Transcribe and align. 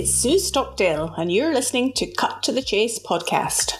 It's 0.00 0.14
Sue 0.14 0.38
Stockdale, 0.38 1.12
and 1.16 1.32
you're 1.32 1.52
listening 1.52 1.92
to 1.94 2.06
Cut 2.06 2.40
to 2.44 2.52
the 2.52 2.62
Chase 2.62 3.00
podcast. 3.00 3.78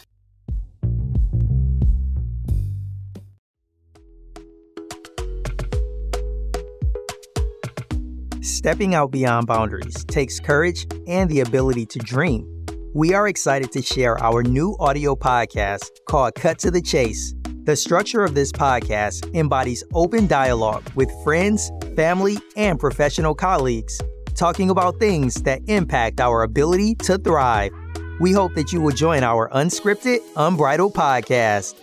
Stepping 8.42 8.96
out 8.96 9.12
beyond 9.12 9.46
boundaries 9.46 10.04
takes 10.06 10.40
courage 10.40 10.88
and 11.06 11.30
the 11.30 11.38
ability 11.38 11.86
to 11.86 12.00
dream. 12.00 12.66
We 12.96 13.14
are 13.14 13.28
excited 13.28 13.70
to 13.70 13.80
share 13.80 14.20
our 14.20 14.42
new 14.42 14.76
audio 14.80 15.14
podcast 15.14 15.86
called 16.08 16.34
Cut 16.34 16.58
to 16.58 16.72
the 16.72 16.82
Chase. 16.82 17.32
The 17.62 17.76
structure 17.76 18.24
of 18.24 18.34
this 18.34 18.50
podcast 18.50 19.32
embodies 19.36 19.84
open 19.94 20.26
dialogue 20.26 20.90
with 20.96 21.12
friends, 21.22 21.70
family, 21.94 22.38
and 22.56 22.80
professional 22.80 23.36
colleagues, 23.36 24.00
talking 24.38 24.70
about 24.70 24.98
things 24.98 25.42
that 25.42 25.60
impact 25.66 26.20
our 26.20 26.44
ability 26.44 26.94
to 26.94 27.18
thrive. 27.18 27.72
We 28.20 28.32
hope 28.32 28.54
that 28.54 28.72
you 28.72 28.80
will 28.80 28.94
join 28.94 29.22
our 29.22 29.50
unscripted, 29.50 30.20
unbridled 30.36 30.94
podcast. 30.94 31.74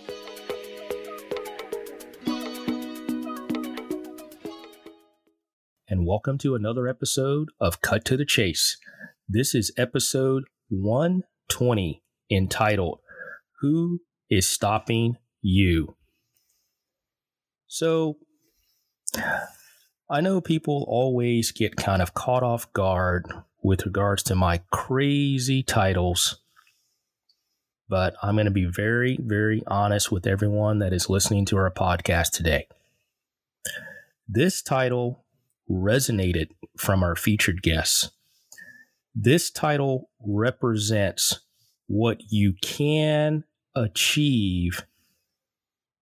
and 5.88 6.04
welcome 6.04 6.36
to 6.36 6.54
another 6.54 6.88
episode 6.88 7.48
of 7.60 7.80
Cut 7.80 8.04
to 8.06 8.16
the 8.16 8.24
Chase. 8.24 8.76
This 9.28 9.54
is 9.54 9.72
episode 9.78 10.44
120 10.68 12.02
entitled 12.30 12.98
Who 13.60 14.00
is 14.28 14.48
Stopping 14.48 15.16
You? 15.40 15.96
So, 17.68 18.18
I 20.08 20.20
know 20.20 20.40
people 20.40 20.84
always 20.86 21.50
get 21.50 21.74
kind 21.74 22.00
of 22.00 22.14
caught 22.14 22.44
off 22.44 22.72
guard 22.72 23.26
with 23.60 23.84
regards 23.84 24.22
to 24.24 24.36
my 24.36 24.60
crazy 24.70 25.64
titles, 25.64 26.36
but 27.88 28.14
I'm 28.22 28.36
going 28.36 28.44
to 28.44 28.52
be 28.52 28.66
very, 28.66 29.18
very 29.20 29.64
honest 29.66 30.12
with 30.12 30.24
everyone 30.24 30.78
that 30.78 30.92
is 30.92 31.10
listening 31.10 31.44
to 31.46 31.56
our 31.56 31.72
podcast 31.72 32.30
today. 32.30 32.68
This 34.28 34.62
title 34.62 35.24
resonated 35.68 36.50
from 36.78 37.02
our 37.02 37.16
featured 37.16 37.60
guests. 37.60 38.12
This 39.12 39.50
title 39.50 40.08
represents 40.24 41.40
what 41.88 42.20
you 42.30 42.54
can 42.62 43.42
achieve 43.74 44.86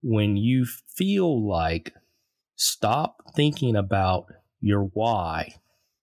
when 0.02 0.36
you 0.36 0.66
feel 0.66 1.42
like 1.48 1.94
stop 2.56 3.34
thinking 3.34 3.76
about 3.76 4.26
your 4.60 4.84
why 4.94 5.54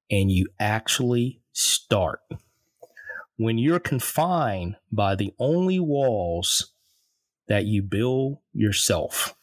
and 0.09 0.31
you 0.31 0.47
actually 0.59 1.41
start. 1.53 2.19
When 3.37 3.57
you're 3.57 3.79
confined 3.79 4.75
by 4.91 5.15
the 5.15 5.33
only 5.39 5.79
walls 5.79 6.73
that 7.47 7.65
you 7.65 7.81
build 7.81 8.37
yourself, 8.53 9.35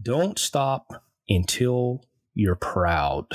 don't 0.00 0.38
stop 0.38 1.02
until 1.28 2.04
you're 2.34 2.54
proud. 2.54 3.26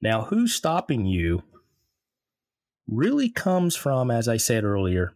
Now, 0.00 0.22
who's 0.22 0.54
stopping 0.54 1.06
you 1.06 1.42
really 2.88 3.28
comes 3.28 3.76
from, 3.76 4.10
as 4.10 4.28
I 4.28 4.36
said 4.36 4.64
earlier, 4.64 5.14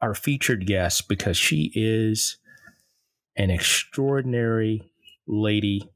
our 0.00 0.14
featured 0.14 0.66
guest 0.66 1.08
because 1.08 1.36
she 1.36 1.70
is 1.74 2.38
an 3.40 3.48
extraordinary 3.48 4.92
lady. 5.26 5.90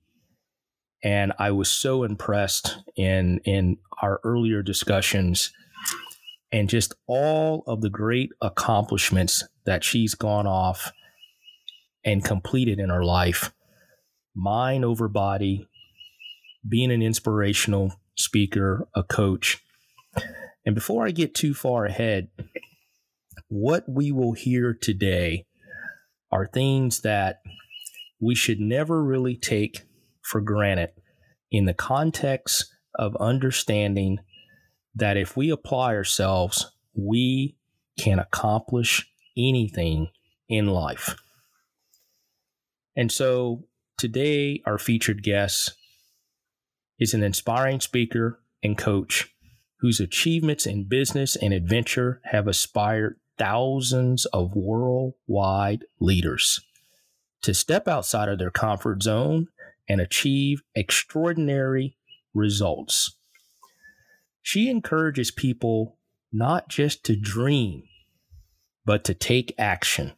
And 1.02 1.34
I 1.38 1.50
was 1.50 1.70
so 1.70 2.02
impressed 2.02 2.78
in 2.96 3.40
in 3.44 3.76
our 4.00 4.18
earlier 4.24 4.62
discussions 4.62 5.52
and 6.50 6.70
just 6.70 6.94
all 7.06 7.62
of 7.66 7.82
the 7.82 7.90
great 7.90 8.30
accomplishments 8.40 9.44
that 9.66 9.84
she's 9.84 10.14
gone 10.14 10.46
off 10.46 10.90
and 12.02 12.24
completed 12.24 12.78
in 12.78 12.88
her 12.88 13.04
life 13.04 13.52
mind 14.34 14.82
over 14.82 15.06
body, 15.06 15.68
being 16.66 16.90
an 16.90 17.02
inspirational 17.02 17.92
speaker, 18.14 18.88
a 18.94 19.02
coach. 19.02 19.62
And 20.64 20.74
before 20.74 21.06
I 21.06 21.10
get 21.10 21.34
too 21.34 21.52
far 21.52 21.84
ahead, 21.84 22.28
what 23.48 23.84
we 23.86 24.10
will 24.10 24.32
hear 24.32 24.72
today 24.72 25.44
are 26.34 26.46
things 26.46 27.00
that 27.00 27.40
we 28.20 28.34
should 28.34 28.60
never 28.60 29.02
really 29.02 29.36
take 29.36 29.86
for 30.20 30.42
granted 30.42 30.90
in 31.50 31.64
the 31.64 31.72
context 31.72 32.66
of 32.96 33.16
understanding 33.16 34.18
that 34.94 35.16
if 35.16 35.34
we 35.34 35.48
apply 35.48 35.94
ourselves, 35.94 36.70
we 36.94 37.56
can 37.98 38.18
accomplish 38.18 39.10
anything 39.34 40.08
in 40.48 40.66
life. 40.66 41.16
And 42.94 43.10
so 43.10 43.64
Today, 43.96 44.60
our 44.66 44.76
featured 44.76 45.22
guest 45.22 45.72
is 46.98 47.14
an 47.14 47.22
inspiring 47.22 47.80
speaker 47.80 48.40
and 48.62 48.76
coach 48.76 49.32
whose 49.80 50.00
achievements 50.00 50.66
in 50.66 50.88
business 50.88 51.36
and 51.36 51.54
adventure 51.54 52.20
have 52.24 52.48
inspired 52.48 53.20
thousands 53.38 54.26
of 54.26 54.54
worldwide 54.54 55.84
leaders 56.00 56.60
to 57.42 57.52
step 57.52 57.88
outside 57.88 58.28
of 58.28 58.38
their 58.38 58.50
comfort 58.50 59.02
zone 59.02 59.48
and 59.88 60.00
achieve 60.00 60.62
extraordinary 60.74 61.96
results. 62.32 63.16
She 64.42 64.68
encourages 64.68 65.30
people 65.30 65.98
not 66.32 66.68
just 66.68 67.04
to 67.04 67.16
dream, 67.16 67.84
but 68.84 69.04
to 69.04 69.14
take 69.14 69.54
action. 69.58 70.12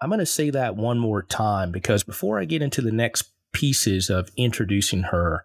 I'm 0.00 0.10
going 0.10 0.20
to 0.20 0.26
say 0.26 0.50
that 0.50 0.76
one 0.76 0.98
more 0.98 1.22
time 1.22 1.72
because 1.72 2.04
before 2.04 2.38
I 2.38 2.44
get 2.44 2.62
into 2.62 2.82
the 2.82 2.92
next 2.92 3.30
pieces 3.52 4.10
of 4.10 4.30
introducing 4.36 5.04
her, 5.04 5.44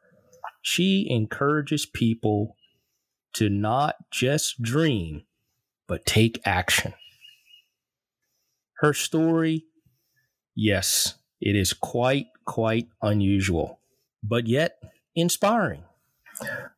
she 0.62 1.08
encourages 1.10 1.86
people 1.86 2.56
to 3.34 3.50
not 3.50 3.96
just 4.12 4.62
dream, 4.62 5.24
but 5.92 6.06
take 6.06 6.40
action. 6.46 6.94
Her 8.76 8.94
story, 8.94 9.66
yes, 10.56 11.16
it 11.42 11.58
is 11.58 11.74
quite, 11.74 12.28
quite 12.46 12.88
unusual, 13.02 13.82
but 14.24 14.48
yet 14.48 14.78
inspiring. 15.16 15.84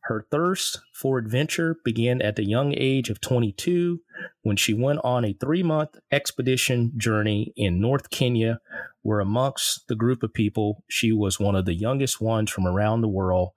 Her 0.00 0.26
thirst 0.32 0.80
for 0.92 1.18
adventure 1.18 1.76
began 1.84 2.22
at 2.22 2.34
the 2.34 2.44
young 2.44 2.74
age 2.76 3.08
of 3.08 3.20
22 3.20 4.00
when 4.42 4.56
she 4.56 4.74
went 4.74 4.98
on 5.04 5.24
a 5.24 5.32
three 5.34 5.62
month 5.62 5.96
expedition 6.10 6.90
journey 6.96 7.52
in 7.54 7.80
North 7.80 8.10
Kenya, 8.10 8.58
where, 9.02 9.20
amongst 9.20 9.86
the 9.86 9.94
group 9.94 10.24
of 10.24 10.34
people, 10.34 10.82
she 10.88 11.12
was 11.12 11.38
one 11.38 11.54
of 11.54 11.66
the 11.66 11.74
youngest 11.74 12.20
ones 12.20 12.50
from 12.50 12.66
around 12.66 13.00
the 13.00 13.08
world 13.08 13.50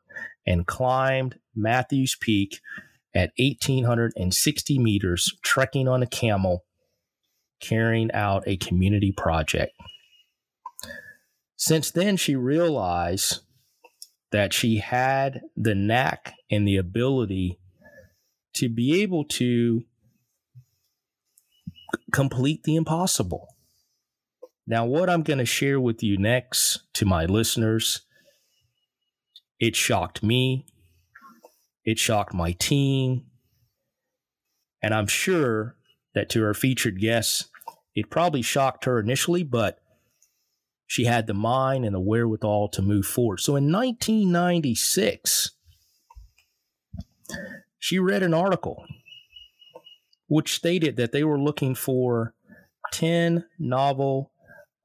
and 0.45 0.67
climbed 0.67 1.39
Matthews 1.55 2.15
Peak 2.21 2.61
at 3.17 3.31
1,860 3.37 4.79
meters, 4.79 5.33
trekking 5.43 5.87
on 5.87 6.03
a 6.03 6.07
camel, 6.07 6.65
carrying 7.59 8.11
out 8.11 8.43
a 8.45 8.57
community 8.57 9.11
project. 9.11 9.73
Since 11.55 11.89
then, 11.91 12.15
she 12.15 12.35
realized 12.35 13.39
that 14.31 14.53
she 14.53 14.77
had 14.77 15.41
the 15.55 15.73
knack 15.73 16.33
and 16.51 16.67
the 16.67 16.77
ability 16.77 17.59
to 18.53 18.69
be 18.69 19.01
able 19.01 19.25
to 19.25 19.83
complete 22.13 22.63
the 22.63 22.75
impossible. 22.75 23.47
Now, 24.67 24.85
what 24.85 25.09
I'm 25.09 25.23
going 25.23 25.39
to 25.39 25.45
share 25.45 25.79
with 25.79 26.03
you 26.03 26.17
next 26.17 26.83
to 26.93 27.05
my 27.05 27.25
listeners, 27.25 28.01
it 29.59 29.75
shocked 29.75 30.21
me. 30.21 30.65
It 31.87 31.97
shocked 31.97 32.33
my 32.33 32.51
team. 32.51 33.27
And 34.83 34.93
I'm 34.93 35.07
sure 35.07 35.77
that 36.13 36.29
to 36.31 36.43
our 36.43 36.53
featured 36.53 36.99
guests, 36.99 37.45
it 37.95 38.09
probably 38.09 38.41
shocked 38.41 38.83
her 38.83 38.99
initially, 38.99 39.43
but 39.43 39.79
she 40.85 41.05
had 41.05 41.27
the 41.27 41.33
mind 41.33 41.85
and 41.85 41.95
the 41.95 42.01
wherewithal 42.01 42.67
to 42.69 42.81
move 42.81 43.05
forward. 43.05 43.39
So 43.39 43.55
in 43.55 43.71
1996, 43.71 45.51
she 47.79 47.99
read 47.99 48.21
an 48.21 48.33
article 48.33 48.83
which 50.27 50.53
stated 50.53 50.97
that 50.97 51.13
they 51.13 51.23
were 51.23 51.39
looking 51.39 51.73
for 51.73 52.33
10 52.91 53.45
novel 53.57 54.33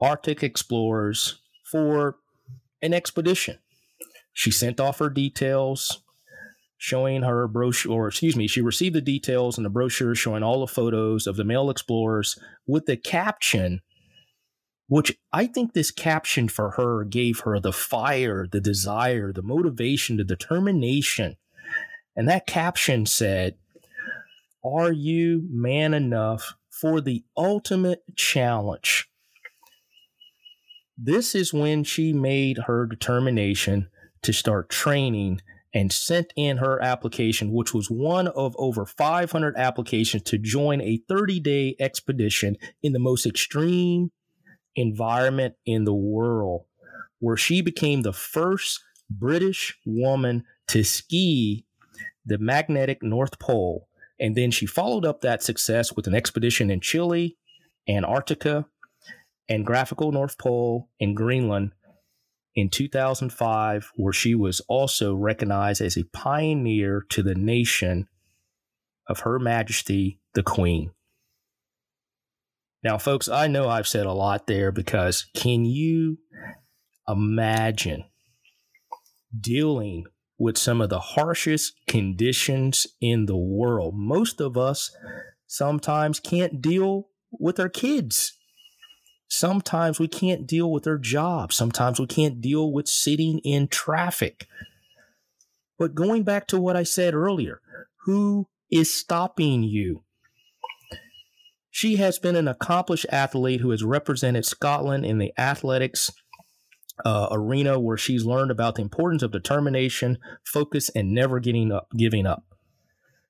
Arctic 0.01 0.45
explorers 0.45 1.41
for 1.65 2.19
an 2.81 2.95
expedition. 2.95 3.59
She 4.33 4.53
sent 4.53 4.79
off 4.79 5.01
her 5.01 5.11
details 5.11 6.02
showing 6.83 7.23
her 7.23 7.47
brochure, 7.47 7.93
or 7.93 8.09
excuse 8.09 8.35
me, 8.35 8.49
she 8.49 8.61
received 8.61 8.97
the 8.97 9.01
details 9.01 9.57
and 9.57 9.65
the 9.65 9.71
brochure 9.71 10.17
showing 10.17 10.43
all 10.43 10.59
the 10.59 10.67
photos 10.67 11.29
of 11.29 11.37
the 11.37 11.45
male 11.45 11.71
explorers 11.71 12.37
with 12.67 12.87
the 12.87 12.97
caption 12.97 13.81
which 14.89 15.17
I 15.33 15.47
think 15.47 15.73
this 15.73 15.93
caption 15.93 16.49
for 16.49 16.73
her 16.73 17.05
gave 17.05 17.41
her 17.41 17.61
the 17.61 17.73
fire, 17.73 18.49
the 18.51 18.61
desire, 18.61 19.33
the 19.33 19.41
motivation, 19.41 20.17
the 20.17 20.25
determination. 20.25 21.37
And 22.17 22.29
that 22.29 22.49
caption 22.49 23.07
said, 23.07 23.55
Are 24.65 24.91
you 24.91 25.47
man 25.49 25.95
enough 25.95 26.57
for 26.69 27.01
the 27.01 27.25
ultimate 27.37 28.03
challenge? 28.17 29.09
This 30.99 31.37
is 31.37 31.55
when 31.55 31.85
she 31.85 32.13
made 32.13 32.59
her 32.67 32.85
determination 32.85 33.89
to 34.23 34.33
start 34.33 34.69
training 34.69 35.41
and 35.75 35.93
sent 35.93 36.33
in 36.37 36.59
her 36.59 36.83
application, 36.83 37.53
which 37.53 37.73
was 37.73 37.91
one 37.91 38.29
of 38.29 38.55
over 38.59 38.85
500 38.85 39.57
applications 39.57 40.23
to 40.25 40.39
join 40.39 40.81
a 40.81 41.01
30 41.09 41.41
day 41.41 41.77
expedition 41.81 42.57
in 42.83 42.93
the 42.93 42.99
most 42.99 43.27
extreme 43.27 44.11
environment 44.77 45.55
in 45.65 45.85
the 45.85 45.95
world, 45.95 46.65
where 47.21 47.37
she 47.37 47.61
became 47.63 48.03
the 48.03 48.13
first 48.13 48.81
British 49.11 49.79
woman 49.85 50.45
to 50.69 50.85
ski 50.85 51.65
the 52.25 52.39
magnetic 52.39 53.03
North 53.03 53.39
Pole. 53.39 53.89
And 54.21 54.37
then 54.37 54.51
she 54.51 54.67
followed 54.67 55.05
up 55.05 55.21
that 55.21 55.43
success 55.43 55.93
with 55.93 56.07
an 56.07 56.15
expedition 56.15 56.71
in 56.71 56.81
Chile, 56.81 57.37
Antarctica, 57.89 58.67
and 59.49 59.67
graphical 59.67 60.13
North 60.13 60.39
Pole 60.39 60.89
in 61.01 61.15
Greenland 61.15 61.73
in 62.55 62.69
2005, 62.69 63.91
where 63.97 64.13
she 64.13 64.35
was 64.35 64.61
also 64.69 65.15
recognized 65.15 65.81
as 65.81 65.97
a 65.97 66.05
pioneer 66.05 67.05
to 67.11 67.23
the 67.23 67.35
nation 67.35 68.09
of 69.09 69.21
Her 69.21 69.39
Majesty 69.39 70.21
the 70.35 70.43
Queen. 70.43 70.93
Now, 72.83 72.99
folks, 72.99 73.29
I 73.29 73.47
know 73.47 73.69
I've 73.69 73.87
said 73.87 74.07
a 74.07 74.13
lot 74.13 74.47
there 74.47 74.73
because 74.73 75.27
can 75.35 75.65
you 75.65 76.19
imagine 77.09 78.05
dealing 79.39 80.05
with 80.39 80.59
some 80.59 80.81
of 80.81 80.91
the 80.91 80.99
harshest 80.99 81.75
conditions 81.87 82.87
in 83.01 83.27
the 83.27 83.37
world. 83.37 83.95
Most 83.97 84.41
of 84.41 84.57
us 84.57 84.95
sometimes 85.47 86.19
can't 86.19 86.61
deal 86.61 87.09
with 87.31 87.61
our 87.61 87.69
kids. 87.69 88.37
Sometimes 89.35 89.99
we 89.99 90.09
can't 90.09 90.47
deal 90.47 90.71
with 90.71 90.87
our 90.87 90.99
jobs. 90.99 91.57
Sometimes 91.57 91.99
we 91.99 92.07
can't 92.07 92.43
deal 92.43 92.71
with 92.71 92.87
sitting 92.87 93.39
in 93.39 93.67
traffic. 93.67 94.47
But 95.79 95.95
going 95.95 96.23
back 96.23 96.47
to 96.49 96.61
what 96.61 96.77
I 96.77 96.83
said 96.83 97.15
earlier, 97.15 97.63
who 98.05 98.49
is 98.71 98.93
stopping 98.93 99.63
you? 99.63 100.05
She 101.71 101.97
has 101.97 102.19
been 102.19 102.37
an 102.37 102.47
accomplished 102.47 103.07
athlete 103.09 103.63
who 103.63 103.71
has 103.71 103.83
represented 103.83 104.45
Scotland 104.45 105.07
in 105.07 105.17
the 105.17 105.33
athletics 105.39 106.11
uh, 107.03 107.29
arena 107.31 107.81
where 107.81 107.97
she's 107.97 108.27
learned 108.27 108.51
about 108.51 108.75
the 108.75 108.83
importance 108.83 109.23
of 109.23 109.33
determination, 109.33 110.19
focus, 110.45 110.91
and 110.91 111.15
never 111.15 111.41
getting 111.41 111.73
up, 111.73 111.89
giving 111.97 112.27
up. 112.27 112.45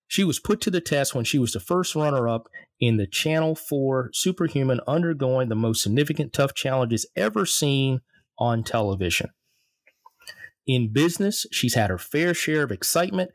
She 0.08 0.24
was 0.24 0.40
put 0.40 0.60
to 0.62 0.70
the 0.70 0.80
test 0.80 1.14
when 1.14 1.24
she 1.24 1.38
was 1.38 1.52
the 1.52 1.60
first 1.60 1.94
runner 1.94 2.28
up 2.28 2.48
in 2.82 2.96
the 2.96 3.06
Channel 3.06 3.54
4 3.54 4.10
Superhuman, 4.12 4.80
undergoing 4.88 5.48
the 5.48 5.54
most 5.54 5.82
significant 5.82 6.32
tough 6.32 6.52
challenges 6.52 7.06
ever 7.14 7.46
seen 7.46 8.00
on 8.40 8.64
television. 8.64 9.30
In 10.66 10.92
business, 10.92 11.46
she's 11.52 11.74
had 11.74 11.90
her 11.90 11.98
fair 11.98 12.34
share 12.34 12.64
of 12.64 12.72
excitement, 12.72 13.30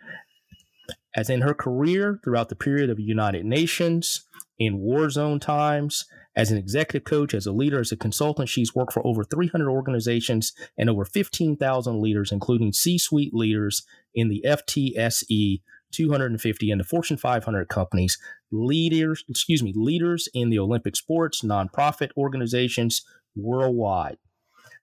as 1.15 1.29
in 1.29 1.41
her 1.41 1.53
career 1.53 2.19
throughout 2.25 2.49
the 2.49 2.57
period 2.57 2.89
of 2.89 2.99
United 2.99 3.45
Nations, 3.45 4.25
in 4.59 4.79
war 4.79 5.09
zone 5.09 5.39
times, 5.39 6.03
as 6.35 6.51
an 6.51 6.57
executive 6.57 7.05
coach, 7.05 7.33
as 7.33 7.45
a 7.45 7.53
leader, 7.53 7.79
as 7.79 7.94
a 7.94 7.97
consultant, 7.97 8.49
she's 8.49 8.75
worked 8.75 8.91
for 8.91 9.05
over 9.07 9.23
300 9.23 9.69
organizations 9.69 10.51
and 10.77 10.89
over 10.89 11.05
15,000 11.05 12.01
leaders, 12.01 12.33
including 12.33 12.73
C 12.73 12.97
suite 12.97 13.33
leaders 13.33 13.83
in 14.13 14.27
the 14.27 14.44
FTSE 14.45 15.61
250 15.91 16.71
and 16.71 16.79
the 16.79 16.85
Fortune 16.85 17.17
500 17.17 17.67
companies, 17.67 18.17
leaders, 18.51 19.23
excuse 19.29 19.63
me, 19.63 19.73
leaders 19.75 20.27
in 20.33 20.49
the 20.49 20.59
Olympic 20.59 20.95
sports, 20.95 21.41
nonprofit 21.43 22.09
organizations 22.17 23.05
worldwide, 23.35 24.17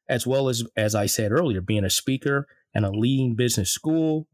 as 0.09 0.27
well 0.27 0.49
as, 0.49 0.65
as 0.77 0.95
I 0.95 1.07
said 1.07 1.33
earlier, 1.33 1.61
being 1.61 1.85
a 1.85 1.91
speaker 1.91 2.47
and 2.75 2.85
a 2.85 2.91
leading 2.91 3.35
business 3.35 3.71
school, 3.71 4.27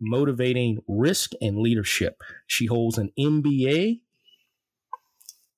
motivating 0.00 0.82
risk 0.86 1.32
and 1.40 1.58
leadership. 1.58 2.22
She 2.46 2.66
holds 2.66 2.98
an 2.98 3.12
MBA 3.18 4.00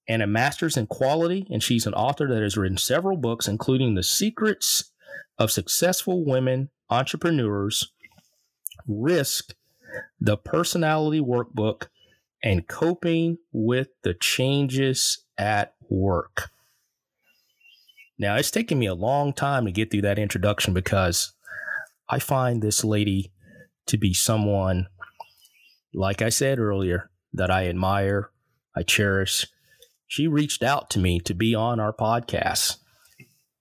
and 0.08 0.22
a 0.22 0.26
master's 0.26 0.76
in 0.76 0.86
quality, 0.86 1.46
and 1.50 1.62
she's 1.62 1.86
an 1.86 1.94
author 1.94 2.28
that 2.28 2.42
has 2.42 2.56
written 2.56 2.78
several 2.78 3.16
books, 3.16 3.46
including 3.46 3.94
The 3.94 4.02
Secrets 4.02 4.92
of 5.38 5.50
Successful 5.50 6.24
Women 6.24 6.70
Entrepreneurs, 6.88 7.92
Risk, 8.86 9.54
The 10.20 10.36
Personality 10.36 11.20
Workbook, 11.20 11.88
and 12.42 12.68
Coping 12.68 13.38
with 13.52 13.88
the 14.02 14.14
Changes 14.14 15.24
at 15.36 15.74
Work. 15.88 16.50
Now, 18.18 18.36
it's 18.36 18.50
taken 18.50 18.78
me 18.78 18.86
a 18.86 18.94
long 18.94 19.32
time 19.32 19.64
to 19.64 19.72
get 19.72 19.90
through 19.90 20.02
that 20.02 20.18
introduction 20.18 20.74
because 20.74 21.32
I 22.08 22.18
find 22.18 22.62
this 22.62 22.84
lady 22.84 23.32
to 23.86 23.96
be 23.96 24.12
someone, 24.12 24.88
like 25.94 26.20
I 26.20 26.28
said 26.28 26.58
earlier, 26.58 27.10
that 27.32 27.50
I 27.50 27.68
admire, 27.68 28.30
I 28.76 28.82
cherish, 28.82 29.46
she 30.06 30.26
reached 30.26 30.62
out 30.62 30.90
to 30.90 30.98
me 30.98 31.20
to 31.20 31.34
be 31.34 31.54
on 31.54 31.78
our 31.78 31.92
podcast. 31.92 32.78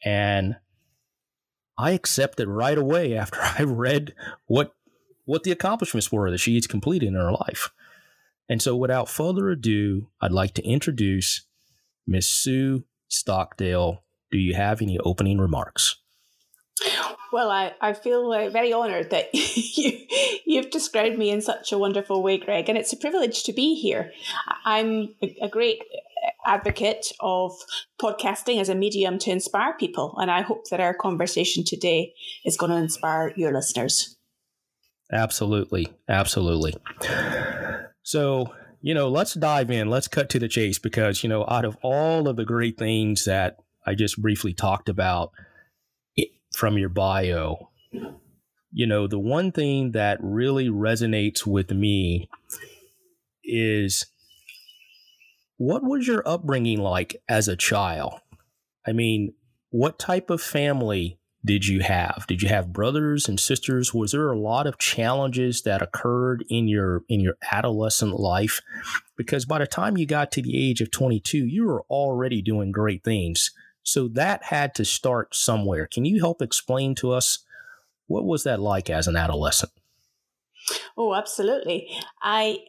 And 0.03 0.56
I 1.77 1.91
accepted 1.91 2.47
right 2.47 2.77
away 2.77 3.15
after 3.15 3.39
I 3.59 3.63
read 3.63 4.15
what 4.47 4.74
what 5.27 5.44
the 5.44 5.51
accomplishments 5.51 6.12
were 6.12 6.31
that 6.31 6.39
she 6.39 6.56
has 6.56 6.65
completed 6.65 7.07
in 7.07 7.13
her 7.13 7.31
life. 7.31 7.69
And 8.50 8.62
so 8.62 8.75
without 8.75 9.09
further 9.09 9.50
ado, 9.50 10.07
I'd 10.21 10.31
like 10.31 10.53
to 10.56 10.63
introduce 10.63 11.45
Miss 12.07 12.27
Sue 12.27 12.85
Stockdale. 13.09 14.03
Do 14.31 14.38
you 14.38 14.56
have 14.56 14.81
any 14.81 14.97
opening 15.00 15.38
remarks? 15.38 15.97
Well, 17.33 17.51
I, 17.51 17.74
I 17.81 17.94
feel 17.94 18.31
uh, 18.31 18.50
very 18.50 18.74
honoured 18.74 19.09
that 19.09 19.29
you, 19.33 20.00
you've 20.45 20.69
described 20.69 21.18
me 21.18 21.29
in 21.29 21.41
such 21.41 21.74
a 21.74 21.77
wonderful 21.77 22.24
way, 22.24 22.38
Greg, 22.38 22.69
and 22.69 22.77
it's 22.77 22.94
a 22.94 22.97
privilege 22.97 23.44
to 23.44 23.53
be 23.53 23.75
here. 23.75 24.12
I'm 24.63 25.13
a 25.41 25.50
great 25.50 25.81
advocate 26.45 27.12
of 27.19 27.51
podcasting 28.01 28.62
as 28.62 28.69
a 28.69 28.75
medium 28.75 29.19
to 29.19 29.31
inspire 29.31 29.74
people. 29.77 30.15
And 30.18 30.31
I 30.31 30.41
hope 30.41 30.69
that 30.69 30.79
our 30.79 30.94
conversation 30.94 31.65
today 31.65 32.13
is 32.45 32.56
going 32.56 32.71
to 32.71 32.77
inspire 32.77 33.33
your 33.35 33.51
listeners. 33.51 34.16
Absolutely. 35.12 35.88
Absolutely. 36.10 36.76
So, 38.04 38.54
you 38.82 38.94
know, 38.94 39.10
let's 39.10 39.34
dive 39.34 39.72
in. 39.72 39.90
Let's 39.90 40.08
cut 40.08 40.30
to 40.32 40.40
the 40.40 40.48
chase 40.48 40.80
because, 40.80 41.24
you 41.24 41.30
know, 41.30 41.46
out 41.48 41.66
of 41.66 41.78
all 41.82 42.28
of 42.28 42.36
the 42.36 42.46
great 42.46 42.78
things 42.78 43.26
that 43.26 43.58
I 43.86 43.96
just 43.96 44.22
briefly 44.22 44.54
talked 44.54 44.90
about 44.90 45.32
from 46.56 46.78
your 46.78 46.90
bio, 46.90 47.70
you 48.72 48.88
know, 48.88 49.08
the 49.08 49.20
one 49.20 49.52
thing 49.52 49.92
that 49.92 50.20
really 50.22 50.68
resonates 50.68 51.46
with 51.46 51.72
me 51.72 52.30
is 53.44 54.06
what 55.58 55.84
was 55.84 56.08
your 56.08 56.28
upbringing 56.28 56.80
like 56.80 57.16
as 57.30 57.48
a 57.48 57.56
child? 57.56 58.20
I 58.86 58.92
mean, 58.92 59.34
what 59.70 60.00
type 60.00 60.30
of 60.30 60.42
family 60.42 61.20
did 61.48 61.66
you 61.66 61.80
have? 61.80 62.25
Did 62.27 62.42
you 62.42 62.50
have 62.50 62.74
brothers 62.74 63.27
and 63.27 63.39
sisters? 63.39 63.94
Was 63.94 64.12
there 64.12 64.32
a 64.32 64.38
lot 64.38 64.68
of 64.68 64.77
challenges 64.77 65.63
that 65.63 65.82
occurred 65.82 66.46
in 66.50 66.68
your 66.68 67.04
in 67.10 67.22
your 67.22 67.38
adolescent 67.51 68.20
life? 68.20 68.62
Because 69.16 69.46
by 69.46 69.60
the 69.60 69.66
time 69.66 69.98
you 69.98 70.06
got 70.06 70.32
to 70.34 70.42
the 70.42 70.70
age 70.70 70.82
of 70.82 70.92
22, 70.92 71.38
you 71.38 71.66
were 71.66 71.84
already 71.89 72.42
doing 72.42 72.72
great 72.72 73.04
things. 73.04 73.51
So 73.82 74.10
that 74.10 74.44
had 74.44 74.75
to 74.75 74.86
start 74.86 75.34
somewhere. 75.34 75.88
Can 75.88 76.04
you 76.04 76.20
help 76.20 76.42
explain 76.42 76.94
to 76.96 77.13
us 77.13 77.39
what 78.08 78.25
was 78.25 78.44
that 78.44 78.60
like 78.60 78.89
as 78.89 79.08
an 79.08 79.16
adolescent? 79.16 79.72
Oh, 80.98 81.16
absolutely. 81.16 81.89
I 82.22 82.60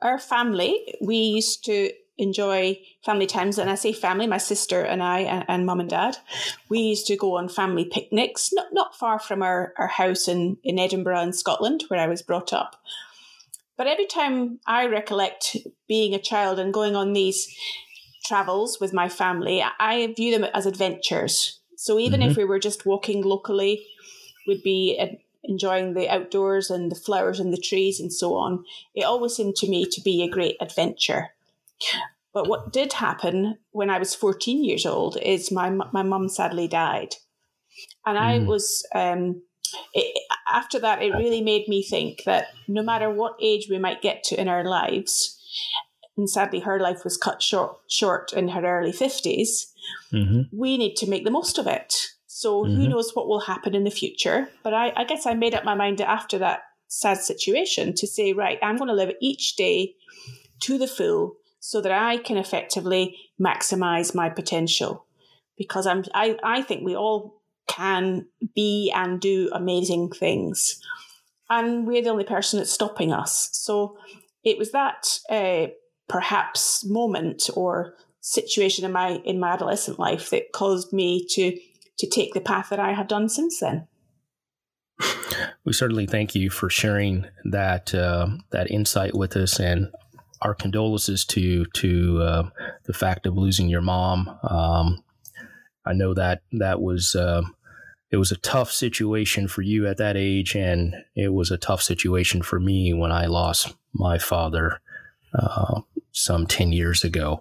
our 0.00 0.18
family, 0.18 0.96
we 1.00 1.16
used 1.16 1.64
to 1.66 1.92
enjoy 2.22 2.78
family 3.04 3.26
times. 3.26 3.58
And 3.58 3.68
I 3.68 3.74
say 3.74 3.92
family, 3.92 4.26
my 4.26 4.38
sister 4.38 4.82
and 4.82 5.02
I 5.02 5.20
and, 5.20 5.44
and 5.48 5.66
mum 5.66 5.80
and 5.80 5.90
dad, 5.90 6.16
we 6.68 6.78
used 6.78 7.06
to 7.08 7.16
go 7.16 7.36
on 7.36 7.48
family 7.48 7.84
picnics, 7.84 8.50
not, 8.52 8.72
not 8.72 8.96
far 8.96 9.18
from 9.18 9.42
our, 9.42 9.74
our 9.76 9.88
house 9.88 10.28
in, 10.28 10.56
in 10.62 10.78
Edinburgh 10.78 11.20
in 11.20 11.32
Scotland, 11.32 11.84
where 11.88 12.00
I 12.00 12.06
was 12.06 12.22
brought 12.22 12.52
up. 12.52 12.76
But 13.76 13.86
every 13.86 14.06
time 14.06 14.60
I 14.66 14.86
recollect 14.86 15.56
being 15.88 16.14
a 16.14 16.20
child 16.20 16.58
and 16.58 16.72
going 16.72 16.94
on 16.94 17.12
these 17.12 17.54
travels 18.24 18.78
with 18.80 18.92
my 18.92 19.08
family, 19.08 19.64
I 19.80 20.14
view 20.16 20.32
them 20.32 20.48
as 20.54 20.66
adventures. 20.66 21.58
So 21.76 21.98
even 21.98 22.20
mm-hmm. 22.20 22.30
if 22.30 22.36
we 22.36 22.44
were 22.44 22.60
just 22.60 22.86
walking 22.86 23.22
locally, 23.22 23.84
we'd 24.46 24.62
be 24.62 25.18
enjoying 25.44 25.94
the 25.94 26.08
outdoors 26.08 26.70
and 26.70 26.90
the 26.90 26.96
flowers 26.96 27.40
and 27.40 27.52
the 27.52 27.60
trees 27.60 27.98
and 27.98 28.12
so 28.12 28.36
on. 28.36 28.64
It 28.94 29.02
always 29.02 29.34
seemed 29.34 29.56
to 29.56 29.68
me 29.68 29.86
to 29.86 30.00
be 30.00 30.22
a 30.22 30.30
great 30.30 30.56
adventure. 30.60 31.30
But 32.34 32.48
what 32.48 32.72
did 32.72 32.94
happen 32.94 33.58
when 33.72 33.90
I 33.90 33.98
was 33.98 34.14
14 34.14 34.64
years 34.64 34.86
old 34.86 35.18
is 35.20 35.52
my 35.52 35.70
my 35.70 36.02
mum 36.02 36.28
sadly 36.28 36.68
died, 36.68 37.14
and 38.06 38.18
I 38.18 38.38
mm. 38.38 38.46
was 38.46 38.86
um, 38.94 39.42
it, 39.92 40.22
after 40.50 40.78
that, 40.80 41.02
it 41.02 41.12
really 41.12 41.42
made 41.42 41.68
me 41.68 41.82
think 41.82 42.22
that 42.24 42.48
no 42.68 42.82
matter 42.82 43.10
what 43.10 43.36
age 43.40 43.68
we 43.68 43.78
might 43.78 44.02
get 44.02 44.22
to 44.24 44.40
in 44.40 44.48
our 44.48 44.64
lives, 44.64 45.38
and 46.16 46.28
sadly 46.28 46.60
her 46.60 46.80
life 46.80 47.04
was 47.04 47.16
cut 47.16 47.42
short 47.42 47.76
short 47.88 48.32
in 48.32 48.48
her 48.48 48.64
early 48.64 48.92
50s, 48.92 49.66
mm-hmm. 50.12 50.42
we 50.52 50.78
need 50.78 50.96
to 50.96 51.08
make 51.08 51.24
the 51.24 51.30
most 51.30 51.58
of 51.58 51.66
it. 51.66 51.94
So 52.26 52.64
mm-hmm. 52.64 52.76
who 52.76 52.88
knows 52.88 53.14
what 53.14 53.28
will 53.28 53.40
happen 53.40 53.74
in 53.74 53.84
the 53.84 53.90
future? 53.90 54.48
But 54.62 54.74
I, 54.74 54.92
I 54.96 55.04
guess 55.04 55.26
I 55.26 55.34
made 55.34 55.54
up 55.54 55.64
my 55.64 55.74
mind 55.74 56.00
after 56.00 56.38
that 56.38 56.62
sad 56.88 57.18
situation 57.18 57.94
to 57.94 58.06
say, 58.06 58.32
right, 58.32 58.58
I'm 58.62 58.76
going 58.76 58.88
to 58.88 58.94
live 58.94 59.14
each 59.20 59.56
day 59.56 59.94
to 60.60 60.78
the 60.78 60.86
full 60.86 61.36
so 61.64 61.80
that 61.80 61.92
I 61.92 62.16
can 62.16 62.38
effectively 62.38 63.16
maximize 63.40 64.16
my 64.16 64.28
potential. 64.28 65.06
Because 65.56 65.86
I'm 65.86 66.04
I, 66.12 66.36
I 66.42 66.60
think 66.60 66.84
we 66.84 66.96
all 66.96 67.40
can 67.68 68.26
be 68.52 68.92
and 68.92 69.20
do 69.20 69.48
amazing 69.52 70.10
things. 70.10 70.80
And 71.48 71.86
we're 71.86 72.02
the 72.02 72.10
only 72.10 72.24
person 72.24 72.58
that's 72.58 72.72
stopping 72.72 73.12
us. 73.12 73.48
So 73.52 73.96
it 74.42 74.58
was 74.58 74.72
that 74.72 75.20
uh, 75.30 75.68
perhaps 76.08 76.84
moment 76.84 77.48
or 77.54 77.94
situation 78.20 78.84
in 78.84 78.90
my 78.90 79.20
in 79.24 79.38
my 79.38 79.52
adolescent 79.52 80.00
life 80.00 80.30
that 80.30 80.52
caused 80.52 80.92
me 80.92 81.24
to 81.30 81.56
to 81.98 82.08
take 82.08 82.34
the 82.34 82.40
path 82.40 82.70
that 82.70 82.80
I 82.80 82.92
have 82.92 83.06
done 83.06 83.28
since 83.28 83.60
then. 83.60 83.86
We 85.64 85.72
certainly 85.72 86.06
thank 86.06 86.34
you 86.34 86.50
for 86.50 86.68
sharing 86.68 87.26
that 87.44 87.94
uh, 87.94 88.26
that 88.50 88.68
insight 88.68 89.14
with 89.14 89.36
us, 89.36 89.60
and 89.60 89.92
our 90.42 90.54
condolences 90.54 91.24
to 91.26 91.64
to 91.66 92.20
uh, 92.22 92.50
the 92.84 92.92
fact 92.92 93.26
of 93.26 93.36
losing 93.36 93.68
your 93.68 93.80
mom. 93.80 94.28
Um, 94.42 95.02
I 95.84 95.92
know 95.92 96.14
that 96.14 96.42
that 96.52 96.80
was 96.80 97.14
uh, 97.14 97.42
it 98.10 98.16
was 98.16 98.30
a 98.30 98.36
tough 98.36 98.70
situation 98.70 99.48
for 99.48 99.62
you 99.62 99.86
at 99.86 99.96
that 99.96 100.16
age, 100.16 100.54
and 100.54 100.94
it 101.16 101.32
was 101.32 101.50
a 101.50 101.56
tough 101.56 101.82
situation 101.82 102.42
for 102.42 102.60
me 102.60 102.92
when 102.92 103.10
I 103.10 103.26
lost 103.26 103.74
my 103.94 104.18
father 104.18 104.80
uh, 105.34 105.80
some 106.12 106.46
ten 106.46 106.72
years 106.72 107.04
ago. 107.04 107.40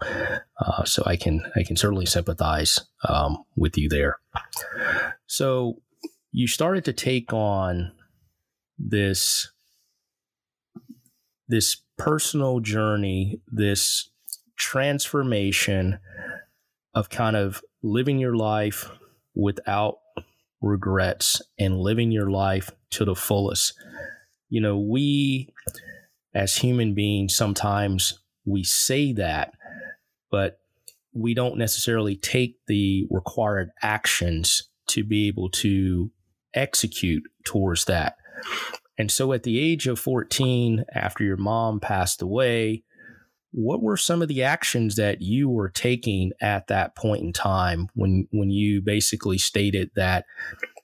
Uh, 0.60 0.84
so 0.84 1.04
I 1.06 1.18
can 1.18 1.44
I 1.56 1.64
can 1.64 1.76
certainly 1.76 2.06
sympathize 2.06 2.80
um, 3.08 3.44
with 3.56 3.78
you 3.78 3.90
there. 3.90 4.18
So 5.28 5.82
you 6.32 6.48
started 6.48 6.86
to 6.86 6.94
take 6.94 7.34
on 7.34 7.92
this 8.80 9.52
this 11.48 11.78
personal 12.02 12.60
journey, 12.60 13.40
this 13.48 14.10
transformation 14.58 16.00
of 16.96 17.10
kind 17.12 17.36
of 17.36 17.62
living 17.84 18.18
your 18.18 18.36
life 18.36 18.90
without 19.36 20.00
regrets 20.62 21.44
and 21.60 21.80
living 21.80 22.12
your 22.12 22.32
life 22.32 22.72
to 22.90 23.06
the 23.06 23.16
fullest. 23.16 23.76
You 24.50 24.62
know, 24.62 24.80
we 24.80 25.54
as 26.34 26.56
human 26.56 26.96
beings 26.96 27.36
sometimes 27.36 28.18
we 28.46 28.64
say 28.64 29.14
that, 29.14 29.54
but 30.32 30.60
we 31.14 31.36
don't 31.36 31.58
necessarily 31.58 32.16
take 32.16 32.58
the 32.66 33.06
required 33.12 33.70
actions 33.84 34.70
to 34.88 35.04
be 35.04 35.28
able 35.28 35.50
to 35.50 36.10
execute 36.56 37.24
towards 37.46 37.86
that. 37.86 38.16
And 38.98 39.12
so 39.12 39.34
at 39.34 39.44
the 39.44 39.60
age 39.60 39.88
of 39.88 40.00
14, 40.00 40.86
after 40.94 41.24
your 41.24 41.38
mom 41.38 41.80
passed 41.80 42.22
away, 42.22 42.84
what 43.52 43.82
were 43.82 43.98
some 43.98 44.22
of 44.22 44.28
the 44.28 44.44
actions 44.44 44.96
that 44.96 45.22
you 45.22 45.50
were 45.50 45.70
taking 45.70 46.32
at 46.42 46.68
that 46.68 46.96
point 46.96 47.24
in 47.24 47.34
time 47.34 47.90
when 47.96 48.28
when 48.32 48.50
you 48.50 48.82
basically 48.82 49.38
stated 49.38 49.92
that 49.96 50.26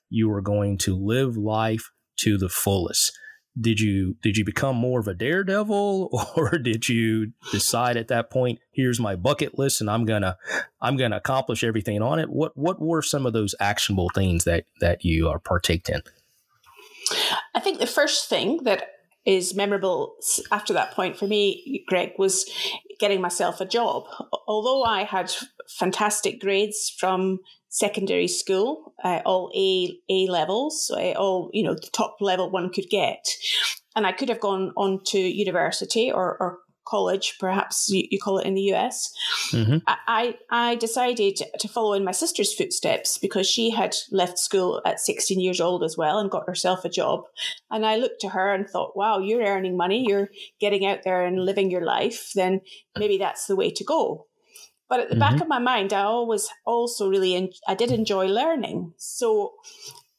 you 0.09 0.27
were 0.27 0.41
going 0.41 0.77
to 0.79 0.95
live 0.95 1.37
life 1.37 1.91
to 2.17 2.37
the 2.37 2.49
fullest? 2.49 3.17
did 3.59 3.79
you 3.79 4.15
did 4.21 4.37
you 4.37 4.45
become 4.45 4.75
more 4.75 4.99
of 4.99 5.07
a 5.07 5.13
daredevil 5.13 6.09
or 6.35 6.57
did 6.57 6.87
you 6.87 7.31
decide 7.51 7.97
at 7.97 8.07
that 8.07 8.29
point 8.29 8.59
here's 8.71 8.99
my 8.99 9.15
bucket 9.15 9.57
list 9.57 9.81
and 9.81 9.89
i'm 9.89 10.05
gonna 10.05 10.37
i'm 10.81 10.97
gonna 10.97 11.17
accomplish 11.17 11.63
everything 11.63 12.01
on 12.01 12.19
it 12.19 12.29
what 12.29 12.55
what 12.55 12.79
were 12.79 13.01
some 13.01 13.25
of 13.25 13.33
those 13.33 13.55
actionable 13.59 14.09
things 14.13 14.43
that 14.43 14.65
that 14.79 15.03
you 15.03 15.27
are 15.27 15.39
partaked 15.39 15.89
in 15.89 16.01
i 17.57 17.59
think 17.59 17.79
the 17.79 17.95
first 17.99 18.29
thing 18.29 18.63
that 18.63 18.81
is 19.25 19.55
memorable 19.55 20.15
after 20.51 20.73
that 20.73 20.91
point 20.91 21.17
for 21.17 21.27
me 21.27 21.83
greg 21.87 22.11
was 22.17 22.45
getting 22.99 23.21
myself 23.21 23.61
a 23.61 23.65
job. 23.65 24.05
Although 24.47 24.83
i 24.83 25.03
had 25.03 25.31
fantastic 25.67 26.39
grades 26.39 26.79
from 26.99 27.39
secondary 27.69 28.27
school, 28.27 28.93
uh, 29.03 29.21
all 29.25 29.51
A 29.55 29.99
A 30.09 30.27
levels, 30.27 30.91
uh, 30.93 31.11
all 31.11 31.49
you 31.53 31.63
know, 31.63 31.73
the 31.73 31.89
top 31.91 32.17
level 32.21 32.49
one 32.49 32.71
could 32.71 32.89
get, 32.89 33.25
and 33.95 34.07
I 34.07 34.11
could 34.11 34.29
have 34.29 34.39
gone 34.39 34.71
on 34.75 35.01
to 35.07 35.19
university 35.19 36.11
or, 36.11 36.37
or 36.39 36.59
college, 36.87 37.35
perhaps 37.39 37.89
you, 37.89 38.19
call 38.19 38.39
it 38.39 38.47
in 38.47 38.55
the 38.55 38.73
US. 38.73 39.13
Mm-hmm. 39.51 39.77
I 39.87 40.35
I 40.49 40.75
decided 40.75 41.41
to 41.59 41.67
follow 41.67 41.93
in 41.93 42.03
my 42.03 42.11
sister's 42.11 42.53
footsteps 42.53 43.17
because 43.17 43.47
she 43.47 43.69
had 43.69 43.95
left 44.11 44.39
school 44.39 44.81
at 44.85 44.99
16 44.99 45.39
years 45.39 45.61
old 45.61 45.83
as 45.83 45.97
well 45.97 46.19
and 46.19 46.31
got 46.31 46.47
herself 46.47 46.85
a 46.85 46.89
job. 46.89 47.23
And 47.69 47.85
I 47.85 47.97
looked 47.97 48.21
to 48.21 48.29
her 48.29 48.53
and 48.53 48.67
thought, 48.67 48.95
wow, 48.95 49.19
you're 49.19 49.45
earning 49.45 49.77
money, 49.77 50.05
you're 50.07 50.29
getting 50.59 50.85
out 50.85 51.03
there 51.03 51.25
and 51.25 51.45
living 51.45 51.71
your 51.71 51.85
life, 51.85 52.31
then 52.35 52.61
maybe 52.97 53.17
that's 53.17 53.47
the 53.47 53.55
way 53.55 53.71
to 53.71 53.83
go. 53.83 54.27
But 54.89 55.01
at 55.01 55.09
the 55.09 55.15
mm-hmm. 55.15 55.19
back 55.19 55.41
of 55.41 55.47
my 55.47 55.59
mind, 55.59 55.91
I 55.91 56.03
always 56.03 56.47
also 56.65 57.09
really, 57.09 57.35
en- 57.35 57.49
I 57.67 57.75
did 57.75 57.91
enjoy 57.91 58.27
learning. 58.27 58.93
So 58.97 59.53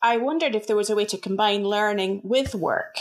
I 0.03 0.19
wondered 0.19 0.55
if 0.55 0.67
there 0.67 0.77
was 0.77 0.91
a 0.91 0.95
way 0.95 1.07
to 1.07 1.19
combine 1.19 1.65
learning 1.65 2.21
with 2.23 2.55
work. 2.55 2.97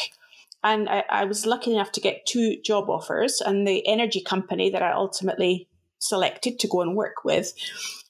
And 0.67 0.89
I, 0.89 1.05
I 1.09 1.24
was 1.24 1.45
lucky 1.45 1.74
enough 1.74 1.93
to 1.93 2.01
get 2.01 2.25
two 2.25 2.57
job 2.62 2.89
offers, 2.89 3.39
and 3.39 3.65
the 3.65 3.88
energy 3.88 4.21
company 4.21 4.69
that 4.69 4.83
I 4.83 4.91
ultimately 4.91 5.69
selected 6.00 6.59
to 6.59 6.67
go 6.67 6.81
and 6.81 6.93
work 6.93 7.24
with, 7.24 7.53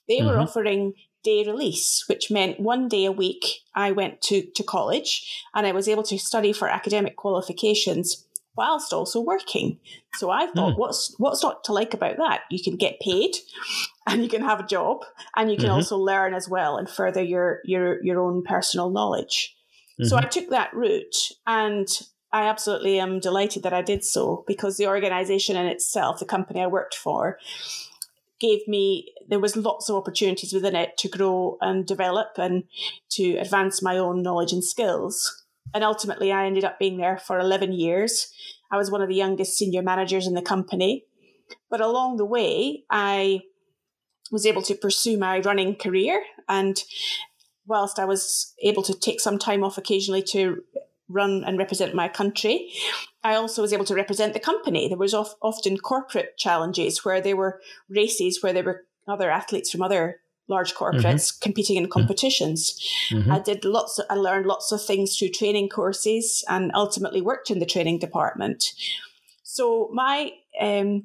they 0.08 0.18
mm-hmm. 0.18 0.26
were 0.26 0.38
offering 0.40 0.94
day 1.22 1.44
release, 1.46 2.04
which 2.08 2.32
meant 2.32 2.58
one 2.58 2.88
day 2.88 3.04
a 3.04 3.12
week 3.12 3.44
I 3.76 3.92
went 3.92 4.20
to, 4.22 4.42
to 4.42 4.62
college 4.64 5.44
and 5.54 5.66
I 5.68 5.72
was 5.72 5.86
able 5.86 6.02
to 6.04 6.18
study 6.18 6.52
for 6.52 6.68
academic 6.68 7.16
qualifications 7.16 8.26
whilst 8.56 8.92
also 8.92 9.20
working. 9.20 9.78
So 10.14 10.30
I 10.30 10.48
thought, 10.48 10.74
mm. 10.74 10.78
what's 10.78 11.14
what's 11.18 11.44
not 11.44 11.62
to 11.64 11.72
like 11.72 11.94
about 11.94 12.16
that? 12.16 12.40
You 12.50 12.60
can 12.60 12.76
get 12.76 12.98
paid, 12.98 13.36
and 14.08 14.24
you 14.24 14.28
can 14.28 14.42
have 14.42 14.58
a 14.58 14.66
job, 14.66 15.04
and 15.36 15.48
you 15.48 15.56
can 15.56 15.66
mm-hmm. 15.66 15.76
also 15.76 15.96
learn 15.96 16.34
as 16.34 16.48
well 16.48 16.76
and 16.76 16.90
further 16.90 17.22
your 17.22 17.60
your 17.64 18.02
your 18.02 18.20
own 18.20 18.42
personal 18.42 18.90
knowledge. 18.90 19.54
Mm-hmm. 20.00 20.08
So 20.08 20.16
I 20.16 20.22
took 20.22 20.50
that 20.50 20.74
route, 20.74 21.16
and 21.46 21.86
I 22.32 22.44
absolutely 22.44 22.98
am 22.98 23.20
delighted 23.20 23.62
that 23.62 23.72
I 23.72 23.82
did 23.82 24.04
so 24.04 24.44
because 24.46 24.76
the 24.76 24.86
organization 24.86 25.56
in 25.56 25.66
itself, 25.66 26.18
the 26.18 26.26
company 26.26 26.60
I 26.60 26.66
worked 26.66 26.94
for, 26.94 27.38
gave 28.38 28.68
me 28.68 29.12
there 29.28 29.40
was 29.40 29.56
lots 29.56 29.88
of 29.88 29.96
opportunities 29.96 30.52
within 30.52 30.76
it 30.76 30.96
to 30.98 31.08
grow 31.08 31.58
and 31.60 31.86
develop 31.86 32.32
and 32.36 32.64
to 33.10 33.36
advance 33.36 33.82
my 33.82 33.98
own 33.98 34.22
knowledge 34.22 34.52
and 34.52 34.62
skills 34.62 35.44
and 35.74 35.84
ultimately 35.84 36.32
I 36.32 36.46
ended 36.46 36.64
up 36.64 36.78
being 36.78 36.96
there 36.96 37.18
for 37.18 37.38
11 37.38 37.72
years. 37.72 38.32
I 38.70 38.76
was 38.76 38.90
one 38.90 39.02
of 39.02 39.08
the 39.08 39.14
youngest 39.14 39.56
senior 39.56 39.82
managers 39.82 40.26
in 40.26 40.34
the 40.34 40.42
company. 40.42 41.04
But 41.70 41.80
along 41.80 42.16
the 42.16 42.24
way, 42.24 42.84
I 42.90 43.42
was 44.30 44.46
able 44.46 44.62
to 44.62 44.74
pursue 44.74 45.16
my 45.16 45.40
running 45.40 45.76
career. 45.76 46.22
And 46.48 46.82
whilst 47.66 47.98
I 47.98 48.04
was 48.04 48.54
able 48.62 48.82
to 48.84 48.98
take 48.98 49.20
some 49.20 49.38
time 49.38 49.62
off 49.62 49.78
occasionally 49.78 50.22
to 50.24 50.62
run 51.08 51.44
and 51.44 51.58
represent 51.58 51.94
my 51.94 52.08
country, 52.08 52.70
I 53.24 53.34
also 53.34 53.62
was 53.62 53.72
able 53.72 53.84
to 53.86 53.94
represent 53.94 54.34
the 54.34 54.40
company. 54.40 54.88
There 54.88 54.98
was 54.98 55.14
often 55.14 55.78
corporate 55.78 56.36
challenges 56.36 57.04
where 57.04 57.20
there 57.20 57.36
were 57.36 57.60
races 57.88 58.42
where 58.42 58.52
there 58.52 58.64
were 58.64 58.84
other 59.06 59.30
athletes 59.30 59.70
from 59.70 59.82
other 59.82 60.20
large 60.48 60.74
corporates 60.74 61.02
mm-hmm. 61.02 61.42
competing 61.42 61.76
in 61.76 61.88
competitions. 61.88 62.78
Mm-hmm. 63.10 63.30
I 63.30 63.38
did 63.38 63.64
lots 63.64 63.98
of, 63.98 64.06
I 64.08 64.14
learned 64.14 64.46
lots 64.46 64.72
of 64.72 64.82
things 64.82 65.16
through 65.16 65.28
training 65.28 65.68
courses 65.68 66.44
and 66.48 66.70
ultimately 66.74 67.20
worked 67.20 67.50
in 67.50 67.58
the 67.58 67.66
training 67.66 67.98
department. 67.98 68.72
So 69.42 69.90
my 69.92 70.32
um, 70.60 71.04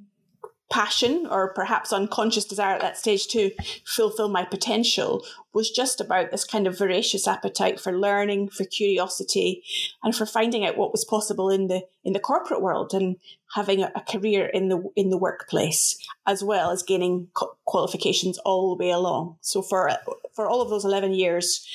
passion 0.73 1.27
or 1.29 1.53
perhaps 1.53 1.93
unconscious 1.93 2.45
desire 2.45 2.73
at 2.73 2.81
that 2.81 2.97
stage 2.97 3.27
to 3.27 3.51
fulfill 3.85 4.27
my 4.27 4.43
potential 4.43 5.23
was 5.53 5.69
just 5.69 6.01
about 6.01 6.31
this 6.31 6.43
kind 6.43 6.65
of 6.65 6.75
voracious 6.75 7.27
appetite 7.27 7.79
for 7.79 7.95
learning 7.95 8.49
for 8.49 8.65
curiosity 8.65 9.63
and 10.03 10.15
for 10.15 10.25
finding 10.25 10.65
out 10.65 10.75
what 10.75 10.91
was 10.91 11.05
possible 11.05 11.51
in 11.51 11.67
the 11.67 11.83
in 12.03 12.13
the 12.13 12.19
corporate 12.19 12.59
world 12.59 12.91
and 12.91 13.17
having 13.53 13.83
a, 13.83 13.91
a 13.95 14.01
career 14.01 14.47
in 14.47 14.69
the 14.69 14.83
in 14.95 15.11
the 15.11 15.17
workplace 15.17 15.95
as 16.25 16.43
well 16.43 16.71
as 16.71 16.81
gaining 16.81 17.27
co- 17.35 17.55
qualifications 17.65 18.39
all 18.39 18.75
the 18.75 18.83
way 18.83 18.89
along 18.89 19.37
so 19.41 19.61
for 19.61 19.91
for 20.33 20.49
all 20.49 20.59
of 20.59 20.71
those 20.71 20.85
11 20.85 21.13
years 21.13 21.67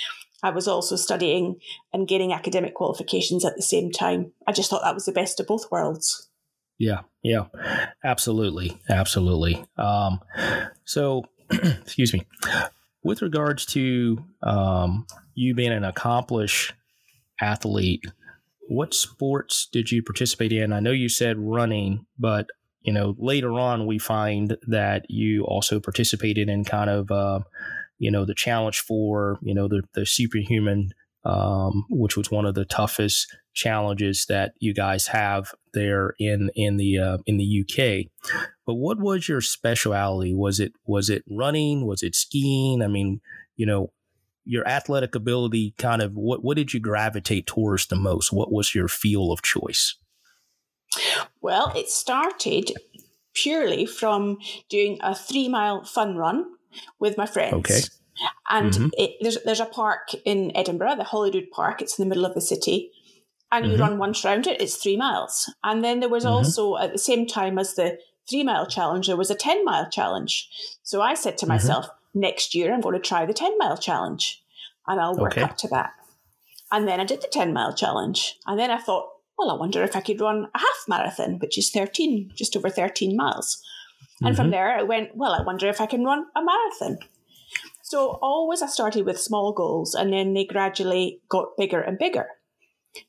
I 0.43 0.50
was 0.50 0.69
also 0.69 0.97
studying 0.97 1.57
and 1.93 2.07
gaining 2.07 2.33
academic 2.33 2.75
qualifications 2.75 3.45
at 3.45 3.57
the 3.57 3.62
same 3.62 3.90
time. 3.90 4.31
I 4.47 4.52
just 4.52 4.71
thought 4.71 4.83
that 4.85 4.95
was 4.95 5.05
the 5.05 5.11
best 5.11 5.40
of 5.40 5.49
both 5.49 5.69
worlds. 5.69 6.27
Yeah, 6.78 7.00
yeah, 7.23 7.47
absolutely, 8.04 8.80
absolutely. 8.88 9.64
Um, 9.76 10.20
so, 10.85 11.25
excuse 11.50 12.12
me. 12.12 12.26
With 13.02 13.23
regards 13.23 13.64
to 13.66 14.18
um, 14.42 15.06
you 15.35 15.54
being 15.54 15.73
an 15.73 15.85
accomplished 15.85 16.75
athlete, 17.40 18.04
what 18.68 18.94
sports 18.94 19.68
did 19.73 19.90
you 19.90 20.02
participate 20.02 20.52
in? 20.52 20.73
I 20.73 20.80
know 20.80 20.90
you 20.90 21.08
said 21.08 21.38
running, 21.38 22.06
but 22.18 22.47
you 22.82 22.92
know 22.92 23.14
later 23.18 23.52
on 23.52 23.87
we 23.87 23.99
find 23.99 24.56
that 24.68 25.06
you 25.08 25.44
also 25.44 25.80
participated 25.80 26.49
in 26.49 26.64
kind 26.64 26.90
of 26.90 27.11
uh, 27.11 27.40
you 27.99 28.11
know 28.11 28.25
the 28.25 28.35
challenge 28.35 28.80
for 28.80 29.38
you 29.42 29.54
know 29.54 29.68
the 29.68 29.82
the 29.94 30.06
superhuman, 30.06 30.90
um, 31.28 31.85
which 31.90 32.16
was 32.16 32.30
one 32.30 32.47
of 32.47 32.54
the 32.54 32.64
toughest 32.64 33.37
challenges 33.52 34.25
that 34.28 34.54
you 34.61 34.73
guys 34.73 35.08
have 35.08 35.52
there 35.75 36.14
in 36.18 36.50
in 36.54 36.78
the 36.78 36.99
uh, 36.99 37.18
in 37.26 37.37
the 37.37 37.61
UK. 37.62 38.06
But 38.66 38.75
what 38.75 38.99
was 38.99 39.28
your 39.28 39.42
specialty? 39.42 40.35
Was 40.35 40.58
it 40.58 40.73
was 40.87 41.11
it 41.11 41.25
running? 41.28 41.87
Was 41.87 42.02
it 42.02 42.14
skiing? 42.14 42.82
I 42.82 42.87
mean, 42.87 43.20
you 43.56 43.66
know, 43.66 43.92
your 44.44 44.66
athletic 44.66 45.14
ability 45.14 45.75
kind 45.76 46.00
of 46.00 46.14
what 46.14 46.42
what 46.42 46.56
did 46.56 46.73
you 46.73 46.80
gravitate 46.80 47.47
towards 47.47 47.87
the 47.87 47.97
most? 47.97 48.32
What 48.32 48.50
was 48.50 48.75
your 48.75 48.88
field 48.88 49.30
of 49.30 49.42
choice? 49.42 49.97
Well, 51.42 51.73
it 51.76 51.90
started 51.90 52.73
purely 53.35 53.85
from 53.85 54.38
doing 54.70 54.99
a 55.02 55.14
three 55.14 55.49
mile 55.49 55.85
fun 55.85 56.16
run 56.16 56.47
with 56.99 57.18
my 57.18 57.26
friends. 57.26 57.54
Okay. 57.54 57.80
And 58.48 58.72
mm-hmm. 58.72 58.88
it, 58.94 59.16
there's 59.20 59.38
there's 59.44 59.60
a 59.60 59.66
park 59.66 60.08
in 60.25 60.50
Edinburgh, 60.56 60.96
the 60.96 61.04
Holyrood 61.04 61.50
Park. 61.50 61.82
It's 61.82 61.98
in 61.98 62.04
the 62.04 62.08
middle 62.08 62.25
of 62.25 62.34
the 62.34 62.40
city, 62.40 62.90
and 63.52 63.64
mm-hmm. 63.64 63.75
you 63.75 63.80
run 63.80 63.98
once 63.98 64.25
round 64.25 64.46
it. 64.46 64.60
It's 64.60 64.76
three 64.76 64.96
miles. 64.96 65.52
And 65.62 65.84
then 65.84 66.00
there 66.00 66.08
was 66.08 66.25
mm-hmm. 66.25 66.34
also 66.34 66.76
at 66.76 66.92
the 66.92 66.98
same 66.98 67.26
time 67.26 67.58
as 67.58 67.75
the 67.75 67.98
three 68.28 68.42
mile 68.42 68.66
challenge, 68.66 69.06
there 69.06 69.16
was 69.16 69.30
a 69.30 69.34
ten 69.34 69.64
mile 69.64 69.88
challenge. 69.90 70.48
So 70.82 71.00
I 71.00 71.14
said 71.14 71.38
to 71.38 71.44
mm-hmm. 71.44 71.54
myself, 71.54 71.88
next 72.14 72.54
year 72.54 72.72
I'm 72.72 72.80
going 72.80 73.00
to 73.00 73.08
try 73.08 73.26
the 73.26 73.32
ten 73.34 73.56
mile 73.58 73.76
challenge, 73.76 74.42
and 74.87 75.00
I'll 75.00 75.16
work 75.16 75.32
okay. 75.32 75.42
up 75.42 75.56
to 75.58 75.68
that. 75.68 75.92
And 76.70 76.87
then 76.87 77.00
I 77.00 77.04
did 77.04 77.22
the 77.22 77.28
ten 77.28 77.52
mile 77.52 77.75
challenge, 77.75 78.37
and 78.46 78.58
then 78.58 78.70
I 78.70 78.78
thought, 78.78 79.08
well, 79.38 79.50
I 79.50 79.54
wonder 79.54 79.84
if 79.84 79.94
I 79.94 80.00
could 80.00 80.20
run 80.20 80.48
a 80.54 80.58
half 80.58 80.84
marathon, 80.88 81.38
which 81.38 81.56
is 81.56 81.70
thirteen, 81.70 82.32
just 82.34 82.56
over 82.56 82.68
thirteen 82.68 83.16
miles. 83.16 83.62
And 84.20 84.34
from 84.34 84.46
mm-hmm. 84.46 84.52
there, 84.52 84.76
I 84.76 84.82
went, 84.82 85.14
well, 85.14 85.32
I 85.32 85.42
wonder 85.42 85.68
if 85.68 85.80
I 85.80 85.87
can 85.87 86.04
run 86.04 86.26
a 86.34 86.42
marathon. 86.42 86.98
So 87.88 88.18
always 88.21 88.61
I 88.61 88.66
started 88.66 89.07
with 89.07 89.18
small 89.18 89.54
goals 89.54 89.95
and 89.95 90.12
then 90.12 90.35
they 90.35 90.45
gradually 90.45 91.23
got 91.30 91.57
bigger 91.57 91.80
and 91.80 91.99
bigger. 91.99 92.26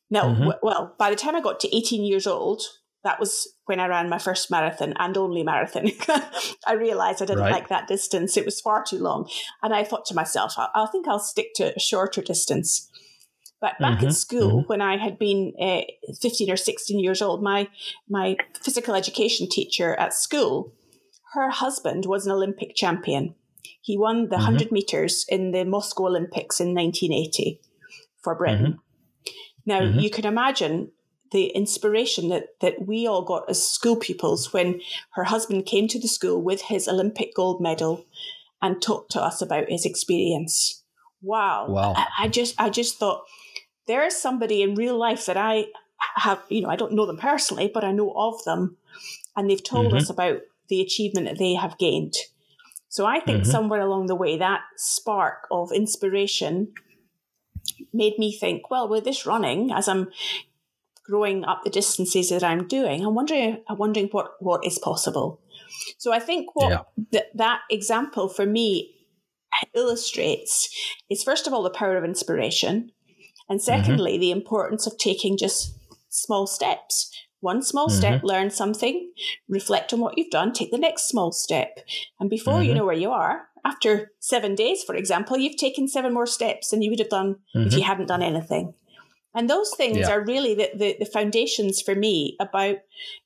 Now, 0.09 0.23
mm-hmm. 0.23 0.39
w- 0.39 0.59
well, 0.63 0.95
by 0.97 1.09
the 1.09 1.17
time 1.17 1.35
I 1.35 1.41
got 1.41 1.59
to 1.59 1.75
18 1.75 2.05
years 2.05 2.25
old, 2.25 2.61
that 3.03 3.19
was 3.19 3.53
when 3.65 3.81
I 3.81 3.87
ran 3.87 4.07
my 4.07 4.19
first 4.19 4.49
marathon 4.49 4.93
and 4.97 5.17
only 5.17 5.43
marathon. 5.43 5.91
I 6.65 6.75
realized 6.75 7.21
I 7.21 7.25
didn't 7.25 7.43
right. 7.43 7.51
like 7.51 7.67
that 7.67 7.89
distance. 7.89 8.37
It 8.37 8.45
was 8.45 8.61
far 8.61 8.85
too 8.85 8.99
long. 8.99 9.29
And 9.61 9.73
I 9.73 9.83
thought 9.83 10.05
to 10.05 10.15
myself, 10.15 10.53
I, 10.57 10.69
I 10.73 10.85
think 10.85 11.09
I'll 11.09 11.19
stick 11.19 11.47
to 11.55 11.75
a 11.75 11.79
shorter 11.79 12.21
distance. 12.21 12.89
But 13.59 13.79
back 13.79 13.97
mm-hmm. 13.97 14.07
at 14.07 14.13
school, 14.13 14.61
mm-hmm. 14.61 14.67
when 14.67 14.81
I 14.81 14.95
had 14.95 15.19
been 15.19 15.51
uh, 15.61 15.81
15 16.21 16.51
or 16.51 16.55
16 16.55 16.97
years 17.01 17.21
old, 17.21 17.43
my, 17.43 17.67
my 18.07 18.37
physical 18.63 18.95
education 18.95 19.49
teacher 19.49 19.93
at 19.95 20.13
school, 20.13 20.71
her 21.33 21.49
husband 21.49 22.05
was 22.05 22.25
an 22.25 22.31
Olympic 22.31 22.75
champion. 22.75 23.35
He 23.81 23.97
won 23.97 24.29
the 24.29 24.35
mm-hmm. 24.35 24.45
100 24.45 24.71
meters 24.71 25.25
in 25.29 25.51
the 25.51 25.65
Moscow 25.65 26.07
Olympics 26.07 26.59
in 26.59 26.73
1980 26.73 27.61
for 28.21 28.35
Britain. 28.35 28.65
Mm-hmm. 28.65 29.31
Now, 29.65 29.81
mm-hmm. 29.81 29.99
you 29.99 30.09
can 30.09 30.25
imagine 30.25 30.91
the 31.31 31.47
inspiration 31.47 32.29
that, 32.29 32.47
that 32.61 32.87
we 32.87 33.07
all 33.07 33.23
got 33.23 33.49
as 33.49 33.63
school 33.67 33.95
pupils 33.95 34.51
when 34.51 34.81
her 35.11 35.25
husband 35.25 35.65
came 35.65 35.87
to 35.87 35.99
the 35.99 36.07
school 36.07 36.41
with 36.41 36.61
his 36.63 36.87
Olympic 36.87 37.35
gold 37.35 37.61
medal 37.61 38.05
and 38.61 38.81
talked 38.81 39.11
to 39.11 39.21
us 39.21 39.41
about 39.41 39.69
his 39.69 39.85
experience. 39.85 40.83
Wow. 41.21 41.67
Wow. 41.69 41.93
I, 41.95 42.07
I 42.21 42.27
just 42.27 42.55
I 42.59 42.69
just 42.69 42.97
thought 42.97 43.23
there 43.87 44.05
is 44.05 44.19
somebody 44.19 44.61
in 44.61 44.75
real 44.75 44.97
life 44.97 45.25
that 45.25 45.37
I 45.37 45.65
have, 46.15 46.41
you 46.49 46.61
know, 46.61 46.69
I 46.69 46.75
don't 46.75 46.93
know 46.93 47.05
them 47.05 47.17
personally, 47.17 47.69
but 47.73 47.83
I 47.83 47.91
know 47.91 48.11
of 48.15 48.43
them. 48.45 48.77
And 49.35 49.49
they've 49.49 49.63
told 49.63 49.87
mm-hmm. 49.87 49.97
us 49.97 50.09
about 50.09 50.41
the 50.69 50.81
achievement 50.81 51.27
that 51.27 51.37
they 51.37 51.53
have 51.53 51.77
gained. 51.77 52.13
So 52.89 53.05
I 53.05 53.19
think 53.19 53.43
mm-hmm. 53.43 53.51
somewhere 53.51 53.81
along 53.81 54.07
the 54.07 54.15
way, 54.15 54.37
that 54.37 54.61
spark 54.75 55.47
of 55.51 55.71
inspiration 55.71 56.73
made 57.93 58.17
me 58.17 58.35
think, 58.35 58.69
well, 58.69 58.89
with 58.89 59.03
this 59.03 59.25
running, 59.25 59.71
as 59.71 59.87
I'm 59.87 60.09
growing 61.05 61.45
up 61.45 61.63
the 61.63 61.69
distances 61.69 62.29
that 62.29 62.43
I'm 62.43 62.67
doing, 62.67 63.05
I'm 63.05 63.15
wondering, 63.15 63.63
I'm 63.67 63.77
wondering 63.77 64.07
what, 64.07 64.33
what 64.39 64.65
is 64.65 64.79
possible. 64.79 65.39
So 65.97 66.11
I 66.11 66.19
think 66.19 66.55
what 66.55 66.71
yeah. 66.71 66.81
th- 67.11 67.31
that 67.35 67.61
example 67.69 68.27
for 68.27 68.45
me 68.45 68.95
illustrates 69.73 70.69
is 71.09 71.23
first 71.23 71.47
of 71.47 71.53
all 71.53 71.63
the 71.63 71.69
power 71.69 71.97
of 71.97 72.03
inspiration, 72.03 72.91
and 73.47 73.59
mm-hmm. 73.59 73.65
secondly 73.65 74.13
mm-hmm. 74.13 74.21
the 74.21 74.31
importance 74.31 74.87
of 74.87 74.97
taking 74.97 75.37
just 75.37 75.77
small 76.09 76.47
steps. 76.47 77.11
One 77.41 77.61
small 77.61 77.87
mm-hmm. 77.87 77.97
step, 77.97 78.23
learn 78.23 78.49
something, 78.49 79.11
reflect 79.47 79.93
on 79.93 79.99
what 79.99 80.17
you've 80.17 80.29
done, 80.31 80.51
take 80.51 80.71
the 80.71 80.77
next 80.77 81.07
small 81.07 81.31
step. 81.31 81.79
And 82.19 82.29
before 82.29 82.55
mm-hmm. 82.55 82.63
you 82.63 82.73
know 82.75 82.85
where 82.85 82.95
you 82.95 83.11
are, 83.11 83.47
after 83.65 84.11
seven 84.19 84.55
days, 84.55 84.83
for 84.83 84.95
example, 84.95 85.37
you've 85.37 85.57
taken 85.57 85.87
seven 85.87 86.13
more 86.13 86.25
steps 86.25 86.69
than 86.69 86.81
you 86.81 86.89
would 86.89 86.99
have 86.99 87.09
done 87.09 87.35
mm-hmm. 87.55 87.67
if 87.67 87.73
you 87.73 87.83
hadn't 87.83 88.07
done 88.07 88.23
anything. 88.23 88.73
And 89.35 89.49
those 89.49 89.71
things 89.75 89.99
yeah. 89.99 90.11
are 90.11 90.25
really 90.25 90.55
the, 90.55 90.69
the, 90.75 90.95
the 90.99 91.05
foundations 91.05 91.81
for 91.81 91.93
me 91.93 92.35
about 92.39 92.77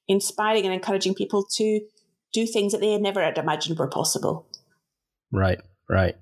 inspiring 0.08 0.66
and 0.66 0.74
encouraging 0.74 1.16
people 1.16 1.46
to 1.56 1.82
do 2.34 2.46
things 2.46 2.72
that 2.72 2.82
they 2.82 2.92
had 2.92 3.02
never 3.02 3.24
had 3.24 3.38
imagined 3.38 3.80
were 3.80 3.88
possible. 3.88 4.48
Right, 5.32 5.60
right. 5.90 6.16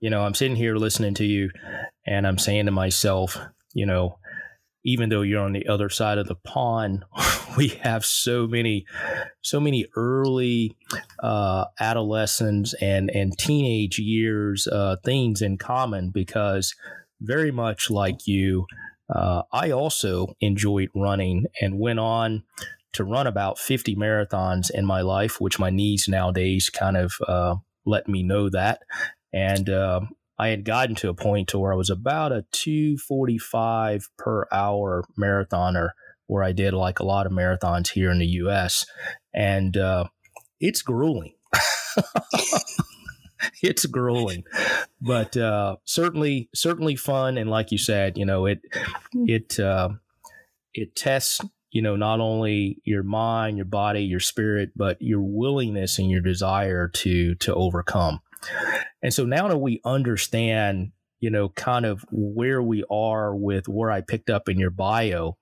You 0.00 0.10
know, 0.10 0.22
I'm 0.22 0.34
sitting 0.34 0.56
here 0.56 0.76
listening 0.76 1.14
to 1.14 1.24
you 1.24 1.50
and 2.06 2.26
I'm 2.26 2.38
saying 2.38 2.66
to 2.66 2.72
myself, 2.72 3.38
you 3.74 3.84
know, 3.84 4.18
even 4.84 5.08
though 5.08 5.22
you're 5.22 5.42
on 5.42 5.52
the 5.52 5.66
other 5.66 5.88
side 5.88 6.18
of 6.18 6.28
the 6.28 6.34
pond, 6.34 7.04
we 7.56 7.68
have 7.68 8.04
so 8.04 8.46
many, 8.46 8.86
so 9.42 9.58
many 9.58 9.86
early 9.96 10.76
uh, 11.22 11.64
adolescence 11.80 12.74
and 12.80 13.10
and 13.10 13.36
teenage 13.38 13.98
years 13.98 14.66
uh, 14.66 14.96
things 15.04 15.42
in 15.42 15.58
common 15.58 16.10
because 16.10 16.74
very 17.20 17.50
much 17.50 17.90
like 17.90 18.26
you, 18.26 18.66
uh, 19.08 19.42
I 19.52 19.70
also 19.70 20.34
enjoyed 20.40 20.90
running 20.94 21.46
and 21.60 21.78
went 21.78 21.98
on 21.98 22.44
to 22.92 23.04
run 23.04 23.26
about 23.26 23.58
50 23.58 23.96
marathons 23.96 24.70
in 24.70 24.86
my 24.86 25.00
life, 25.00 25.40
which 25.40 25.58
my 25.58 25.70
knees 25.70 26.06
nowadays 26.08 26.70
kind 26.70 26.96
of 26.96 27.14
uh, 27.26 27.56
let 27.84 28.08
me 28.08 28.22
know 28.22 28.48
that. 28.50 28.82
And 29.32 29.68
uh, 29.68 30.00
I 30.38 30.48
had 30.48 30.64
gotten 30.64 30.94
to 30.96 31.08
a 31.08 31.14
point 31.14 31.48
to 31.48 31.58
where 31.58 31.72
I 31.72 31.76
was 31.76 31.90
about 31.90 32.32
a 32.32 32.44
245 32.52 34.08
per 34.18 34.46
hour 34.50 35.04
marathoner, 35.18 35.90
where 36.26 36.42
I 36.42 36.52
did 36.52 36.74
like 36.74 36.98
a 36.98 37.04
lot 37.04 37.26
of 37.26 37.32
marathons 37.32 37.90
here 37.90 38.10
in 38.10 38.18
the 38.18 38.26
US. 38.26 38.84
And 39.32 39.76
uh, 39.76 40.04
it's 40.60 40.82
grueling. 40.82 41.34
it's 43.62 43.86
grueling, 43.86 44.42
but 45.00 45.36
uh, 45.36 45.76
certainly, 45.84 46.48
certainly 46.54 46.96
fun. 46.96 47.38
And 47.38 47.48
like 47.48 47.70
you 47.70 47.78
said, 47.78 48.18
you 48.18 48.24
know, 48.24 48.46
it, 48.46 48.60
it, 49.12 49.60
uh, 49.60 49.90
it 50.72 50.96
tests 50.96 51.40
you 51.74 51.82
know, 51.82 51.96
not 51.96 52.20
only 52.20 52.80
your 52.84 53.02
mind, 53.02 53.56
your 53.56 53.66
body, 53.66 54.04
your 54.04 54.20
spirit, 54.20 54.70
but 54.76 54.96
your 55.02 55.20
willingness 55.20 55.98
and 55.98 56.08
your 56.08 56.20
desire 56.20 56.86
to 56.86 57.34
to 57.34 57.52
overcome. 57.52 58.20
And 59.02 59.12
so 59.12 59.24
now 59.24 59.48
that 59.48 59.58
we 59.58 59.80
understand, 59.84 60.92
you 61.20 61.30
know, 61.30 61.50
kind 61.50 61.84
of 61.84 62.04
where 62.10 62.62
we 62.62 62.84
are 62.90 63.34
with 63.34 63.68
where 63.68 63.90
I 63.90 64.00
picked 64.00 64.30
up 64.30 64.48
in 64.48 64.58
your 64.58 64.70
bio 64.70 65.36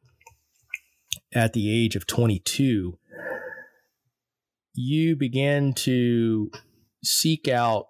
at 1.35 1.53
the 1.53 1.71
age 1.71 1.97
of 1.97 2.07
22, 2.07 2.99
you 4.75 5.17
began 5.17 5.73
to 5.75 6.51
seek 7.05 7.49
out 7.49 7.89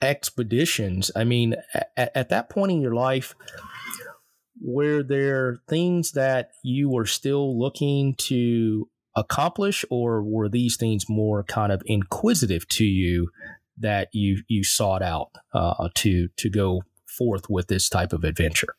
expeditions. 0.00 1.10
I 1.14 1.24
mean, 1.24 1.56
at, 1.96 2.12
at 2.14 2.28
that 2.30 2.50
point 2.50 2.72
in 2.72 2.80
your 2.80 2.94
life, 2.94 3.34
were 4.60 5.02
there 5.02 5.60
things 5.68 6.12
that 6.12 6.50
you 6.62 6.88
were 6.88 7.06
still 7.06 7.58
looking 7.58 8.14
to 8.16 8.88
accomplish, 9.16 9.84
or 9.90 10.22
were 10.22 10.48
these 10.48 10.76
things 10.76 11.08
more 11.08 11.42
kind 11.44 11.72
of 11.72 11.82
inquisitive 11.86 12.68
to 12.68 12.84
you 12.84 13.28
that 13.82 14.08
you 14.12 14.42
you 14.48 14.64
sought 14.64 15.02
out 15.02 15.30
uh, 15.52 15.88
to 15.96 16.28
to 16.36 16.50
go 16.50 16.82
forth 17.06 17.48
with 17.48 17.68
this 17.68 17.88
type 17.88 18.12
of 18.12 18.24
adventure? 18.24 18.74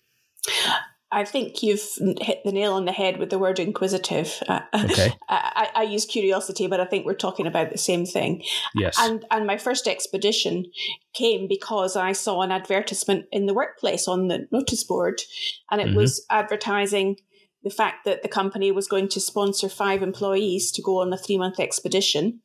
I 1.13 1.25
think 1.25 1.61
you've 1.61 1.83
hit 2.21 2.41
the 2.43 2.51
nail 2.51 2.73
on 2.73 2.85
the 2.85 2.91
head 2.91 3.17
with 3.17 3.29
the 3.29 3.37
word 3.37 3.59
inquisitive. 3.59 4.41
Uh, 4.47 4.61
okay. 4.73 5.13
I, 5.29 5.69
I, 5.75 5.83
use 5.83 6.05
curiosity, 6.05 6.65
but 6.65 6.79
I 6.79 6.85
think 6.85 7.05
we're 7.05 7.13
talking 7.13 7.45
about 7.45 7.69
the 7.69 7.77
same 7.77 8.05
thing. 8.05 8.43
Yes. 8.73 8.97
And 8.99 9.23
and 9.29 9.45
my 9.45 9.57
first 9.57 9.87
expedition 9.87 10.65
came 11.13 11.47
because 11.47 11.95
I 11.95 12.13
saw 12.13 12.41
an 12.41 12.51
advertisement 12.51 13.25
in 13.31 13.45
the 13.45 13.53
workplace 13.53 14.07
on 14.07 14.27
the 14.27 14.47
notice 14.51 14.83
board, 14.83 15.21
and 15.69 15.79
it 15.79 15.87
mm-hmm. 15.87 15.97
was 15.97 16.25
advertising 16.31 17.17
the 17.63 17.69
fact 17.69 18.05
that 18.05 18.23
the 18.23 18.27
company 18.27 18.71
was 18.71 18.87
going 18.87 19.07
to 19.09 19.19
sponsor 19.19 19.69
five 19.69 20.01
employees 20.01 20.71
to 20.71 20.81
go 20.81 20.99
on 20.99 21.13
a 21.13 21.17
three 21.17 21.37
month 21.37 21.59
expedition 21.59 22.41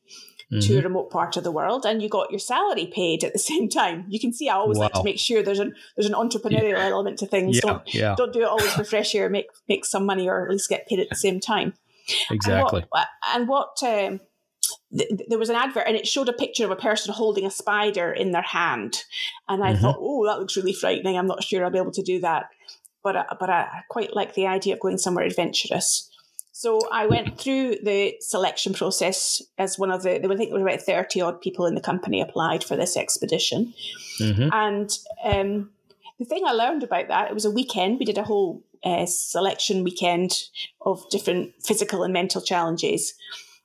mm-hmm. 0.53 0.61
to 0.61 0.79
a 0.79 0.83
remote 0.83 1.11
part 1.11 1.37
of 1.37 1.45
the 1.45 1.53
world 1.53 1.85
and 1.85 2.03
you 2.03 2.09
got 2.09 2.31
your 2.31 2.39
salary 2.39 2.87
paid 2.87 3.25
at 3.25 3.33
the 3.33 3.39
same 3.51 3.69
time. 3.69 4.05
You 4.09 4.21
can 4.21 4.33
see 4.33 4.49
I 4.49 4.55
always 4.55 4.79
wow. 4.79 4.85
like 4.85 4.93
to 4.95 5.05
make 5.05 5.19
sure 5.19 5.43
there's 5.43 5.59
an 5.59 5.75
there's 5.97 6.09
an 6.09 6.15
entrepreneurial 6.15 6.79
yeah. 6.79 6.89
element 6.89 7.19
to 7.19 7.27
things. 7.27 7.57
Yeah, 7.57 7.61
don't 7.63 7.95
yeah. 7.95 8.15
don't 8.17 8.33
do 8.33 8.43
it 8.43 8.49
always 8.49 8.73
for 8.75 8.85
fresh 8.85 9.15
air, 9.15 9.29
make 9.29 9.47
make 9.69 9.85
some 9.85 10.05
money 10.07 10.29
or 10.29 10.45
at 10.45 10.51
least 10.51 10.69
get 10.69 10.87
paid 10.87 11.01
at 11.01 11.09
the 11.09 11.17
same 11.17 11.41
time. 11.41 11.75
Exactly. 12.31 12.81
And 12.81 12.89
what, 12.91 13.09
and 13.35 13.49
what 13.49 13.83
um, 13.83 14.21
th- 14.97 15.21
there 15.29 15.39
was 15.39 15.51
an 15.51 15.57
advert 15.57 15.85
and 15.87 15.97
it 15.97 16.07
showed 16.07 16.29
a 16.29 16.33
picture 16.33 16.65
of 16.65 16.71
a 16.71 16.77
person 16.77 17.13
holding 17.13 17.45
a 17.45 17.51
spider 17.51 18.13
in 18.13 18.33
their 18.33 18.43
hand. 18.43 19.05
And 19.49 19.63
I 19.63 19.73
mm-hmm. 19.73 19.83
thought, 19.83 19.97
oh, 19.99 20.27
that 20.27 20.39
looks 20.39 20.57
really 20.57 20.73
frightening. 20.73 21.17
I'm 21.17 21.27
not 21.27 21.45
sure 21.45 21.65
I'll 21.65 21.71
be 21.71 21.79
able 21.79 21.93
to 21.93 22.03
do 22.03 22.21
that. 22.21 22.47
But, 23.03 23.17
uh, 23.17 23.25
but 23.39 23.49
I 23.49 23.85
quite 23.89 24.15
like 24.15 24.35
the 24.35 24.47
idea 24.47 24.75
of 24.75 24.81
going 24.81 24.99
somewhere 24.99 25.25
adventurous. 25.25 26.11
So 26.59 26.81
I 26.91 27.07
went 27.07 27.39
through 27.39 27.77
the 27.85 28.17
selection 28.19 28.75
process 28.75 29.41
as 29.59 29.79
one 29.79 29.93
of 29.93 30.03
the, 30.03 30.17
I 30.17 30.37
think 30.37 30.51
there 30.51 30.59
were 30.59 30.67
about 30.67 30.83
30 30.83 31.21
odd 31.21 31.41
people 31.41 31.67
in 31.67 31.77
the 31.77 31.81
company 31.81 32.21
applied 32.21 32.65
for 32.65 32.75
this 32.75 32.97
expedition. 32.97 33.73
Mm-hmm. 34.21 34.49
And 34.53 34.91
um, 35.23 35.71
the 36.19 36.25
thing 36.25 36.43
I 36.45 36.51
learned 36.51 36.83
about 36.83 37.07
that, 37.07 37.31
it 37.31 37.35
was 37.35 37.45
a 37.45 37.51
weekend. 37.53 38.01
We 38.01 38.07
did 38.07 38.19
a 38.19 38.25
whole 38.25 38.65
uh, 38.83 39.07
selection 39.07 39.85
weekend 39.85 40.33
of 40.81 41.09
different 41.11 41.53
physical 41.63 42.03
and 42.03 42.13
mental 42.13 42.43
challenges. 42.43 43.15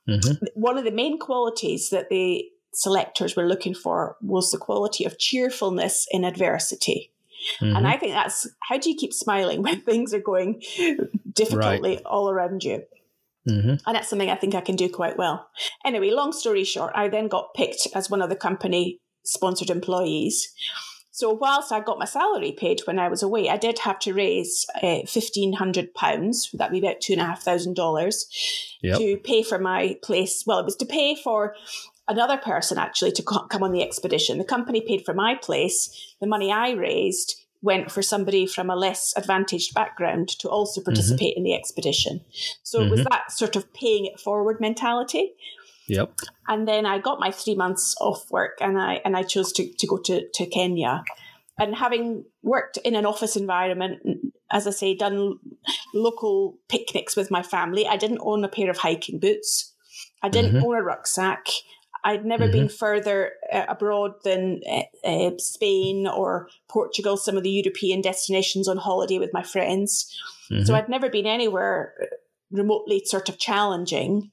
Mm-hmm. 0.08 0.44
One 0.54 0.78
of 0.78 0.84
the 0.84 0.92
main 0.92 1.18
qualities 1.18 1.90
that 1.90 2.10
the 2.10 2.48
selectors 2.74 3.34
were 3.34 3.48
looking 3.48 3.74
for 3.74 4.16
was 4.22 4.52
the 4.52 4.58
quality 4.58 5.04
of 5.04 5.18
cheerfulness 5.18 6.06
in 6.12 6.22
adversity. 6.22 7.10
Mm-hmm. 7.60 7.76
And 7.76 7.86
I 7.86 7.96
think 7.96 8.12
that's 8.12 8.48
how 8.60 8.78
do 8.78 8.90
you 8.90 8.96
keep 8.96 9.12
smiling 9.12 9.62
when 9.64 9.80
things 9.80 10.14
are 10.14 10.20
going 10.20 10.62
difficultly 11.32 11.96
right. 11.96 12.04
all 12.06 12.30
around 12.30 12.64
you? 12.64 12.82
Mm-hmm. 13.48 13.74
And 13.86 13.96
that's 13.96 14.08
something 14.08 14.30
I 14.30 14.36
think 14.36 14.54
I 14.54 14.60
can 14.60 14.76
do 14.76 14.88
quite 14.88 15.18
well. 15.18 15.48
Anyway, 15.84 16.10
long 16.10 16.32
story 16.32 16.64
short, 16.64 16.92
I 16.94 17.08
then 17.08 17.28
got 17.28 17.54
picked 17.54 17.88
as 17.94 18.08
one 18.08 18.22
of 18.22 18.30
the 18.30 18.36
company 18.36 19.00
sponsored 19.24 19.70
employees. 19.70 20.52
So 21.10 21.30
whilst 21.30 21.70
I 21.70 21.78
got 21.78 22.00
my 22.00 22.06
salary 22.06 22.50
paid 22.50 22.80
when 22.86 22.98
I 22.98 23.08
was 23.08 23.22
away, 23.22 23.48
I 23.48 23.56
did 23.56 23.78
have 23.80 24.00
to 24.00 24.12
raise 24.12 24.66
uh, 24.82 25.02
fifteen 25.06 25.52
hundred 25.52 25.94
pounds. 25.94 26.50
That'd 26.52 26.72
be 26.72 26.84
about 26.84 27.00
two 27.00 27.12
and 27.12 27.22
a 27.22 27.26
half 27.26 27.42
thousand 27.42 27.76
dollars 27.76 28.26
to 28.82 29.16
pay 29.22 29.44
for 29.44 29.58
my 29.60 29.96
place. 30.02 30.42
Well, 30.44 30.58
it 30.58 30.64
was 30.64 30.74
to 30.76 30.86
pay 30.86 31.14
for 31.14 31.54
another 32.08 32.36
person 32.36 32.78
actually 32.78 33.12
to 33.12 33.22
co- 33.22 33.46
come 33.46 33.62
on 33.62 33.72
the 33.72 33.82
expedition. 33.82 34.38
The 34.38 34.44
company 34.44 34.80
paid 34.80 35.04
for 35.04 35.14
my 35.14 35.34
place. 35.34 36.14
The 36.20 36.26
money 36.26 36.52
I 36.52 36.72
raised 36.72 37.40
went 37.62 37.90
for 37.90 38.02
somebody 38.02 38.46
from 38.46 38.68
a 38.68 38.76
less 38.76 39.14
advantaged 39.16 39.72
background 39.74 40.28
to 40.28 40.48
also 40.48 40.80
mm-hmm. 40.80 40.90
participate 40.90 41.32
mm-hmm. 41.32 41.38
in 41.38 41.44
the 41.44 41.54
expedition. 41.54 42.20
So 42.62 42.78
mm-hmm. 42.78 42.86
it 42.86 42.90
was 42.90 43.00
mm-hmm. 43.00 43.08
that 43.10 43.32
sort 43.32 43.56
of 43.56 43.72
paying 43.72 44.04
it 44.06 44.20
forward 44.20 44.60
mentality. 44.60 45.32
Yep. 45.88 46.12
And 46.48 46.68
then 46.68 46.86
I 46.86 46.98
got 46.98 47.20
my 47.20 47.30
three 47.30 47.54
months 47.54 47.94
off 48.00 48.30
work 48.30 48.58
and 48.60 48.78
I 48.78 49.00
and 49.04 49.16
I 49.16 49.22
chose 49.22 49.52
to, 49.52 49.70
to 49.72 49.86
go 49.86 49.98
to, 49.98 50.28
to 50.34 50.46
Kenya. 50.46 51.04
And 51.58 51.74
having 51.74 52.24
worked 52.42 52.78
in 52.78 52.94
an 52.96 53.06
office 53.06 53.36
environment, 53.36 54.02
as 54.50 54.66
I 54.66 54.70
say, 54.70 54.94
done 54.94 55.38
local 55.94 56.58
picnics 56.68 57.16
with 57.16 57.30
my 57.30 57.42
family, 57.42 57.86
I 57.86 57.96
didn't 57.96 58.20
own 58.22 58.44
a 58.44 58.48
pair 58.48 58.70
of 58.70 58.78
hiking 58.78 59.20
boots. 59.20 59.72
I 60.22 60.28
didn't 60.28 60.56
mm-hmm. 60.56 60.66
own 60.66 60.76
a 60.76 60.82
rucksack. 60.82 61.46
I'd 62.04 62.26
never 62.26 62.44
mm-hmm. 62.44 62.52
been 62.52 62.68
further 62.68 63.32
uh, 63.50 63.64
abroad 63.68 64.12
than 64.24 64.60
uh, 64.70 64.82
uh, 65.08 65.30
Spain 65.38 66.06
or 66.06 66.48
Portugal, 66.68 67.16
some 67.16 67.36
of 67.36 67.42
the 67.42 67.50
European 67.50 68.02
destinations 68.02 68.68
on 68.68 68.76
holiday 68.76 69.18
with 69.18 69.32
my 69.32 69.42
friends. 69.42 70.14
Mm-hmm. 70.50 70.64
So 70.64 70.74
I'd 70.74 70.88
never 70.88 71.08
been 71.08 71.26
anywhere 71.26 71.94
remotely 72.50 73.02
sort 73.06 73.28
of 73.28 73.38
challenging. 73.38 74.30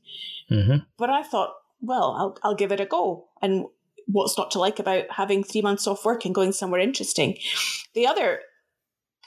Mm-hmm. 0.49 0.77
But 0.97 1.09
I 1.09 1.23
thought, 1.23 1.53
well, 1.81 2.15
I'll, 2.17 2.37
I'll 2.43 2.55
give 2.55 2.73
it 2.73 2.81
a 2.81 2.85
go. 2.85 3.29
And 3.41 3.65
what's 4.05 4.37
not 4.37 4.51
to 4.51 4.59
like 4.59 4.79
about 4.79 5.09
having 5.09 5.43
three 5.43 5.61
months 5.61 5.87
off 5.87 6.03
work 6.03 6.25
and 6.25 6.35
going 6.35 6.51
somewhere 6.51 6.81
interesting? 6.81 7.37
The 7.93 8.05
other 8.05 8.41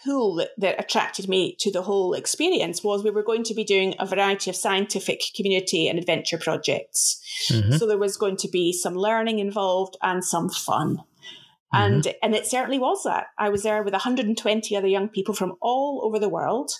pull 0.04 0.34
that, 0.36 0.50
that 0.58 0.78
attracted 0.78 1.28
me 1.28 1.56
to 1.60 1.72
the 1.72 1.82
whole 1.82 2.14
experience 2.14 2.82
was 2.82 3.02
we 3.02 3.10
were 3.10 3.22
going 3.22 3.44
to 3.44 3.54
be 3.54 3.64
doing 3.64 3.94
a 3.98 4.06
variety 4.06 4.50
of 4.50 4.56
scientific 4.56 5.22
community 5.34 5.88
and 5.88 5.98
adventure 5.98 6.38
projects. 6.38 7.20
Mm-hmm. 7.50 7.72
So 7.76 7.86
there 7.86 7.98
was 7.98 8.16
going 8.16 8.36
to 8.38 8.48
be 8.48 8.72
some 8.72 8.94
learning 8.94 9.38
involved 9.38 9.96
and 10.02 10.24
some 10.24 10.48
fun. 10.48 10.96
Mm-hmm. 10.96 11.76
And 11.76 12.14
and 12.22 12.34
it 12.34 12.46
certainly 12.46 12.78
was 12.78 13.02
that. 13.04 13.26
I 13.38 13.48
was 13.48 13.62
there 13.62 13.82
with 13.82 13.92
120 13.92 14.76
other 14.76 14.88
young 14.88 15.08
people 15.08 15.34
from 15.34 15.54
all 15.60 16.02
over 16.04 16.18
the 16.18 16.28
world 16.28 16.72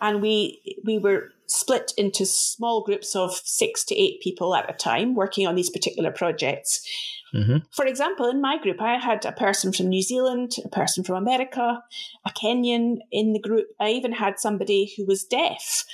and 0.00 0.20
we 0.20 0.60
we 0.84 0.98
were 0.98 1.30
split 1.46 1.92
into 1.96 2.26
small 2.26 2.82
groups 2.82 3.14
of 3.14 3.34
six 3.44 3.84
to 3.84 3.94
eight 3.96 4.20
people 4.20 4.54
at 4.54 4.68
a 4.68 4.72
time 4.72 5.14
working 5.14 5.46
on 5.46 5.54
these 5.54 5.70
particular 5.70 6.10
projects. 6.10 6.86
Mm-hmm. 7.34 7.56
For 7.72 7.86
example, 7.86 8.26
in 8.28 8.40
my 8.40 8.58
group, 8.58 8.80
I 8.80 8.98
had 8.98 9.24
a 9.24 9.32
person 9.32 9.72
from 9.72 9.88
New 9.88 10.02
Zealand, 10.02 10.52
a 10.64 10.68
person 10.68 11.02
from 11.02 11.16
America, 11.16 11.82
a 12.24 12.30
Kenyan 12.30 12.98
in 13.10 13.32
the 13.32 13.40
group. 13.40 13.66
I 13.80 13.90
even 13.90 14.12
had 14.12 14.38
somebody 14.38 14.92
who 14.96 15.04
was 15.04 15.24
deaf. 15.24 15.84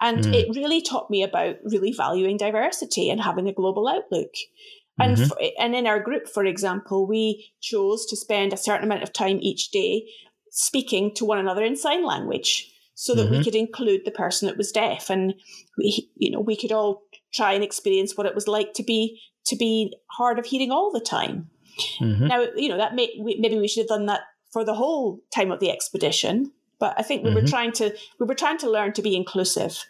And 0.00 0.24
mm. 0.24 0.34
it 0.34 0.56
really 0.56 0.80
taught 0.80 1.10
me 1.10 1.22
about 1.22 1.56
really 1.64 1.92
valuing 1.92 2.36
diversity 2.36 3.10
and 3.10 3.20
having 3.20 3.48
a 3.48 3.52
global 3.52 3.88
outlook. 3.88 4.32
And, 4.98 5.16
mm-hmm. 5.16 5.26
for, 5.26 5.38
and 5.58 5.74
in 5.74 5.86
our 5.86 6.00
group, 6.00 6.28
for 6.28 6.44
example, 6.44 7.06
we 7.06 7.52
chose 7.60 8.06
to 8.06 8.16
spend 8.16 8.52
a 8.52 8.58
certain 8.58 8.84
amount 8.84 9.02
of 9.02 9.12
time 9.12 9.38
each 9.40 9.70
day 9.70 10.04
speaking 10.50 11.14
to 11.14 11.24
one 11.24 11.38
another 11.38 11.64
in 11.64 11.76
sign 11.76 12.04
language 12.04 12.70
so 12.94 13.14
that 13.14 13.24
mm-hmm. 13.24 13.38
we 13.38 13.44
could 13.44 13.54
include 13.54 14.02
the 14.04 14.10
person 14.10 14.46
that 14.46 14.58
was 14.58 14.70
deaf 14.70 15.08
and 15.08 15.34
we 15.78 16.10
you 16.14 16.30
know 16.30 16.40
we 16.40 16.54
could 16.54 16.70
all 16.70 17.02
try 17.32 17.54
and 17.54 17.64
experience 17.64 18.16
what 18.16 18.26
it 18.26 18.34
was 18.34 18.46
like 18.46 18.74
to 18.74 18.82
be 18.82 19.18
to 19.44 19.56
be 19.56 19.94
hard 20.06 20.38
of 20.38 20.46
hearing 20.46 20.70
all 20.70 20.90
the 20.92 21.00
time 21.00 21.48
mm-hmm. 22.00 22.26
now 22.26 22.46
you 22.56 22.68
know 22.68 22.76
that 22.76 22.94
may, 22.94 23.10
maybe 23.18 23.58
we 23.58 23.68
should 23.68 23.82
have 23.82 23.88
done 23.88 24.06
that 24.06 24.22
for 24.50 24.64
the 24.64 24.74
whole 24.74 25.20
time 25.34 25.50
of 25.50 25.60
the 25.60 25.70
expedition 25.70 26.52
but 26.78 26.94
i 26.98 27.02
think 27.02 27.22
we 27.22 27.30
mm-hmm. 27.30 27.40
were 27.40 27.46
trying 27.46 27.72
to 27.72 27.94
we 28.18 28.26
were 28.26 28.34
trying 28.34 28.58
to 28.58 28.70
learn 28.70 28.92
to 28.92 29.02
be 29.02 29.16
inclusive 29.16 29.84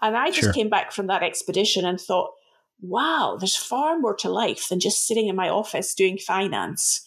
and 0.00 0.16
i 0.16 0.28
just 0.28 0.42
sure. 0.42 0.52
came 0.52 0.68
back 0.68 0.92
from 0.92 1.06
that 1.06 1.22
expedition 1.22 1.84
and 1.84 2.00
thought 2.00 2.30
wow 2.80 3.36
there's 3.38 3.56
far 3.56 3.98
more 3.98 4.14
to 4.14 4.28
life 4.28 4.68
than 4.68 4.80
just 4.80 5.06
sitting 5.06 5.28
in 5.28 5.36
my 5.36 5.48
office 5.48 5.94
doing 5.94 6.18
finance 6.18 7.04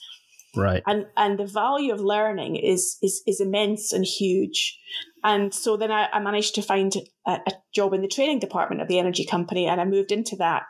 right 0.56 0.84
and 0.88 1.06
and 1.18 1.40
the 1.40 1.46
value 1.46 1.94
of 1.94 2.00
learning 2.00 2.56
is 2.56 2.98
is 3.02 3.22
is 3.26 3.40
immense 3.40 3.94
and 3.94 4.06
huge 4.06 4.78
and 5.26 5.56
so 5.56 5.76
then 5.76 5.92
I, 5.92 6.08
I 6.14 6.20
managed 6.20 6.54
to 6.56 6.62
find 6.62 6.96
a, 7.26 7.32
a, 7.32 7.52
job 7.74 7.94
in 7.94 8.02
the 8.02 8.08
training 8.08 8.38
department 8.38 8.82
of 8.82 8.88
the 8.88 9.00
energy 9.00 9.26
company 9.26 9.66
and 9.66 9.82
I 9.82 9.86
moved 9.86 10.12
into 10.12 10.36
that 10.36 10.68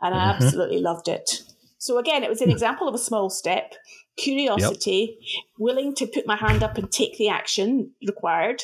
and 0.00 0.14
I 0.14 0.18
mm-hmm. 0.18 0.44
absolutely 0.44 0.78
loved 0.78 1.08
it. 1.08 1.42
So 1.78 1.98
again, 1.98 2.22
it 2.22 2.30
was 2.30 2.40
an 2.40 2.46
hmm. 2.46 2.52
example 2.52 2.88
of 2.88 2.94
a 2.94 2.98
small 2.98 3.30
step, 3.30 3.74
curiosity, 4.16 5.18
yep. 5.20 5.44
willing 5.58 5.92
to 5.96 6.06
put 6.06 6.24
my 6.24 6.36
hand 6.36 6.62
up 6.62 6.78
and 6.78 6.90
take 6.90 7.18
the 7.18 7.28
action 7.28 7.90
required. 8.06 8.62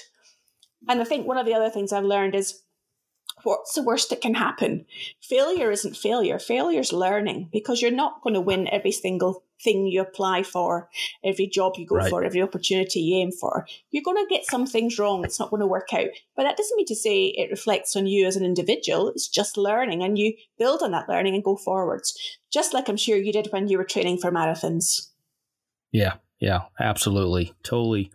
And 0.89 1.01
I 1.01 1.05
think 1.05 1.27
one 1.27 1.39
of 1.39 1.47
the 1.47 1.55
other 1.55 1.71
things 1.71 1.93
I've 1.93 2.05
learned 2.05 2.37
is 2.37 2.63
what's 3.45 3.75
the 3.75 3.83
worst 3.83 4.11
that 4.11 4.21
can 4.21 4.35
happen? 4.35 4.85
Failure 5.21 5.71
isn't 5.71 5.97
failure. 5.97 6.39
Failure 6.39 6.81
is 6.81 6.93
learning 6.93 7.49
because 7.53 7.81
you're 7.81 7.91
not 7.91 8.23
going 8.23 8.35
to 8.35 8.41
win 8.41 8.69
every 8.69 8.93
single 8.93 9.45
thing 9.63 9.87
you 9.87 10.01
apply 10.01 10.43
for, 10.43 10.89
every 11.25 11.47
job 11.47 11.75
you 11.77 11.87
go 11.87 11.97
right. 11.97 12.11
for, 12.11 12.25
every 12.25 12.43
opportunity 12.43 13.01
you 13.01 13.17
aim 13.17 13.31
for. 13.31 13.67
You're 13.91 14.03
going 14.03 14.23
to 14.25 14.29
get 14.29 14.45
some 14.45 14.67
things 14.67 14.99
wrong. 14.99 15.25
It's 15.25 15.39
not 15.39 15.51
going 15.51 15.61
to 15.61 15.67
work 15.67 15.93
out. 15.93 16.09
But 16.37 16.45
that 16.45 16.57
doesn't 16.57 16.77
mean 16.77 16.87
to 16.87 16.97
say 16.97 17.27
it 17.27 17.51
reflects 17.51 17.95
on 17.97 18.07
you 18.07 18.27
as 18.27 18.37
an 18.37 18.45
individual. 18.45 19.09
It's 19.09 19.29
just 19.29 19.57
learning 19.57 20.03
and 20.03 20.19
you 20.19 20.35
build 20.59 20.83
on 20.83 20.91
that 20.93 21.09
learning 21.09 21.35
and 21.35 21.45
go 21.45 21.57
forwards. 21.57 22.39
Just 22.53 22.75
like 22.75 22.89
I'm 22.89 22.97
sure 22.97 23.17
you 23.17 23.33
did 23.33 23.49
when 23.51 23.69
you 23.69 23.79
were 23.79 23.85
training 23.85 24.19
for 24.19 24.33
marathons. 24.33 25.09
Yeah, 25.93 26.15
yeah, 26.43 26.63
absolutely. 26.81 27.55
Totally, 27.63 28.11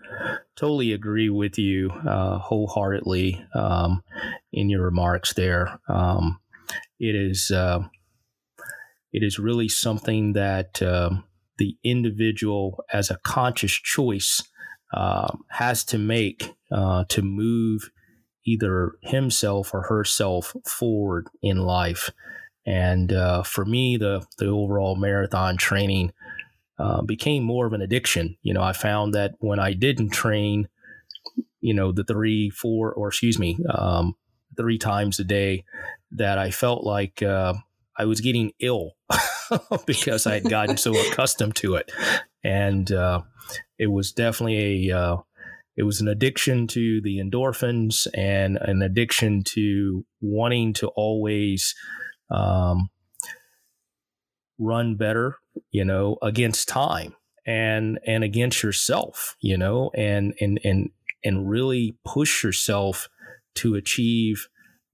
totally 0.57 0.91
agree 0.91 1.29
with 1.29 1.57
you 1.57 1.91
uh, 1.91 2.39
wholeheartedly 2.39 3.41
um, 3.55 4.03
in 4.51 4.69
your 4.69 4.83
remarks 4.83 5.31
there. 5.33 5.79
Um, 5.87 6.41
it 6.99 7.15
is, 7.15 7.51
uh, 7.51 7.79
it 9.13 9.23
is 9.23 9.39
really 9.39 9.69
something 9.69 10.33
that 10.33 10.81
um, 10.81 11.23
the 11.57 11.77
individual, 11.85 12.83
as 12.91 13.09
a 13.09 13.19
conscious 13.23 13.71
choice, 13.71 14.43
uh, 14.93 15.33
has 15.51 15.85
to 15.85 15.97
make 15.97 16.53
uh, 16.69 17.05
to 17.07 17.21
move 17.21 17.89
either 18.45 18.91
himself 19.03 19.73
or 19.73 19.83
herself 19.83 20.53
forward 20.65 21.27
in 21.41 21.59
life. 21.59 22.11
And 22.65 23.13
uh, 23.13 23.43
for 23.43 23.63
me, 23.63 23.95
the 23.95 24.25
the 24.37 24.47
overall 24.47 24.97
marathon 24.97 25.55
training 25.55 26.11
uh, 26.79 27.01
became 27.01 27.43
more 27.43 27.65
of 27.65 27.73
an 27.73 27.81
addiction. 27.81 28.37
You 28.41 28.53
know, 28.53 28.61
I 28.61 28.73
found 28.73 29.13
that 29.13 29.33
when 29.39 29.59
I 29.59 29.73
didn't 29.73 30.09
train, 30.09 30.67
you 31.59 31.73
know, 31.73 31.91
the 31.91 32.03
three, 32.03 32.49
four, 32.49 32.93
or 32.93 33.07
excuse 33.07 33.39
me, 33.39 33.57
um, 33.69 34.15
three 34.55 34.77
times 34.77 35.19
a 35.19 35.23
day, 35.23 35.63
that 36.11 36.37
I 36.37 36.51
felt 36.51 36.83
like 36.83 37.21
uh, 37.21 37.53
I 37.97 38.05
was 38.05 38.21
getting 38.21 38.51
ill 38.59 38.91
because 39.85 40.27
I 40.27 40.35
had 40.35 40.49
gotten 40.49 40.77
so 40.77 40.95
accustomed 41.11 41.55
to 41.57 41.75
it, 41.75 41.91
and 42.43 42.91
uh, 42.91 43.21
it 43.77 43.87
was 43.87 44.11
definitely 44.11 44.89
a 44.89 44.97
uh, 44.97 45.17
it 45.75 45.83
was 45.83 46.01
an 46.01 46.07
addiction 46.07 46.67
to 46.67 47.01
the 47.01 47.19
endorphins 47.19 48.07
and 48.13 48.57
an 48.57 48.81
addiction 48.81 49.43
to 49.43 50.05
wanting 50.21 50.73
to 50.73 50.87
always 50.89 51.75
um, 52.31 52.89
run 54.59 54.95
better, 54.95 55.37
you 55.71 55.85
know, 55.85 56.17
against 56.21 56.67
time 56.67 57.15
and 57.45 57.99
and 58.05 58.23
against 58.23 58.63
yourself, 58.63 59.35
you 59.39 59.57
know, 59.57 59.91
and 59.95 60.33
and 60.39 60.59
and 60.63 60.89
and 61.23 61.49
really 61.49 61.97
push 62.05 62.43
yourself 62.43 63.09
to 63.55 63.75
achieve 63.75 64.47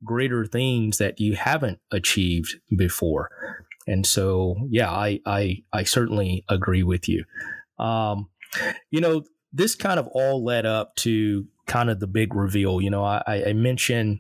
greater 0.04 0.46
things 0.46 0.98
that 0.98 1.20
you 1.20 1.36
haven't 1.36 1.80
achieved 1.92 2.56
before. 2.76 3.30
And 3.88 4.06
so, 4.06 4.56
yeah, 4.70 4.92
I 4.92 5.20
I 5.26 5.64
I 5.74 5.84
certainly 5.84 6.46
agree 6.50 6.84
with 6.84 7.10
you. 7.10 7.26
Um, 7.80 8.30
you 8.92 9.02
know, 9.02 9.24
this 9.52 9.76
kind 9.76 10.00
of 10.00 10.08
all 10.08 10.44
led 10.44 10.66
up 10.66 10.96
to 10.98 11.48
kind 11.68 11.90
of 11.90 12.00
the 12.00 12.08
big 12.08 12.34
reveal. 12.36 12.82
You 12.82 12.90
know, 12.90 13.04
I, 13.04 13.22
I 13.48 13.54
mentioned 13.54 14.20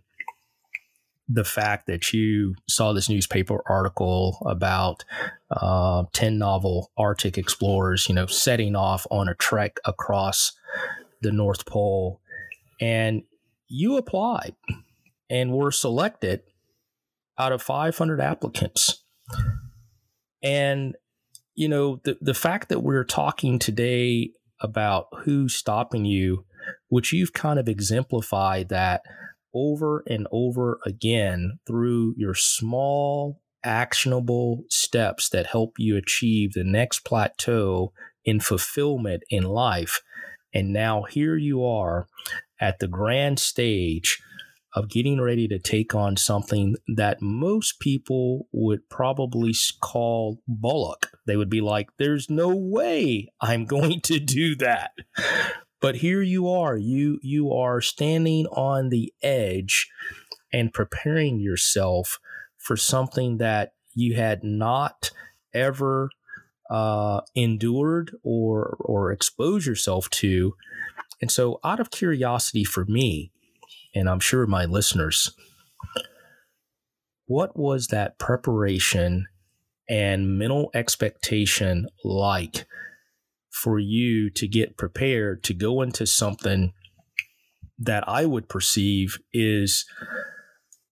the 1.33 1.43
fact 1.43 1.87
that 1.87 2.13
you 2.13 2.55
saw 2.69 2.93
this 2.93 3.09
newspaper 3.09 3.63
article 3.65 4.37
about 4.45 5.03
uh, 5.49 6.03
10 6.13 6.37
novel 6.37 6.91
Arctic 6.95 7.37
explorers, 7.37 8.07
you 8.07 8.13
know, 8.13 8.27
setting 8.27 8.75
off 8.75 9.07
on 9.09 9.27
a 9.27 9.33
trek 9.33 9.79
across 9.85 10.51
the 11.21 11.31
North 11.31 11.65
Pole. 11.65 12.21
And 12.79 13.23
you 13.67 13.97
applied 13.97 14.55
and 15.29 15.53
were 15.53 15.71
selected 15.71 16.41
out 17.39 17.51
of 17.51 17.63
500 17.63 18.21
applicants. 18.21 19.03
And, 20.43 20.95
you 21.55 21.67
know, 21.67 21.99
the, 22.03 22.17
the 22.21 22.35
fact 22.35 22.69
that 22.69 22.81
we're 22.81 23.05
talking 23.05 23.57
today 23.57 24.31
about 24.59 25.07
who's 25.23 25.55
stopping 25.55 26.05
you, 26.05 26.45
which 26.89 27.11
you've 27.11 27.33
kind 27.33 27.57
of 27.57 27.67
exemplified 27.67 28.69
that 28.69 29.01
over 29.53 30.03
and 30.07 30.27
over 30.31 30.79
again 30.85 31.59
through 31.67 32.15
your 32.17 32.33
small, 32.33 33.41
actionable 33.63 34.63
steps 34.69 35.29
that 35.29 35.47
help 35.47 35.75
you 35.77 35.95
achieve 35.95 36.53
the 36.53 36.63
next 36.63 36.99
plateau 36.99 37.93
in 38.25 38.39
fulfillment 38.39 39.23
in 39.29 39.43
life. 39.43 40.01
And 40.53 40.71
now 40.71 41.03
here 41.03 41.35
you 41.35 41.65
are 41.65 42.07
at 42.59 42.79
the 42.79 42.87
grand 42.87 43.39
stage 43.39 44.21
of 44.75 44.89
getting 44.89 45.21
ready 45.21 45.47
to 45.47 45.59
take 45.59 45.93
on 45.93 46.17
something 46.17 46.75
that 46.95 47.21
most 47.21 47.79
people 47.79 48.47
would 48.51 48.89
probably 48.89 49.53
call 49.81 50.41
bullock. 50.47 51.11
They 51.27 51.35
would 51.35 51.49
be 51.49 51.61
like, 51.61 51.89
there's 51.99 52.29
no 52.29 52.55
way 52.55 53.31
I'm 53.39 53.65
going 53.67 54.01
to 54.01 54.19
do 54.19 54.55
that. 54.57 54.91
But 55.83 55.97
here 55.97 56.21
you 56.21 56.47
are, 56.47 56.77
you 56.77 57.19
you 57.21 57.51
are 57.51 57.81
standing 57.81 58.47
on 58.47 58.87
the 58.87 59.13
edge 59.21 59.89
and 60.53 60.73
preparing 60.73 61.41
yourself 61.41 62.21
for 62.57 62.77
something 62.77 63.39
that 63.39 63.73
you 63.93 64.15
had 64.15 64.45
not 64.45 65.11
ever 65.53 66.09
uh, 66.69 67.19
endured 67.35 68.15
or 68.23 68.77
or 68.79 69.11
exposed 69.11 69.67
yourself 69.67 70.09
to. 70.11 70.53
And 71.21 71.29
so, 71.29 71.59
out 71.65 71.81
of 71.81 71.91
curiosity 71.91 72.63
for 72.63 72.85
me, 72.85 73.33
and 73.93 74.07
I'm 74.07 74.21
sure 74.21 74.47
my 74.47 74.63
listeners, 74.63 75.35
what 77.25 77.59
was 77.59 77.87
that 77.87 78.17
preparation 78.17 79.27
and 79.89 80.39
mental 80.39 80.71
expectation 80.73 81.89
like 82.05 82.65
for 83.53 83.77
you 83.77 84.31
to 84.31 84.47
get 84.47 84.77
prepared 84.77 85.43
to 85.43 85.53
go 85.53 85.81
into 85.83 86.07
something 86.07 86.73
that 87.77 88.03
I 88.09 88.25
would 88.25 88.49
perceive 88.49 89.19
is, 89.31 89.85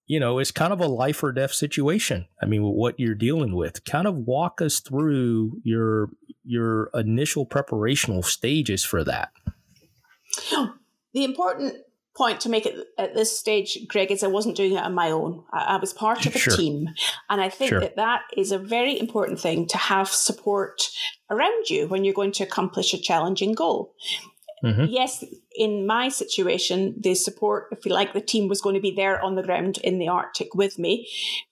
you 0.05 0.19
know, 0.19 0.37
it's 0.37 0.51
kind 0.51 0.71
of 0.71 0.79
a 0.79 0.87
life 0.87 1.23
or 1.23 1.31
death 1.31 1.53
situation. 1.53 2.27
I 2.41 2.45
mean, 2.45 2.61
what 2.61 2.99
you're 2.99 3.15
dealing 3.15 3.55
with. 3.55 3.83
Kind 3.83 4.07
of 4.07 4.15
walk 4.15 4.61
us 4.61 4.79
through 4.79 5.59
your 5.63 6.09
your 6.43 6.91
initial 6.93 7.45
preparational 7.47 8.23
stages 8.23 8.83
for 8.83 9.03
that. 9.03 9.31
The 11.13 11.23
important 11.23 11.75
point 12.15 12.41
to 12.41 12.49
make 12.49 12.65
it 12.65 12.87
at 12.97 13.15
this 13.15 13.37
stage, 13.37 13.77
Greg, 13.87 14.11
is 14.11 14.23
I 14.23 14.27
wasn't 14.27 14.57
doing 14.57 14.73
it 14.73 14.83
on 14.83 14.93
my 14.93 15.11
own. 15.11 15.43
I, 15.53 15.75
I 15.75 15.77
was 15.77 15.93
part 15.93 16.25
of 16.25 16.35
a 16.35 16.39
sure. 16.39 16.55
team. 16.55 16.89
And 17.29 17.41
I 17.41 17.49
think 17.49 17.69
sure. 17.69 17.79
that 17.79 17.95
that 17.95 18.21
is 18.35 18.51
a 18.51 18.59
very 18.59 18.99
important 18.99 19.39
thing 19.39 19.67
to 19.67 19.77
have 19.77 20.09
support 20.09 20.81
around 21.29 21.69
you 21.69 21.87
when 21.87 22.03
you're 22.03 22.13
going 22.13 22.33
to 22.33 22.43
accomplish 22.43 22.93
a 22.93 22.99
challenging 22.99 23.53
goal. 23.53 23.95
Mm-hmm. 24.63 24.85
Yes, 24.89 25.23
in 25.55 25.87
my 25.87 26.09
situation, 26.09 26.95
the 26.99 27.15
support, 27.15 27.67
if 27.71 27.85
you 27.85 27.93
like, 27.93 28.13
the 28.13 28.21
team 28.21 28.47
was 28.47 28.61
going 28.61 28.75
to 28.75 28.81
be 28.81 28.93
there 28.95 29.21
on 29.21 29.35
the 29.35 29.43
ground 29.43 29.79
in 29.79 29.97
the 29.97 30.07
Arctic 30.07 30.53
with 30.53 30.77
me. 30.77 31.09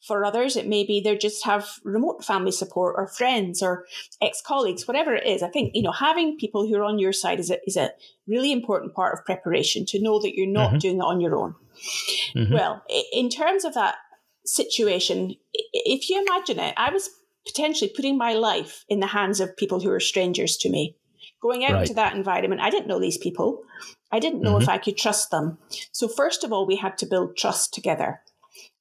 For 0.08 0.24
others, 0.24 0.56
it 0.56 0.68
may 0.68 0.86
be 0.86 1.02
they 1.02 1.18
just 1.18 1.46
have 1.46 1.68
remote 1.84 2.24
family 2.24 2.52
support 2.52 2.96
or 2.98 3.08
friends 3.08 3.64
or 3.64 3.86
ex 4.22 4.42
colleagues, 4.46 4.88
whatever 4.88 5.16
it 5.16 5.26
is. 5.26 5.42
I 5.42 5.50
think, 5.50 5.72
you 5.74 5.82
know, 5.82 5.92
having 5.92 6.38
people 6.38 6.68
who 6.68 6.76
are 6.76 6.84
on 6.84 7.00
your 7.00 7.14
side 7.14 7.40
is 7.40 7.50
a, 7.50 7.58
is 7.66 7.78
a 7.78 7.92
really 8.28 8.52
important 8.52 8.94
part 8.94 9.18
of 9.18 9.26
preparation 9.26 9.86
to 9.88 10.02
know 10.02 10.22
that 10.22 10.36
you're 10.36 10.48
not 10.48 10.70
mm-hmm. 10.70 10.78
doing 10.80 10.98
it 10.98 11.02
on 11.02 11.20
your 11.20 11.36
own. 11.36 11.56
Mm-hmm. 12.36 12.54
Well, 12.54 12.84
in 13.12 13.30
terms 13.30 13.66
of 13.66 13.74
that 13.74 13.96
situation, 14.46 15.36
if 15.54 16.10
you 16.10 16.22
imagine 16.22 16.60
it, 16.60 16.74
I 16.78 16.92
was 16.92 17.10
potentially 17.46 17.92
putting 17.96 18.18
my 18.18 18.34
life 18.34 18.86
in 18.88 19.00
the 19.00 19.08
hands 19.08 19.40
of 19.40 19.58
people 19.58 19.80
who 19.80 19.90
are 19.90 20.00
strangers 20.00 20.58
to 20.58 20.70
me. 20.70 20.96
Going 21.42 21.64
out 21.64 21.74
right. 21.74 21.82
into 21.82 21.94
that 21.94 22.16
environment, 22.16 22.62
I 22.62 22.70
didn't 22.70 22.88
know 22.88 23.00
these 23.00 23.18
people. 23.18 23.64
I 24.12 24.20
didn't 24.20 24.42
know 24.42 24.54
mm-hmm. 24.54 24.64
if 24.64 24.70
I 24.70 24.78
could 24.78 24.98
trust 24.98 25.32
them. 25.32 25.58
So, 25.92 26.08
first 26.08 26.44
of 26.44 26.52
all, 26.52 26.66
we 26.66 26.76
had 26.76 26.98
to 26.98 27.06
build 27.06 27.38
trust 27.38 27.74
together. 27.74 28.22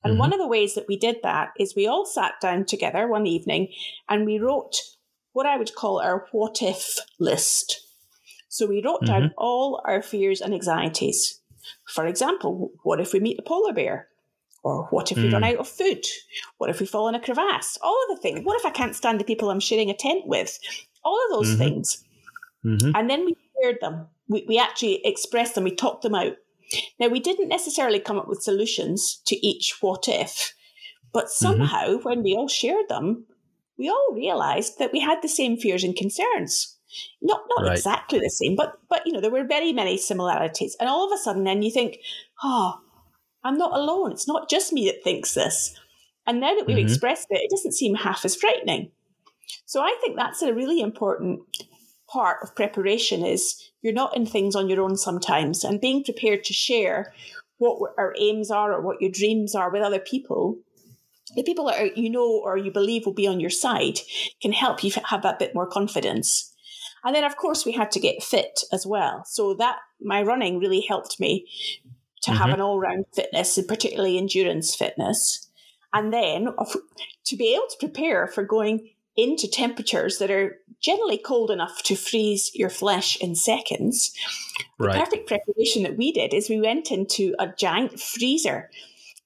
And 0.03 0.13
mm-hmm. 0.13 0.21
one 0.21 0.33
of 0.33 0.39
the 0.39 0.49
ways 0.49 0.75
that 0.75 0.89
we 0.89 0.97
did 0.97 1.17
that 1.23 1.51
is 1.59 1.77
we 1.77 1.87
all 1.87 2.05
sat 2.05 2.35
down 2.41 2.65
together 2.65 3.07
one 3.07 3.27
evening 3.27 3.69
and 4.09 4.27
we 4.27 4.39
wrote 4.39 4.77
what 5.33 5.47
I 5.47 5.57
would 5.57 5.75
call 5.75 6.01
our 6.01 6.27
what 6.33 6.63
if 6.63 6.99
list. 7.21 7.87
So, 8.49 8.67
we 8.67 8.83
wrote 8.85 9.03
mm-hmm. 9.03 9.07
down 9.07 9.35
all 9.39 9.81
our 9.85 10.03
fears 10.03 10.41
and 10.41 10.53
anxieties. 10.53 11.41
For 11.87 12.07
example, 12.07 12.73
what 12.83 13.01
if 13.01 13.13
we 13.13 13.21
meet 13.21 13.39
a 13.39 13.43
polar 13.43 13.73
bear? 13.73 14.09
Or 14.65 14.89
what 14.91 15.13
if 15.13 15.19
we 15.19 15.29
mm. 15.29 15.33
run 15.33 15.45
out 15.45 15.57
of 15.57 15.69
food? 15.69 16.05
What 16.59 16.69
if 16.69 16.81
we 16.81 16.87
fall 16.87 17.09
in 17.09 17.15
a 17.15 17.21
crevasse? 17.21 17.79
All 17.81 17.97
of 18.03 18.17
the 18.17 18.21
things. 18.21 18.45
What 18.45 18.59
if 18.59 18.67
I 18.67 18.71
can't 18.71 18.97
stand 18.97 19.21
the 19.21 19.25
people 19.25 19.51
I'm 19.51 19.61
sharing 19.61 19.89
a 19.89 19.95
tent 19.95 20.27
with? 20.27 20.59
All 21.05 21.17
of 21.27 21.31
those 21.31 21.51
mm-hmm. 21.51 21.59
things. 21.59 22.05
Mm-hmm. 22.65 22.93
And 22.95 23.09
then 23.09 23.25
we 23.25 23.37
shared 23.63 23.79
them. 23.81 24.07
We, 24.29 24.45
we 24.49 24.59
actually 24.59 25.05
expressed 25.05 25.55
them, 25.55 25.65
we 25.65 25.75
talked 25.75 26.03
them 26.03 26.15
out. 26.15 26.37
Now, 27.01 27.09
we 27.09 27.21
didn't 27.21 27.49
necessarily 27.49 27.99
come 27.99 28.19
up 28.19 28.29
with 28.29 28.43
solutions 28.43 29.23
to 29.27 29.47
each 29.47 29.79
what 29.81 30.05
if, 30.07 30.55
but 31.13 31.25
mm-hmm. 31.25 31.47
somehow 31.47 31.87
mm-hmm. 31.87 32.09
when 32.09 32.23
we 32.23 32.35
all 32.35 32.49
shared 32.49 32.89
them, 32.89 33.25
we 33.79 33.89
all 33.89 34.13
realized 34.13 34.79
that 34.79 34.93
we 34.93 35.01
had 35.01 35.23
the 35.23 35.29
same 35.29 35.57
fears 35.57 35.85
and 35.85 35.97
concerns. 35.97 36.77
Not 37.23 37.43
not 37.49 37.67
right. 37.67 37.77
exactly 37.77 38.19
the 38.19 38.31
same, 38.31 38.57
but 38.57 38.79
but 38.89 39.07
you 39.07 39.13
know, 39.13 39.21
there 39.21 39.31
were 39.31 39.45
very 39.45 39.73
many 39.73 39.99
similarities. 39.99 40.77
And 40.81 40.89
all 40.89 41.07
of 41.07 41.13
a 41.13 41.23
sudden 41.23 41.45
then 41.45 41.63
you 41.63 41.71
think, 41.71 41.99
oh, 42.43 42.81
I'm 43.45 43.59
not 43.59 43.73
alone. 43.73 44.13
It's 44.13 44.27
not 44.27 44.49
just 44.49 44.73
me 44.73 44.87
that 44.87 45.05
thinks 45.05 45.35
this. 45.35 45.79
And 46.27 46.41
now 46.41 46.55
that 46.55 46.67
we've 46.67 46.77
mm-hmm. 46.77 46.87
expressed 46.87 47.29
it, 47.31 47.43
it 47.43 47.51
doesn't 47.51 47.73
seem 47.73 47.95
half 47.95 48.25
as 48.25 48.35
frightening. 48.35 48.91
So 49.65 49.83
I 49.83 49.97
think 50.01 50.17
that's 50.17 50.43
a 50.43 50.55
really 50.55 50.81
important 50.81 51.41
part 52.11 52.39
of 52.43 52.55
preparation 52.55 53.25
is 53.25 53.71
you're 53.83 53.93
not 53.93 54.17
in 54.17 54.27
things 54.27 54.57
on 54.57 54.69
your 54.69 54.81
own 54.83 54.97
sometimes 54.97 55.65
and 55.65 55.81
being 55.81 56.03
prepared 56.03 56.45
to 56.45 56.53
share 56.53 57.13
what 57.59 57.93
our 57.99 58.15
aims 58.19 58.51
are 58.51 58.73
or 58.73 58.81
what 58.81 59.01
your 59.01 59.11
dreams 59.11 59.55
are 59.55 59.71
with 59.71 59.83
other 59.83 59.99
people 59.99 60.59
the 61.35 61.43
people 61.43 61.67
that 61.67 61.97
you 61.97 62.11
know 62.11 62.41
or 62.43 62.57
you 62.57 62.71
believe 62.71 63.05
will 63.05 63.13
be 63.13 63.27
on 63.27 63.41
your 63.41 63.51
side 63.51 64.01
can 64.41 64.53
help 64.53 64.83
you 64.83 64.93
have 65.05 65.23
that 65.23 65.39
bit 65.39 65.55
more 65.55 65.67
confidence. 65.67 66.55
And 67.05 67.15
then 67.15 67.25
of 67.25 67.37
course 67.37 67.65
we 67.65 67.73
had 67.73 67.91
to 67.93 68.01
get 68.01 68.23
fit 68.23 68.61
as 68.73 68.87
well. 68.87 69.25
So 69.27 69.55
that 69.55 69.77
my 70.01 70.23
running 70.23 70.59
really 70.59 70.81
helped 70.81 71.21
me 71.21 71.47
to 72.23 72.31
mm-hmm. 72.31 72.39
have 72.39 72.51
an 72.51 72.61
all-round 72.61 73.07
fitness 73.15 73.59
and 73.59 73.69
particularly 73.69 74.19
endurance 74.19 74.75
fitness. 74.75 75.49
And 75.93 76.13
then 76.13 76.49
to 77.25 77.37
be 77.37 77.55
able 77.55 77.67
to 77.69 77.79
prepare 77.79 78.27
for 78.27 78.43
going 78.43 78.91
into 79.19 79.51
temperatures 79.51 80.19
that 80.19 80.31
are 80.31 80.61
generally 80.81 81.19
cold 81.19 81.51
enough 81.51 81.83
to 81.83 81.97
freeze 81.97 82.53
your 82.55 82.71
flesh 82.71 83.17
in 83.17 83.35
seconds. 83.35 84.15
Right. 84.79 84.93
The 84.93 85.01
perfect 85.01 85.27
preparation 85.27 85.83
that 85.83 85.97
we 85.97 86.13
did 86.13 86.33
is 86.33 86.49
we 86.49 86.61
went 86.61 86.93
into 86.93 87.35
a 87.41 87.49
giant 87.59 87.99
freezer 87.99 88.71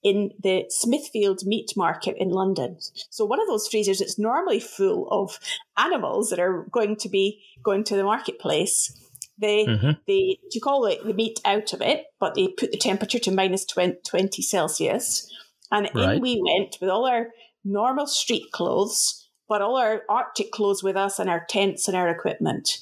in 0.03 0.33
the 0.43 0.65
Smithfield 0.71 1.45
Meat 1.45 1.75
Market 1.77 2.17
in 2.19 2.31
London. 2.31 2.79
So 3.11 3.27
one 3.27 3.41
of 3.41 3.47
those 3.47 3.69
freezers 3.69 3.99
that's 3.99 4.19
normally 4.19 4.61
full 4.61 5.09
of 5.11 5.39
animals 5.77 6.31
that 6.31 6.41
are 6.41 6.67
going 6.73 6.97
to 6.97 7.11
be 7.11 7.43
going 7.63 7.85
to 7.85 7.95
the 7.95 8.03
marketplace. 8.03 8.99
They 9.39 9.67
mm-hmm. 9.67 9.91
they 10.07 10.39
you 10.53 10.61
call 10.63 10.87
it 10.87 11.05
the 11.05 11.13
meat 11.13 11.39
out 11.45 11.75
of 11.75 11.83
it, 11.83 12.07
but 12.19 12.35
they 12.35 12.49
put 12.49 12.73
the 12.73 12.79
temperature 12.79 13.19
to 13.19 13.31
minus 13.31 13.67
20 13.67 14.41
Celsius. 14.41 15.31
And 15.71 15.91
right. 15.95 16.15
in 16.15 16.23
we 16.23 16.43
went 16.43 16.79
with 16.81 16.89
all 16.89 17.07
our 17.07 17.29
normal 17.63 18.07
street 18.07 18.51
clothes 18.53 19.22
but 19.53 19.61
all 19.61 19.77
our 19.77 20.05
Arctic 20.09 20.51
clothes 20.51 20.83
with 20.83 20.97
us 20.97 21.19
and 21.19 21.29
our 21.29 21.45
tents 21.47 21.87
and 21.87 21.95
our 21.95 22.09
equipment. 22.09 22.79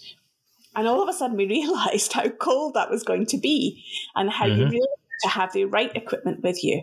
And 0.77 0.87
all 0.87 1.03
of 1.03 1.09
a 1.09 1.13
sudden, 1.13 1.37
we 1.37 1.49
realized 1.49 2.13
how 2.13 2.29
cold 2.29 2.75
that 2.75 2.89
was 2.89 3.03
going 3.03 3.27
to 3.27 3.39
be 3.39 3.85
and 4.15 4.31
how 4.31 4.47
mm-hmm. 4.47 4.61
you 4.61 4.67
really 4.67 4.89
to 5.25 5.29
have 5.29 5.53
the 5.53 5.65
right 5.65 5.91
equipment 5.97 6.45
with 6.45 6.63
you. 6.63 6.83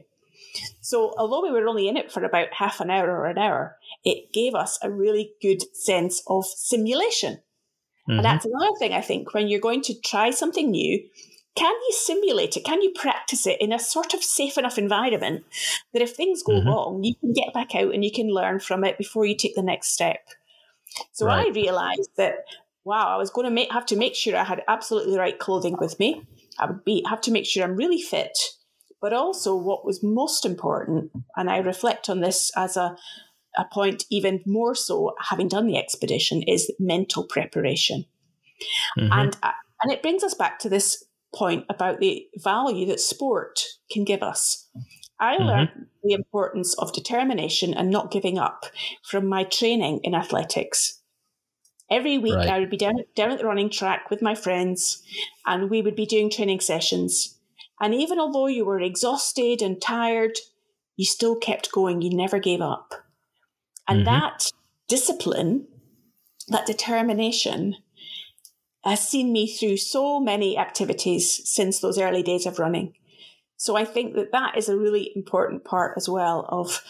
So, 0.81 1.13
although 1.17 1.41
we 1.41 1.51
were 1.51 1.65
only 1.69 1.87
in 1.87 1.95
it 1.95 2.11
for 2.11 2.21
about 2.25 2.53
half 2.53 2.81
an 2.81 2.89
hour 2.89 3.09
or 3.09 3.27
an 3.27 3.37
hour, 3.37 3.77
it 4.03 4.33
gave 4.33 4.55
us 4.55 4.77
a 4.83 4.91
really 4.91 5.31
good 5.41 5.63
sense 5.73 6.21
of 6.27 6.45
simulation. 6.45 7.35
Mm-hmm. 7.35 8.11
And 8.11 8.25
that's 8.25 8.43
another 8.43 8.75
thing 8.79 8.91
I 8.91 8.99
think 8.99 9.33
when 9.33 9.47
you're 9.47 9.61
going 9.61 9.83
to 9.83 9.97
try 10.01 10.31
something 10.31 10.69
new, 10.69 11.01
can 11.57 11.73
you 11.73 11.93
simulate 11.93 12.55
it? 12.55 12.63
Can 12.63 12.81
you 12.81 12.91
practice 12.91 13.47
it 13.47 13.59
in 13.59 13.73
a 13.73 13.79
sort 13.79 14.13
of 14.13 14.23
safe 14.23 14.57
enough 14.57 14.77
environment 14.77 15.43
that 15.91 16.01
if 16.01 16.15
things 16.15 16.43
go 16.43 16.53
mm-hmm. 16.53 16.67
wrong, 16.67 17.03
you 17.03 17.15
can 17.15 17.33
get 17.33 17.53
back 17.53 17.73
out 17.73 17.93
and 17.93 18.05
you 18.05 18.11
can 18.11 18.29
learn 18.29 18.59
from 18.59 18.83
it 18.83 18.97
before 18.97 19.25
you 19.25 19.35
take 19.35 19.55
the 19.55 19.63
next 19.63 19.89
step? 19.89 20.19
So 21.13 21.25
right. 21.25 21.47
I 21.47 21.49
realized 21.49 22.11
that, 22.17 22.45
wow, 22.83 23.07
I 23.07 23.17
was 23.17 23.31
going 23.31 23.45
to 23.45 23.51
make, 23.51 23.71
have 23.71 23.87
to 23.87 23.95
make 23.95 24.15
sure 24.15 24.37
I 24.37 24.43
had 24.43 24.63
absolutely 24.67 25.13
the 25.13 25.19
right 25.19 25.37
clothing 25.37 25.77
with 25.79 25.99
me. 25.99 26.23
I 26.59 26.67
would 26.67 26.85
be 26.85 27.03
have 27.09 27.21
to 27.21 27.31
make 27.31 27.45
sure 27.45 27.63
I'm 27.63 27.75
really 27.75 28.01
fit, 28.01 28.37
but 29.01 29.13
also 29.13 29.55
what 29.55 29.85
was 29.85 30.03
most 30.03 30.45
important, 30.45 31.11
and 31.35 31.49
I 31.49 31.57
reflect 31.57 32.09
on 32.09 32.21
this 32.21 32.51
as 32.55 32.77
a 32.77 32.95
a 33.57 33.65
point 33.65 34.05
even 34.11 34.41
more 34.45 34.75
so 34.75 35.15
having 35.19 35.47
done 35.47 35.65
the 35.65 35.77
expedition 35.77 36.43
is 36.43 36.71
mental 36.79 37.23
preparation. 37.23 38.05
Mm-hmm. 38.97 39.11
And 39.11 39.37
uh, 39.43 39.51
and 39.81 39.91
it 39.91 40.01
brings 40.01 40.23
us 40.23 40.33
back 40.33 40.59
to 40.59 40.69
this 40.69 41.03
point 41.33 41.65
about 41.69 41.99
the 41.99 42.27
value 42.37 42.85
that 42.87 42.99
sport 42.99 43.59
can 43.91 44.03
give 44.03 44.23
us. 44.23 44.69
I 45.19 45.35
mm-hmm. 45.35 45.43
learned 45.45 45.85
the 46.03 46.13
importance 46.13 46.73
of 46.75 46.93
determination 46.93 47.73
and 47.73 47.89
not 47.89 48.11
giving 48.11 48.37
up 48.37 48.65
from 49.03 49.27
my 49.27 49.43
training 49.43 50.01
in 50.03 50.15
athletics. 50.15 51.01
Every 51.89 52.17
week, 52.17 52.35
right. 52.35 52.49
I 52.49 52.59
would 52.59 52.69
be 52.69 52.77
down, 52.77 52.95
down 53.15 53.31
at 53.31 53.39
the 53.39 53.45
running 53.45 53.69
track 53.69 54.09
with 54.09 54.21
my 54.21 54.35
friends, 54.35 55.01
and 55.45 55.69
we 55.69 55.81
would 55.81 55.95
be 55.95 56.05
doing 56.05 56.29
training 56.29 56.59
sessions. 56.59 57.39
And 57.79 57.93
even 57.93 58.19
although 58.19 58.47
you 58.47 58.65
were 58.65 58.81
exhausted 58.81 59.61
and 59.61 59.81
tired, 59.81 60.37
you 60.97 61.05
still 61.05 61.35
kept 61.35 61.71
going. 61.71 62.01
You 62.01 62.15
never 62.15 62.39
gave 62.39 62.61
up. 62.61 62.93
And 63.87 63.99
mm-hmm. 63.99 64.19
that 64.19 64.51
discipline, 64.89 65.67
that 66.49 66.65
determination, 66.65 67.75
has 68.83 69.07
seen 69.07 69.31
me 69.31 69.47
through 69.47 69.77
so 69.77 70.19
many 70.19 70.57
activities 70.57 71.41
since 71.49 71.79
those 71.79 71.99
early 71.99 72.23
days 72.23 72.45
of 72.45 72.59
running. 72.59 72.93
So 73.57 73.75
I 73.75 73.85
think 73.85 74.15
that 74.15 74.31
that 74.31 74.57
is 74.57 74.69
a 74.69 74.77
really 74.77 75.11
important 75.15 75.65
part 75.65 75.93
as 75.97 76.07
well 76.07 76.45
of 76.49 76.83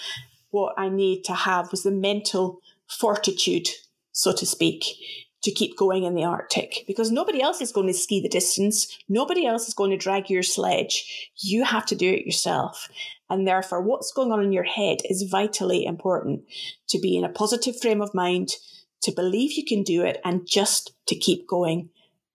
what 0.52 0.73
I 0.78 0.89
need 0.89 1.23
to 1.26 1.34
have 1.34 1.71
was 1.71 1.84
the 1.84 1.91
mental 1.91 2.62
fortitude, 2.88 3.69
so 4.12 4.34
to 4.34 4.45
speak, 4.45 4.84
to 5.43 5.52
keep 5.52 5.78
going 5.78 6.04
in 6.04 6.15
the 6.15 6.23
Arctic 6.23 6.84
because 6.88 7.12
nobody 7.12 7.41
else 7.41 7.62
is 7.62 7.71
going 7.71 7.88
to 7.88 7.93
ski 7.93 8.21
the 8.21 8.30
distance. 8.30 8.97
Nobody 9.08 9.45
else 9.45 9.67
is 9.67 9.73
going 9.73 9.91
to 9.91 9.97
drag 9.97 10.30
your 10.30 10.43
sledge. 10.43 11.32
You 11.38 11.63
have 11.63 11.86
to 11.88 11.95
do 11.95 12.10
it 12.10 12.26
yourself. 12.26 12.89
And 13.30 13.47
therefore, 13.47 13.82
what's 13.82 14.12
going 14.12 14.32
on 14.32 14.43
in 14.43 14.52
your 14.52 14.63
head 14.63 15.00
is 15.10 15.23
vitally 15.23 15.86
important 15.86 16.41
to 16.89 17.00
be 17.00 17.17
in 17.17 17.23
a 17.23 17.30
positive 17.30 17.80
frame 17.80 18.02
of 18.02 18.13
mind, 18.13 18.52
to 19.08 19.13
believe 19.13 19.54
you 19.54 19.63
can 19.65 19.84
do 19.84 20.04
it, 20.04 20.20
and 20.26 20.46
just 20.46 20.91
to 21.08 21.15
keep 21.15 21.48
going 21.48 21.89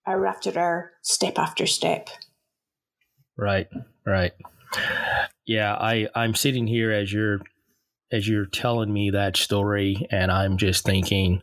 hour 0.07 0.27
after 0.27 0.59
hour, 0.59 0.93
step 1.03 1.39
after 1.39 1.67
step. 1.67 2.09
Right, 3.37 3.69
right. 4.07 4.33
Yeah, 5.45 5.75
I, 5.75 6.09
I'm 6.15 6.35
sitting 6.35 6.67
here 6.67 6.91
as 6.91 7.13
you're 7.13 7.41
as 8.11 8.27
you're 8.27 8.47
telling 8.47 8.91
me 8.91 9.11
that 9.11 9.37
story, 9.37 10.07
and 10.11 10.33
I'm 10.33 10.57
just 10.57 10.85
thinking, 10.85 11.43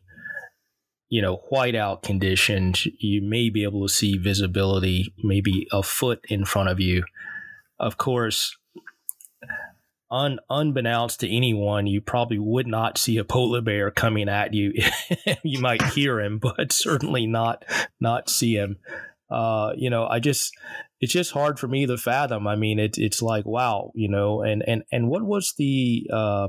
you 1.10 1.22
know, 1.22 1.42
whiteout 1.52 2.02
conditions, 2.02 2.88
you 3.00 3.22
may 3.22 3.50
be 3.50 3.64
able 3.64 3.88
to 3.88 3.94
see 3.94 4.18
visibility 4.18 5.14
maybe 5.24 5.68
a 5.72 5.84
foot 5.84 6.20
in 6.28 6.44
front 6.44 6.70
of 6.70 6.80
you. 6.80 7.04
Of 7.80 7.98
course, 7.98 8.58
un, 10.12 10.40
unbeknownst 10.50 11.20
to 11.22 11.30
anyone, 11.30 11.88
you 11.88 12.02
probably 12.02 12.40
would 12.40 12.68
not 12.68 12.98
see 12.98 13.18
a 13.18 13.24
polar 13.24 13.62
bear 13.62 13.92
coming 13.92 14.30
at 14.30 14.54
you. 14.54 14.74
you 15.44 15.60
might 15.60 15.82
hear 15.94 16.20
him, 16.20 16.40
but 16.40 16.72
certainly 16.72 17.28
not 17.28 17.66
not 18.00 18.30
see 18.30 18.56
him. 18.56 18.78
Uh, 19.30 19.74
you 19.78 19.90
know, 19.90 20.08
I 20.08 20.20
just 20.20 20.54
it's 21.00 21.14
just 21.14 21.32
hard 21.32 21.60
for 21.60 21.68
me 21.68 21.86
to 21.86 21.98
fathom. 21.98 22.48
I 22.48 22.56
mean, 22.56 22.80
it's 22.80 22.98
it's 22.98 23.22
like 23.22 23.46
wow, 23.46 23.92
you 23.96 24.10
know, 24.10 24.42
and 24.42 24.64
and 24.68 24.84
and 24.92 25.10
what 25.10 25.24
was 25.24 25.54
the 25.58 26.10
uh, 26.12 26.48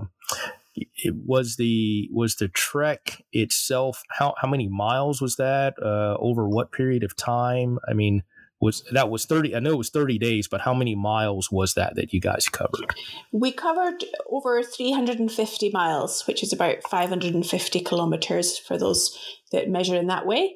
it 0.74 1.14
was 1.26 1.56
the 1.56 2.08
was 2.12 2.36
the 2.36 2.48
trek 2.48 3.22
itself? 3.32 4.02
How 4.10 4.34
how 4.38 4.48
many 4.48 4.68
miles 4.68 5.20
was 5.20 5.36
that? 5.36 5.74
Uh, 5.80 6.16
over 6.18 6.48
what 6.48 6.72
period 6.72 7.04
of 7.04 7.16
time? 7.16 7.78
I 7.88 7.92
mean, 7.92 8.22
was 8.60 8.84
that 8.92 9.10
was 9.10 9.24
30 9.24 9.56
i 9.56 9.58
know 9.58 9.70
it 9.70 9.78
was 9.78 9.90
30 9.90 10.18
days 10.18 10.46
but 10.46 10.60
how 10.60 10.74
many 10.74 10.94
miles 10.94 11.50
was 11.50 11.74
that 11.74 11.94
that 11.96 12.12
you 12.12 12.20
guys 12.20 12.48
covered 12.48 12.94
we 13.32 13.50
covered 13.50 14.04
over 14.28 14.62
350 14.62 15.70
miles 15.70 16.26
which 16.26 16.42
is 16.42 16.52
about 16.52 16.82
550 16.88 17.80
kilometers 17.80 18.58
for 18.58 18.78
those 18.78 19.18
that 19.52 19.68
measure 19.68 19.96
in 19.96 20.06
that 20.06 20.26
way 20.26 20.54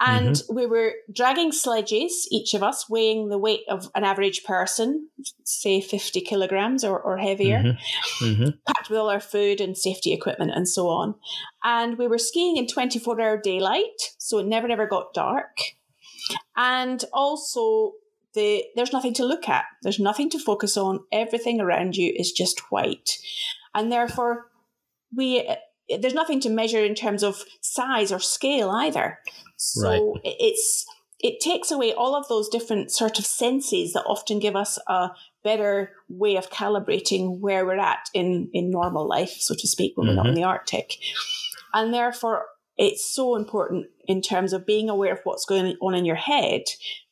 and 0.00 0.36
mm-hmm. 0.36 0.54
we 0.54 0.66
were 0.66 0.94
dragging 1.14 1.52
sledges 1.52 2.26
each 2.30 2.54
of 2.54 2.62
us 2.62 2.88
weighing 2.88 3.28
the 3.28 3.38
weight 3.38 3.60
of 3.68 3.90
an 3.94 4.04
average 4.04 4.44
person 4.44 5.08
say 5.44 5.80
50 5.80 6.20
kilograms 6.22 6.84
or, 6.84 6.98
or 6.98 7.18
heavier 7.18 7.58
mm-hmm. 7.58 8.24
Mm-hmm. 8.24 8.50
packed 8.66 8.88
with 8.88 8.98
all 8.98 9.10
our 9.10 9.20
food 9.20 9.60
and 9.60 9.76
safety 9.76 10.12
equipment 10.12 10.52
and 10.54 10.68
so 10.68 10.88
on 10.88 11.16
and 11.64 11.98
we 11.98 12.06
were 12.06 12.18
skiing 12.18 12.56
in 12.56 12.66
24 12.66 13.20
hour 13.20 13.36
daylight 13.36 14.14
so 14.18 14.38
it 14.38 14.46
never 14.46 14.68
never 14.68 14.86
got 14.86 15.12
dark 15.12 15.58
and 16.56 17.04
also, 17.12 17.92
the, 18.34 18.64
there's 18.76 18.92
nothing 18.92 19.14
to 19.14 19.24
look 19.24 19.48
at. 19.48 19.64
There's 19.82 19.98
nothing 19.98 20.30
to 20.30 20.38
focus 20.38 20.76
on. 20.76 21.00
Everything 21.12 21.60
around 21.60 21.96
you 21.96 22.12
is 22.16 22.32
just 22.32 22.70
white. 22.70 23.18
And 23.74 23.90
therefore, 23.90 24.46
we 25.14 25.48
there's 26.00 26.14
nothing 26.14 26.40
to 26.40 26.50
measure 26.50 26.84
in 26.84 26.94
terms 26.94 27.22
of 27.22 27.44
size 27.60 28.12
or 28.12 28.20
scale 28.20 28.70
either. 28.70 29.18
So 29.56 30.12
right. 30.14 30.20
it's 30.24 30.86
it 31.18 31.40
takes 31.40 31.70
away 31.70 31.92
all 31.92 32.14
of 32.14 32.28
those 32.28 32.48
different 32.48 32.90
sort 32.90 33.18
of 33.18 33.26
senses 33.26 33.92
that 33.92 34.04
often 34.06 34.38
give 34.38 34.56
us 34.56 34.78
a 34.86 35.10
better 35.44 35.92
way 36.08 36.36
of 36.36 36.50
calibrating 36.50 37.40
where 37.40 37.66
we're 37.66 37.78
at 37.78 38.08
in 38.14 38.48
in 38.52 38.70
normal 38.70 39.06
life, 39.06 39.36
so 39.38 39.54
to 39.54 39.68
speak, 39.68 39.96
when 39.96 40.06
mm-hmm. 40.06 40.16
we're 40.16 40.22
not 40.22 40.26
in 40.26 40.34
mm-hmm. 40.34 40.42
the 40.42 40.48
Arctic. 40.48 40.96
And 41.74 41.92
therefore, 41.92 42.46
it's 42.80 43.04
so 43.04 43.36
important 43.36 43.86
in 44.08 44.22
terms 44.22 44.54
of 44.54 44.64
being 44.64 44.88
aware 44.88 45.12
of 45.12 45.20
what's 45.24 45.44
going 45.44 45.76
on 45.82 45.94
in 45.94 46.06
your 46.06 46.16
head 46.16 46.62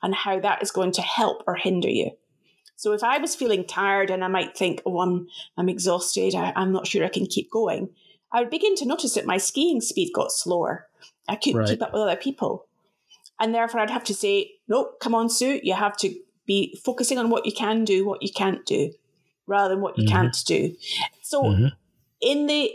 and 0.03 0.15
how 0.15 0.41
that 0.41 0.63
is 0.63 0.71
going 0.71 0.93
to 0.93 1.03
help 1.03 1.45
or 1.47 1.57
hinder 1.57 1.91
you. 1.91 2.11
So 2.77 2.95
if 2.95 3.05
I 3.05 3.19
was 3.19 3.37
feeling 3.37 3.67
tired 3.67 4.09
and 4.09 4.25
I 4.25 4.29
might 4.29 4.57
think, 4.57 4.81
oh, 4.87 5.01
I'm, 5.01 5.29
I'm 5.59 5.69
exhausted, 5.69 6.35
I, 6.35 6.55
am 6.57 6.73
not 6.73 6.87
sure 6.87 7.05
I 7.05 7.11
can 7.11 7.27
keep 7.27 7.51
going, 7.51 7.91
I 8.33 8.41
would 8.41 8.51
begin 8.51 8.77
to 8.77 8.87
notice 8.87 9.15
that 9.15 9.27
my 9.27 9.37
skiing 9.37 9.83
speed 9.83 10.11
got 10.15 10.33
slower. 10.33 10.87
I 11.29 11.37
couldn't 11.37 11.61
right. 11.61 11.69
keep 11.69 11.83
up 11.83 11.93
with 11.93 12.01
other 12.01 12.17
people. 12.17 12.67
And 13.39 13.55
therefore 13.55 13.81
I'd 13.81 13.91
have 13.91 14.05
to 14.05 14.15
say, 14.15 14.53
nope, 14.69 15.01
come 15.01 15.15
on, 15.15 15.29
Sue, 15.29 15.61
you 15.63 15.75
have 15.75 15.99
to 15.99 16.15
be 16.47 16.79
focusing 16.83 17.19
on 17.19 17.29
what 17.29 17.45
you 17.45 17.53
can 17.53 17.85
do, 17.85 18.07
what 18.07 18.23
you 18.23 18.33
can't 18.35 18.65
do, 18.65 18.93
rather 19.47 19.75
than 19.75 19.83
what 19.83 19.99
you 19.99 20.05
mm-hmm. 20.05 20.17
can't 20.17 20.37
do. 20.47 20.75
So 21.21 21.43
mm-hmm. 21.43 21.67
in 22.23 22.47
the 22.47 22.73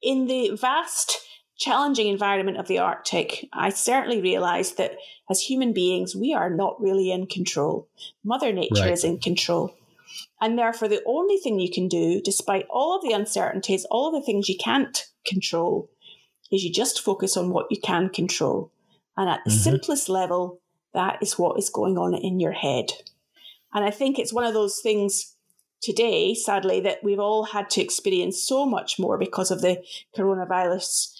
in 0.00 0.26
the 0.26 0.56
vast 0.56 1.18
challenging 1.60 2.08
environment 2.08 2.56
of 2.56 2.66
the 2.66 2.78
Arctic, 2.78 3.48
I 3.52 3.68
certainly 3.68 4.20
realized 4.20 4.78
that 4.78 4.96
as 5.28 5.42
human 5.42 5.72
beings, 5.72 6.16
we 6.16 6.32
are 6.32 6.50
not 6.50 6.80
really 6.80 7.12
in 7.12 7.26
control. 7.26 7.86
Mother 8.24 8.52
Nature 8.52 8.82
right. 8.82 8.92
is 8.92 9.04
in 9.04 9.18
control. 9.18 9.76
And 10.40 10.58
therefore, 10.58 10.88
the 10.88 11.02
only 11.06 11.36
thing 11.36 11.60
you 11.60 11.70
can 11.70 11.86
do, 11.86 12.20
despite 12.24 12.66
all 12.70 12.96
of 12.96 13.02
the 13.02 13.12
uncertainties, 13.12 13.84
all 13.90 14.08
of 14.08 14.14
the 14.14 14.24
things 14.24 14.48
you 14.48 14.56
can't 14.56 15.06
control, 15.26 15.90
is 16.50 16.64
you 16.64 16.72
just 16.72 17.00
focus 17.00 17.36
on 17.36 17.50
what 17.50 17.66
you 17.70 17.78
can 17.78 18.08
control. 18.08 18.72
And 19.16 19.28
at 19.28 19.40
the 19.44 19.50
mm-hmm. 19.50 19.60
simplest 19.60 20.08
level, 20.08 20.60
that 20.94 21.18
is 21.20 21.38
what 21.38 21.58
is 21.58 21.68
going 21.68 21.98
on 21.98 22.14
in 22.14 22.40
your 22.40 22.52
head. 22.52 22.86
And 23.74 23.84
I 23.84 23.90
think 23.90 24.18
it's 24.18 24.32
one 24.32 24.44
of 24.44 24.54
those 24.54 24.80
things 24.80 25.36
today, 25.82 26.34
sadly, 26.34 26.80
that 26.80 27.04
we've 27.04 27.20
all 27.20 27.44
had 27.44 27.68
to 27.70 27.82
experience 27.82 28.42
so 28.42 28.64
much 28.64 28.98
more 28.98 29.18
because 29.18 29.50
of 29.50 29.60
the 29.60 29.84
coronavirus 30.16 31.19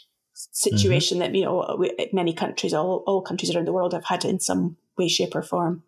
situation 0.53 1.19
mm-hmm. 1.19 1.33
that 1.33 1.39
you 1.39 1.45
know 1.45 1.85
many 2.13 2.33
countries, 2.33 2.75
all 2.75 3.03
all 3.07 3.23
countries 3.23 3.55
around 3.55 3.67
the 3.67 3.73
world, 3.73 3.93
have 3.93 4.05
had 4.05 4.25
in 4.25 4.41
some 4.41 4.77
way, 4.97 5.09
shape, 5.09 5.35
or 5.35 5.43
form. 5.43 5.83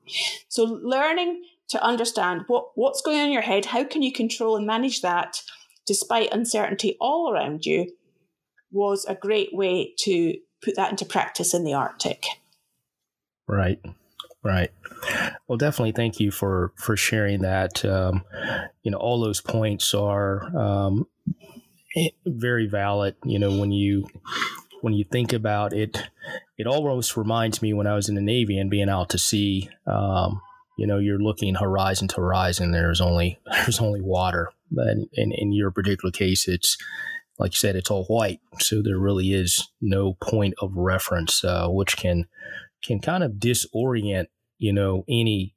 So 0.48 0.64
learning 0.64 1.42
to 1.68 1.82
understand 1.82 2.42
what 2.46 2.66
what's 2.74 3.02
going 3.02 3.18
on 3.18 3.26
in 3.26 3.32
your 3.32 3.42
head, 3.42 3.66
how 3.66 3.84
can 3.84 4.02
you 4.02 4.12
control 4.12 4.56
and 4.56 4.66
manage 4.66 5.02
that, 5.02 5.42
despite 5.86 6.32
uncertainty 6.32 6.96
all 7.00 7.32
around 7.32 7.64
you, 7.64 7.92
was 8.70 9.04
a 9.06 9.14
great 9.14 9.50
way 9.52 9.94
to 10.00 10.36
put 10.62 10.76
that 10.76 10.90
into 10.90 11.04
practice 11.04 11.54
in 11.54 11.64
the 11.64 11.74
Arctic. 11.74 12.24
Right. 13.46 13.80
Right. 14.44 14.70
Well, 15.46 15.58
definitely. 15.58 15.92
Thank 15.92 16.18
you 16.18 16.30
for 16.30 16.72
for 16.76 16.96
sharing 16.96 17.42
that. 17.42 17.84
Um, 17.84 18.24
you 18.82 18.90
know, 18.90 18.98
all 18.98 19.20
those 19.20 19.40
points 19.40 19.94
are 19.94 20.44
um, 20.56 21.06
very 22.26 22.66
valid. 22.66 23.16
You 23.24 23.38
know, 23.38 23.58
when 23.58 23.72
you 23.72 24.06
when 24.80 24.94
you 24.94 25.04
think 25.04 25.32
about 25.32 25.72
it, 25.72 26.02
it 26.58 26.66
almost 26.66 27.16
reminds 27.16 27.62
me 27.62 27.72
when 27.72 27.86
I 27.86 27.94
was 27.94 28.08
in 28.08 28.14
the 28.14 28.20
Navy 28.20 28.58
and 28.58 28.70
being 28.70 28.88
out 28.88 29.10
to 29.10 29.18
sea. 29.18 29.68
Um, 29.86 30.40
you 30.78 30.86
know, 30.86 30.98
you're 30.98 31.20
looking 31.20 31.54
horizon 31.54 32.08
to 32.08 32.16
horizon. 32.16 32.72
There's 32.72 33.00
only 33.00 33.38
there's 33.46 33.80
only 33.80 34.00
water, 34.00 34.50
but 34.70 34.88
in, 35.12 35.32
in 35.32 35.52
your 35.52 35.70
particular 35.70 36.10
case, 36.10 36.48
it's 36.48 36.76
like 37.38 37.52
you 37.52 37.56
said, 37.56 37.76
it's 37.76 37.90
all 37.90 38.04
white, 38.04 38.40
so 38.58 38.82
there 38.82 38.98
really 38.98 39.32
is 39.32 39.68
no 39.80 40.14
point 40.22 40.54
of 40.60 40.76
reference, 40.76 41.42
uh, 41.44 41.68
which 41.68 41.96
can 41.96 42.26
can 42.84 43.00
kind 43.00 43.22
of 43.22 43.32
disorient 43.32 44.26
you 44.58 44.72
know 44.72 45.04
any 45.08 45.54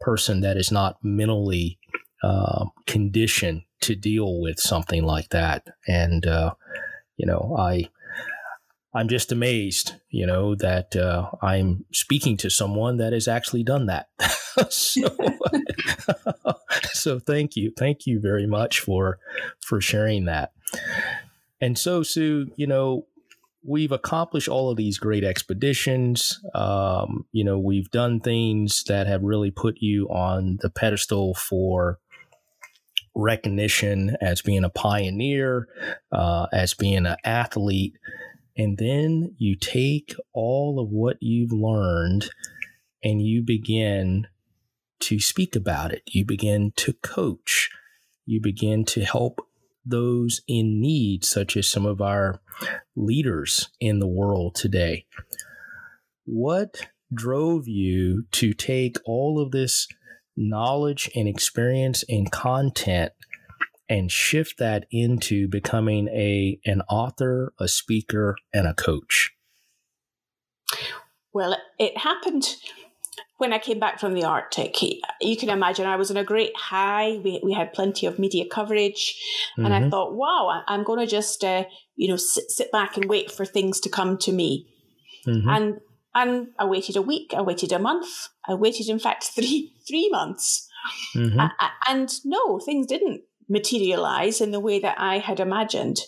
person 0.00 0.40
that 0.40 0.56
is 0.56 0.70
not 0.70 0.98
mentally 1.02 1.78
uh, 2.22 2.66
conditioned 2.86 3.62
to 3.84 3.94
deal 3.94 4.40
with 4.40 4.58
something 4.60 5.04
like 5.04 5.30
that. 5.30 5.68
And 5.86 6.26
uh, 6.26 6.54
you 7.16 7.26
know, 7.26 7.56
I 7.58 7.88
I'm 8.94 9.08
just 9.08 9.32
amazed, 9.32 9.94
you 10.10 10.24
know, 10.24 10.54
that 10.54 10.94
uh, 10.94 11.30
I'm 11.42 11.84
speaking 11.92 12.36
to 12.38 12.50
someone 12.50 12.98
that 12.98 13.12
has 13.12 13.26
actually 13.26 13.64
done 13.64 13.86
that. 13.86 14.06
so, 14.70 15.16
so 16.92 17.18
thank 17.18 17.56
you, 17.56 17.72
thank 17.76 18.06
you 18.06 18.20
very 18.20 18.46
much 18.46 18.78
for 18.78 19.18
for 19.60 19.80
sharing 19.80 20.26
that. 20.26 20.52
And 21.60 21.76
so, 21.76 22.02
Sue, 22.04 22.52
you 22.56 22.68
know, 22.68 23.06
we've 23.66 23.92
accomplished 23.92 24.48
all 24.48 24.70
of 24.70 24.76
these 24.76 24.98
great 24.98 25.24
expeditions. 25.24 26.40
Um, 26.54 27.26
you 27.32 27.42
know, 27.42 27.58
we've 27.58 27.90
done 27.90 28.20
things 28.20 28.84
that 28.84 29.06
have 29.08 29.22
really 29.22 29.50
put 29.50 29.78
you 29.80 30.06
on 30.08 30.58
the 30.60 30.70
pedestal 30.70 31.34
for 31.34 31.98
recognition 33.14 34.16
as 34.20 34.42
being 34.42 34.64
a 34.64 34.70
pioneer, 34.70 35.68
uh, 36.12 36.46
as 36.52 36.74
being 36.74 37.06
an 37.06 37.16
athlete. 37.24 37.96
And 38.56 38.78
then 38.78 39.34
you 39.38 39.56
take 39.56 40.14
all 40.32 40.80
of 40.80 40.90
what 40.90 41.16
you've 41.20 41.52
learned 41.52 42.30
and 43.02 43.20
you 43.20 43.42
begin 43.42 44.26
to 45.00 45.20
speak 45.20 45.54
about 45.56 45.92
it. 45.92 46.02
You 46.06 46.24
begin 46.24 46.72
to 46.76 46.92
coach. 46.94 47.70
You 48.26 48.40
begin 48.40 48.84
to 48.86 49.04
help 49.04 49.46
those 49.84 50.40
in 50.48 50.80
need, 50.80 51.24
such 51.24 51.56
as 51.56 51.68
some 51.68 51.84
of 51.84 52.00
our 52.00 52.40
leaders 52.96 53.68
in 53.80 53.98
the 53.98 54.06
world 54.06 54.54
today. 54.54 55.04
What 56.24 56.88
drove 57.12 57.68
you 57.68 58.24
to 58.32 58.54
take 58.54 58.96
all 59.04 59.40
of 59.40 59.50
this 59.50 59.86
knowledge 60.36 61.10
and 61.14 61.28
experience 61.28 62.04
and 62.08 62.30
content 62.30 63.12
and 63.88 64.10
shift 64.10 64.58
that 64.58 64.86
into 64.90 65.48
becoming 65.48 66.08
a 66.08 66.58
an 66.64 66.82
author, 66.88 67.52
a 67.58 67.68
speaker, 67.68 68.36
and 68.52 68.66
a 68.66 68.74
coach? 68.74 69.32
Well, 71.32 71.56
it 71.78 71.98
happened 71.98 72.56
when 73.38 73.52
I 73.52 73.58
came 73.58 73.78
back 73.78 73.98
from 73.98 74.14
the 74.14 74.24
Arctic. 74.24 74.80
You 75.20 75.36
can 75.36 75.50
imagine 75.50 75.86
I 75.86 75.96
was 75.96 76.10
on 76.10 76.16
a 76.16 76.24
great 76.24 76.56
high. 76.56 77.20
We, 77.22 77.40
we 77.42 77.52
had 77.52 77.72
plenty 77.72 78.06
of 78.06 78.18
media 78.18 78.44
coverage, 78.50 79.20
mm-hmm. 79.52 79.64
and 79.64 79.74
I 79.74 79.80
mm-hmm. 79.80 79.90
thought, 79.90 80.14
wow, 80.14 80.62
I'm 80.66 80.84
going 80.84 81.00
to 81.00 81.06
just 81.06 81.44
uh, 81.44 81.64
you 81.96 82.08
know 82.08 82.16
sit, 82.16 82.50
sit 82.50 82.72
back 82.72 82.96
and 82.96 83.08
wait 83.08 83.30
for 83.30 83.44
things 83.44 83.80
to 83.80 83.88
come 83.88 84.16
to 84.18 84.32
me. 84.32 84.66
Mm-hmm. 85.26 85.48
And 85.48 85.80
and 86.14 86.48
I 86.58 86.64
waited 86.64 86.96
a 86.96 87.02
week, 87.02 87.32
I 87.36 87.42
waited 87.42 87.72
a 87.72 87.78
month, 87.78 88.28
I 88.46 88.54
waited, 88.54 88.88
in 88.88 88.98
fact, 88.98 89.24
three 89.34 89.74
three 89.86 90.08
months. 90.10 90.68
Mm-hmm. 91.14 91.40
I, 91.40 91.50
I, 91.58 91.70
and 91.88 92.12
no, 92.24 92.58
things 92.58 92.86
didn't 92.86 93.22
materialize 93.48 94.40
in 94.40 94.50
the 94.50 94.60
way 94.60 94.78
that 94.80 94.96
I 94.98 95.18
had 95.18 95.40
imagined. 95.40 95.98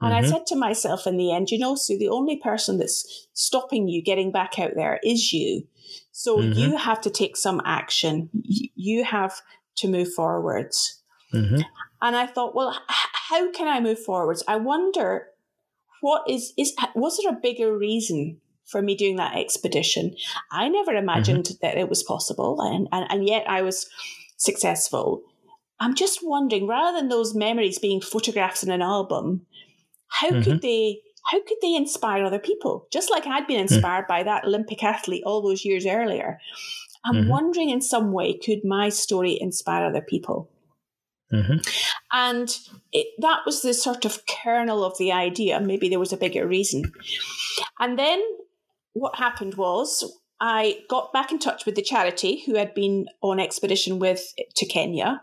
And 0.00 0.12
mm-hmm. 0.12 0.24
I 0.24 0.28
said 0.28 0.46
to 0.46 0.56
myself 0.56 1.06
in 1.06 1.16
the 1.16 1.32
end, 1.32 1.50
you 1.50 1.58
know, 1.58 1.76
so 1.76 1.96
the 1.96 2.08
only 2.08 2.36
person 2.36 2.78
that's 2.78 3.28
stopping 3.32 3.88
you 3.88 4.02
getting 4.02 4.32
back 4.32 4.58
out 4.58 4.72
there 4.74 4.98
is 5.04 5.32
you. 5.32 5.66
So 6.12 6.38
mm-hmm. 6.38 6.58
you 6.58 6.76
have 6.76 7.00
to 7.02 7.10
take 7.10 7.36
some 7.36 7.60
action. 7.64 8.28
You 8.42 9.04
have 9.04 9.40
to 9.76 9.88
move 9.88 10.12
forwards. 10.12 11.00
Mm-hmm. 11.32 11.60
And 12.02 12.16
I 12.16 12.26
thought, 12.26 12.54
well, 12.54 12.76
how 12.88 13.50
can 13.52 13.68
I 13.68 13.80
move 13.80 13.98
forwards? 13.98 14.42
I 14.46 14.56
wonder 14.56 15.28
what 16.00 16.28
is 16.28 16.52
is 16.58 16.74
was 16.94 17.18
there 17.18 17.32
a 17.32 17.40
bigger 17.40 17.76
reason 17.76 18.38
for 18.66 18.82
me 18.82 18.94
doing 18.94 19.16
that 19.16 19.36
expedition? 19.36 20.14
I 20.50 20.68
never 20.68 20.94
imagined 20.94 21.44
mm-hmm. 21.44 21.66
that 21.66 21.78
it 21.78 21.88
was 21.88 22.02
possible, 22.02 22.60
and, 22.60 22.88
and 22.92 23.06
and 23.10 23.28
yet 23.28 23.48
I 23.48 23.62
was 23.62 23.88
successful. 24.36 25.22
I'm 25.80 25.94
just 25.94 26.20
wondering, 26.22 26.66
rather 26.66 26.98
than 26.98 27.08
those 27.08 27.34
memories 27.34 27.78
being 27.78 28.00
photographs 28.00 28.62
in 28.62 28.70
an 28.70 28.82
album, 28.82 29.46
how 30.08 30.30
mm-hmm. 30.30 30.42
could 30.42 30.62
they 30.62 31.00
how 31.30 31.38
could 31.38 31.58
they 31.62 31.74
inspire 31.74 32.24
other 32.24 32.38
people? 32.38 32.86
Just 32.92 33.10
like 33.10 33.26
I'd 33.26 33.46
been 33.46 33.56
mm-hmm. 33.56 33.74
inspired 33.74 34.02
mm-hmm. 34.02 34.12
by 34.12 34.22
that 34.24 34.44
Olympic 34.44 34.82
athlete 34.84 35.22
all 35.24 35.42
those 35.42 35.64
years 35.64 35.86
earlier. 35.86 36.38
I'm 37.04 37.14
mm-hmm. 37.14 37.30
wondering 37.30 37.70
in 37.70 37.80
some 37.80 38.12
way, 38.12 38.38
could 38.38 38.64
my 38.64 38.88
story 38.88 39.38
inspire 39.40 39.84
other 39.84 40.00
people? 40.00 40.50
Mm-hmm. 41.32 41.58
And 42.12 42.56
it, 42.92 43.08
that 43.18 43.40
was 43.44 43.62
the 43.62 43.74
sort 43.74 44.04
of 44.04 44.20
kernel 44.26 44.84
of 44.84 44.96
the 44.98 45.12
idea. 45.12 45.60
Maybe 45.60 45.88
there 45.88 45.98
was 45.98 46.12
a 46.12 46.18
bigger 46.18 46.46
reason. 46.46 46.92
And 47.80 47.98
then 47.98 48.22
what 48.94 49.16
happened 49.16 49.54
was 49.54 50.18
I 50.40 50.78
got 50.88 51.12
back 51.12 51.30
in 51.30 51.38
touch 51.38 51.66
with 51.66 51.74
the 51.74 51.82
charity 51.82 52.42
who 52.46 52.56
had 52.56 52.74
been 52.74 53.06
on 53.22 53.38
expedition 53.38 53.98
with 53.98 54.32
to 54.56 54.66
Kenya. 54.66 55.20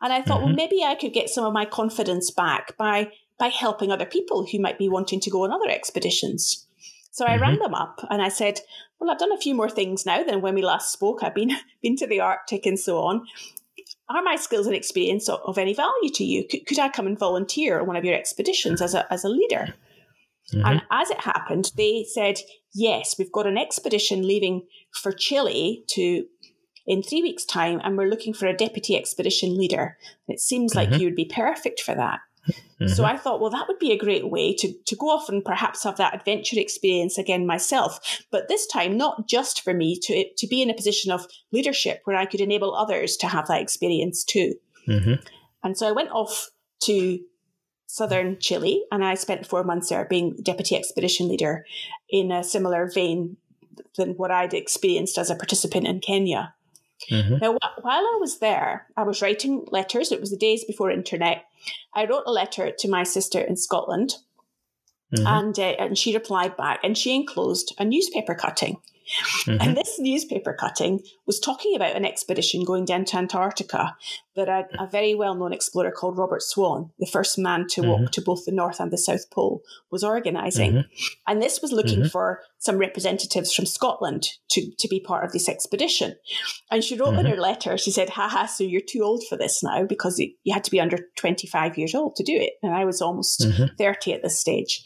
And 0.00 0.12
I 0.12 0.22
thought, 0.22 0.38
well, 0.38 0.48
mm-hmm. 0.48 0.56
maybe 0.56 0.82
I 0.84 0.94
could 0.94 1.12
get 1.12 1.28
some 1.28 1.44
of 1.44 1.52
my 1.52 1.64
confidence 1.64 2.30
back 2.30 2.76
by 2.76 3.10
by 3.38 3.48
helping 3.48 3.92
other 3.92 4.06
people 4.06 4.46
who 4.46 4.58
might 4.58 4.78
be 4.78 4.88
wanting 4.88 5.20
to 5.20 5.30
go 5.30 5.44
on 5.44 5.52
other 5.52 5.68
expeditions. 5.68 6.66
So 7.10 7.24
I 7.24 7.30
mm-hmm. 7.30 7.42
rang 7.42 7.58
them 7.58 7.74
up 7.74 8.04
and 8.10 8.22
I 8.22 8.28
said, 8.28 8.60
Well, 8.98 9.10
I've 9.10 9.18
done 9.18 9.32
a 9.32 9.38
few 9.38 9.54
more 9.54 9.70
things 9.70 10.06
now 10.06 10.22
than 10.22 10.40
when 10.40 10.54
we 10.54 10.62
last 10.62 10.92
spoke. 10.92 11.22
I've 11.22 11.34
been 11.34 11.52
been 11.82 11.96
to 11.96 12.06
the 12.06 12.20
Arctic 12.20 12.66
and 12.66 12.78
so 12.78 12.98
on. 12.98 13.26
Are 14.10 14.22
my 14.22 14.36
skills 14.36 14.66
and 14.66 14.74
experience 14.74 15.28
of, 15.28 15.40
of 15.44 15.58
any 15.58 15.74
value 15.74 16.10
to 16.14 16.24
you? 16.24 16.46
Could, 16.48 16.66
could, 16.66 16.78
I 16.78 16.88
come 16.88 17.06
and 17.06 17.18
volunteer 17.18 17.80
on 17.80 17.86
one 17.86 17.96
of 17.96 18.04
your 18.04 18.14
expeditions 18.14 18.80
as 18.80 18.94
a, 18.94 19.10
as 19.12 19.22
a 19.22 19.28
leader? 19.28 19.74
Mm-hmm. 20.52 20.66
And 20.66 20.82
as 20.90 21.10
it 21.10 21.20
happened, 21.20 21.72
they 21.76 22.04
said, 22.04 22.38
Yes, 22.74 23.16
we've 23.18 23.32
got 23.32 23.46
an 23.46 23.58
expedition 23.58 24.26
leaving 24.26 24.66
for 24.92 25.12
Chile 25.12 25.84
to 25.88 26.26
in 26.86 27.02
three 27.02 27.22
weeks' 27.22 27.44
time, 27.44 27.80
and 27.84 27.98
we're 27.98 28.08
looking 28.08 28.32
for 28.32 28.46
a 28.46 28.56
deputy 28.56 28.96
expedition 28.96 29.58
leader. 29.58 29.98
It 30.26 30.40
seems 30.40 30.74
mm-hmm. 30.74 30.90
like 30.90 31.00
you 31.00 31.06
would 31.06 31.16
be 31.16 31.26
perfect 31.26 31.80
for 31.80 31.94
that. 31.94 32.20
Mm-hmm. 32.80 32.88
So 32.94 33.04
I 33.04 33.16
thought, 33.16 33.40
well, 33.40 33.50
that 33.50 33.68
would 33.68 33.78
be 33.78 33.92
a 33.92 33.98
great 33.98 34.30
way 34.30 34.54
to, 34.54 34.72
to 34.86 34.96
go 34.96 35.08
off 35.08 35.28
and 35.28 35.44
perhaps 35.44 35.84
have 35.84 35.96
that 35.96 36.14
adventure 36.14 36.58
experience 36.58 37.18
again 37.18 37.46
myself. 37.46 38.24
But 38.30 38.48
this 38.48 38.66
time, 38.66 38.96
not 38.96 39.28
just 39.28 39.62
for 39.62 39.74
me, 39.74 39.98
to, 40.04 40.24
to 40.36 40.46
be 40.46 40.62
in 40.62 40.70
a 40.70 40.74
position 40.74 41.12
of 41.12 41.26
leadership 41.52 42.00
where 42.04 42.16
I 42.16 42.24
could 42.24 42.40
enable 42.40 42.74
others 42.74 43.16
to 43.18 43.26
have 43.26 43.48
that 43.48 43.60
experience 43.60 44.24
too. 44.24 44.54
Mm-hmm. 44.88 45.14
And 45.62 45.76
so 45.76 45.88
I 45.88 45.92
went 45.92 46.10
off 46.10 46.48
to 46.84 47.18
southern 47.88 48.38
Chile 48.38 48.84
and 48.92 49.02
I 49.02 49.14
spent 49.14 49.46
four 49.46 49.64
months 49.64 49.88
there 49.88 50.04
being 50.04 50.36
deputy 50.42 50.76
expedition 50.76 51.26
leader 51.26 51.64
in 52.08 52.30
a 52.30 52.44
similar 52.44 52.88
vein 52.88 53.38
than 53.96 54.10
what 54.10 54.30
I'd 54.30 54.54
experienced 54.54 55.18
as 55.18 55.30
a 55.30 55.34
participant 55.34 55.86
in 55.86 56.00
Kenya. 56.00 56.54
Mm-hmm. 57.10 57.38
Now, 57.38 57.52
while 57.80 58.02
I 58.02 58.18
was 58.20 58.38
there, 58.38 58.86
I 58.96 59.04
was 59.04 59.22
writing 59.22 59.66
letters. 59.70 60.12
It 60.12 60.20
was 60.20 60.30
the 60.30 60.36
days 60.36 60.64
before 60.64 60.90
internet. 60.90 61.44
I 61.94 62.04
wrote 62.04 62.24
a 62.26 62.32
letter 62.32 62.70
to 62.78 62.88
my 62.88 63.04
sister 63.04 63.40
in 63.40 63.56
Scotland, 63.56 64.14
mm-hmm. 65.14 65.26
and 65.26 65.58
uh, 65.58 65.74
and 65.78 65.96
she 65.96 66.12
replied 66.12 66.56
back, 66.56 66.80
and 66.82 66.98
she 66.98 67.14
enclosed 67.14 67.74
a 67.78 67.84
newspaper 67.84 68.34
cutting 68.34 68.78
Mm-hmm. 69.46 69.60
And 69.60 69.76
this 69.76 69.98
newspaper 69.98 70.52
cutting 70.52 71.00
was 71.26 71.40
talking 71.40 71.74
about 71.74 71.96
an 71.96 72.04
expedition 72.04 72.64
going 72.64 72.84
down 72.84 73.04
to 73.06 73.16
Antarctica 73.16 73.96
that 74.36 74.48
a, 74.48 74.66
a 74.78 74.86
very 74.86 75.14
well 75.14 75.34
known 75.34 75.52
explorer 75.52 75.90
called 75.90 76.18
Robert 76.18 76.42
Swan, 76.42 76.90
the 76.98 77.06
first 77.06 77.38
man 77.38 77.66
to 77.70 77.80
mm-hmm. 77.80 77.90
walk 77.90 78.12
to 78.12 78.20
both 78.20 78.44
the 78.44 78.52
North 78.52 78.80
and 78.80 78.90
the 78.90 78.98
South 78.98 79.30
Pole, 79.30 79.62
was 79.90 80.04
organizing. 80.04 80.72
Mm-hmm. 80.72 81.14
And 81.26 81.42
this 81.42 81.60
was 81.60 81.72
looking 81.72 82.00
mm-hmm. 82.00 82.08
for 82.08 82.42
some 82.58 82.78
representatives 82.78 83.54
from 83.54 83.66
Scotland 83.66 84.28
to, 84.50 84.70
to 84.78 84.88
be 84.88 85.00
part 85.00 85.24
of 85.24 85.32
this 85.32 85.48
expedition. 85.48 86.14
And 86.70 86.84
she 86.84 86.96
wrote 86.96 87.14
in 87.14 87.20
mm-hmm. 87.20 87.30
her 87.30 87.40
letter, 87.40 87.78
she 87.78 87.90
said, 87.90 88.10
haha, 88.10 88.46
so 88.46 88.64
you're 88.64 88.80
too 88.80 89.02
old 89.02 89.24
for 89.28 89.36
this 89.36 89.62
now 89.62 89.84
because 89.84 90.18
you 90.18 90.52
had 90.52 90.64
to 90.64 90.70
be 90.70 90.80
under 90.80 90.98
25 91.16 91.78
years 91.78 91.94
old 91.94 92.16
to 92.16 92.24
do 92.24 92.36
it. 92.36 92.54
And 92.62 92.74
I 92.74 92.84
was 92.84 93.00
almost 93.00 93.40
mm-hmm. 93.40 93.74
30 93.76 94.14
at 94.14 94.22
this 94.22 94.38
stage. 94.38 94.84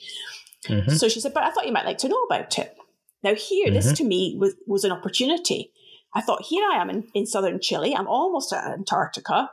So 0.97 1.09
she 1.09 1.21
said, 1.21 1.35
but 1.35 1.43
I 1.43 1.51
thought 1.51 1.67
you 1.67 1.73
might 1.73 1.87
like 1.87 1.99
to 1.99 2.09
know 2.09 2.23
about 2.23 2.57
it. 2.59 2.77
Now, 3.23 3.35
here, 3.35 3.67
mm-hmm. 3.67 3.75
this 3.75 3.93
to 3.93 4.05
me 4.05 4.37
was, 4.39 4.55
was 4.67 4.85
an 4.85 4.93
opportunity. 4.93 5.73
I 6.15 6.21
thought, 6.21 6.43
here 6.43 6.65
I 6.71 6.77
am 6.77 6.91
in, 6.91 7.09
in 7.15 7.27
southern 7.27 7.61
Chile. 7.61 7.95
I'm 7.97 8.07
almost 8.07 8.53
at 8.53 8.65
Antarctica, 8.65 9.51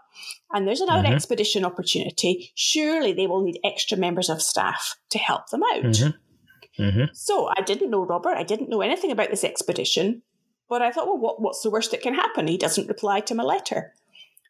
and 0.51 0.67
there's 0.67 0.81
another 0.81 1.03
mm-hmm. 1.03 1.13
expedition 1.13 1.63
opportunity. 1.63 2.51
Surely 2.55 3.13
they 3.13 3.27
will 3.27 3.41
need 3.41 3.59
extra 3.63 3.97
members 3.97 4.29
of 4.29 4.41
staff 4.41 4.97
to 5.11 5.17
help 5.17 5.49
them 5.49 5.61
out. 5.73 5.83
Mm-hmm. 5.83 6.83
mm-hmm. 6.83 7.03
So 7.13 7.49
I 7.55 7.61
didn't 7.61 7.91
know 7.91 8.05
Robert. 8.05 8.35
I 8.35 8.43
didn't 8.43 8.69
know 8.69 8.81
anything 8.81 9.11
about 9.11 9.29
this 9.29 9.45
expedition, 9.45 10.21
but 10.67 10.81
I 10.81 10.91
thought, 10.91 11.07
well, 11.07 11.17
what, 11.17 11.41
what's 11.41 11.61
the 11.61 11.69
worst 11.69 11.91
that 11.91 12.01
can 12.01 12.13
happen? 12.13 12.47
He 12.47 12.57
doesn't 12.57 12.87
reply 12.87 13.21
to 13.21 13.35
my 13.35 13.43
letter. 13.43 13.93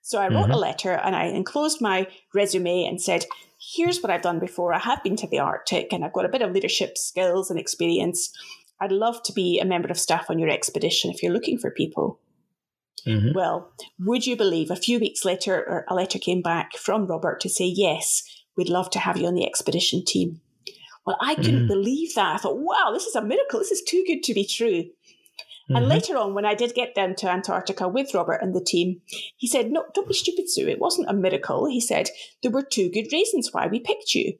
So 0.01 0.19
I 0.19 0.27
wrote 0.27 0.45
a 0.45 0.53
mm-hmm. 0.53 0.53
letter 0.53 0.93
and 0.93 1.15
I 1.15 1.25
enclosed 1.25 1.81
my 1.81 2.07
resume 2.33 2.85
and 2.85 3.01
said, 3.01 3.25
here's 3.59 4.01
what 4.01 4.09
I've 4.09 4.21
done 4.21 4.39
before. 4.39 4.73
I 4.73 4.79
have 4.79 5.03
been 5.03 5.15
to 5.17 5.27
the 5.27 5.39
Arctic 5.39 5.93
and 5.93 6.03
I've 6.03 6.13
got 6.13 6.25
a 6.25 6.29
bit 6.29 6.41
of 6.41 6.51
leadership 6.51 6.97
skills 6.97 7.51
and 7.51 7.59
experience. 7.59 8.31
I'd 8.81 8.91
love 8.91 9.21
to 9.23 9.33
be 9.33 9.59
a 9.59 9.65
member 9.65 9.89
of 9.89 9.99
staff 9.99 10.29
on 10.29 10.39
your 10.39 10.49
expedition 10.49 11.11
if 11.11 11.21
you're 11.21 11.33
looking 11.33 11.57
for 11.57 11.71
people. 11.71 12.19
Mm-hmm. 13.07 13.33
Well, 13.33 13.71
would 13.99 14.25
you 14.25 14.35
believe 14.35 14.71
a 14.71 14.75
few 14.75 14.99
weeks 14.99 15.23
later, 15.23 15.85
a 15.89 15.95
letter 15.95 16.19
came 16.19 16.41
back 16.41 16.75
from 16.75 17.07
Robert 17.07 17.39
to 17.41 17.49
say, 17.49 17.65
yes, 17.65 18.23
We'd 18.59 18.67
love 18.67 18.89
to 18.89 18.99
have 18.99 19.15
you 19.15 19.25
on 19.25 19.35
the 19.35 19.45
expedition 19.45 20.03
team. 20.05 20.41
Well, 21.05 21.15
I 21.21 21.35
couldn't 21.35 21.63
mm. 21.63 21.67
believe 21.69 22.13
that. 22.15 22.35
I 22.35 22.37
thought, 22.39 22.59
wow, 22.59 22.91
this 22.91 23.05
is 23.05 23.15
a 23.15 23.23
miracle. 23.23 23.57
This 23.59 23.71
is 23.71 23.81
too 23.81 24.03
good 24.05 24.21
to 24.23 24.33
be 24.33 24.45
true. 24.45 24.83
Mm-hmm. 24.83 25.75
And 25.77 25.87
later 25.87 26.17
on, 26.17 26.33
when 26.33 26.45
I 26.45 26.55
did 26.55 26.73
get 26.73 26.93
down 26.93 27.15
to 27.15 27.29
Antarctica 27.29 27.87
with 27.87 28.13
Robert 28.13 28.39
and 28.41 28.53
the 28.53 28.61
team, 28.61 28.99
he 29.37 29.47
said, 29.47 29.71
No, 29.71 29.85
don't 29.95 30.09
be 30.09 30.13
stupid, 30.13 30.49
Sue. 30.49 30.67
It 30.67 30.81
wasn't 30.81 31.09
a 31.09 31.13
miracle. 31.13 31.67
He 31.67 31.79
said, 31.79 32.09
There 32.43 32.51
were 32.51 32.61
two 32.61 32.89
good 32.89 33.07
reasons 33.13 33.47
why 33.53 33.67
we 33.67 33.79
picked 33.79 34.13
you. 34.13 34.37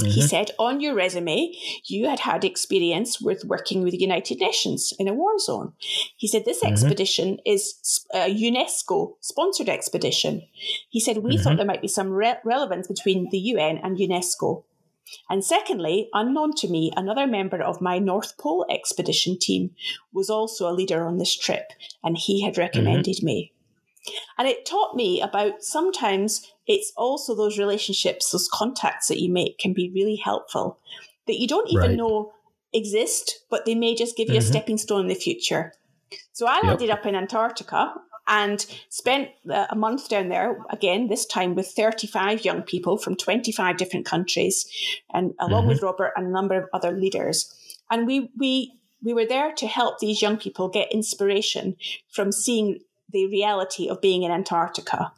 Mm-hmm. 0.00 0.10
He 0.10 0.22
said, 0.22 0.50
On 0.58 0.80
your 0.80 0.94
resume, 0.94 1.54
you 1.84 2.08
had 2.08 2.20
had 2.20 2.44
experience 2.44 3.20
with 3.20 3.44
working 3.44 3.82
with 3.82 3.92
the 3.92 4.00
United 4.00 4.40
Nations 4.40 4.92
in 4.98 5.06
a 5.06 5.14
war 5.14 5.38
zone. 5.38 5.72
He 6.16 6.26
said, 6.26 6.44
This 6.44 6.62
mm-hmm. 6.62 6.72
expedition 6.72 7.38
is 7.46 8.04
a 8.12 8.28
UNESCO 8.28 9.14
sponsored 9.20 9.68
expedition. 9.68 10.42
He 10.88 10.98
said, 10.98 11.18
We 11.18 11.36
thought 11.36 11.50
mm-hmm. 11.50 11.56
there 11.58 11.66
might 11.66 11.82
be 11.82 11.88
some 11.88 12.10
re- 12.10 12.38
relevance 12.44 12.88
between 12.88 13.28
the 13.30 13.38
UN 13.38 13.78
and 13.78 13.96
UNESCO. 13.96 14.64
And 15.30 15.44
secondly, 15.44 16.08
unknown 16.12 16.54
to 16.56 16.68
me, 16.68 16.90
another 16.96 17.26
member 17.26 17.62
of 17.62 17.80
my 17.80 17.98
North 17.98 18.36
Pole 18.36 18.66
expedition 18.68 19.38
team 19.38 19.70
was 20.12 20.28
also 20.28 20.68
a 20.68 20.72
leader 20.72 21.04
on 21.04 21.18
this 21.18 21.36
trip, 21.36 21.72
and 22.02 22.16
he 22.18 22.42
had 22.42 22.58
recommended 22.58 23.16
mm-hmm. 23.16 23.26
me. 23.26 23.53
And 24.38 24.46
it 24.46 24.66
taught 24.66 24.94
me 24.94 25.20
about 25.20 25.62
sometimes 25.62 26.50
it's 26.66 26.92
also 26.96 27.34
those 27.34 27.58
relationships, 27.58 28.30
those 28.30 28.48
contacts 28.52 29.08
that 29.08 29.20
you 29.20 29.32
make 29.32 29.58
can 29.58 29.72
be 29.72 29.90
really 29.94 30.16
helpful 30.16 30.78
that 31.26 31.40
you 31.40 31.48
don't 31.48 31.70
even 31.70 31.90
right. 31.90 31.96
know 31.96 32.32
exist, 32.72 33.44
but 33.50 33.64
they 33.64 33.74
may 33.74 33.94
just 33.94 34.16
give 34.16 34.28
you 34.28 34.34
mm-hmm. 34.34 34.40
a 34.40 34.46
stepping 34.46 34.78
stone 34.78 35.02
in 35.02 35.06
the 35.06 35.14
future. 35.14 35.72
So 36.32 36.46
I 36.46 36.60
yep. 36.62 36.72
ended 36.72 36.90
up 36.90 37.06
in 37.06 37.14
Antarctica 37.14 37.94
and 38.26 38.64
spent 38.88 39.28
uh, 39.50 39.66
a 39.70 39.76
month 39.76 40.08
down 40.08 40.28
there 40.28 40.58
again 40.70 41.08
this 41.08 41.26
time 41.26 41.54
with 41.54 41.68
35 41.68 42.44
young 42.44 42.62
people 42.62 42.96
from 42.96 43.16
25 43.16 43.76
different 43.76 44.06
countries 44.06 44.66
and 45.12 45.34
along 45.38 45.62
mm-hmm. 45.62 45.68
with 45.68 45.82
robert 45.82 46.12
and 46.16 46.28
a 46.28 46.30
number 46.30 46.56
of 46.56 46.66
other 46.72 46.92
leaders 46.92 47.54
and 47.90 48.06
we 48.06 48.30
we 48.38 48.72
we 49.02 49.12
were 49.12 49.26
there 49.26 49.52
to 49.52 49.66
help 49.66 49.98
these 49.98 50.22
young 50.22 50.38
people 50.38 50.70
get 50.70 50.90
inspiration 50.90 51.76
from 52.10 52.32
seeing 52.32 52.78
the 53.10 53.26
reality 53.26 53.88
of 53.88 54.00
being 54.00 54.22
in 54.22 54.30
antarctica 54.30 55.12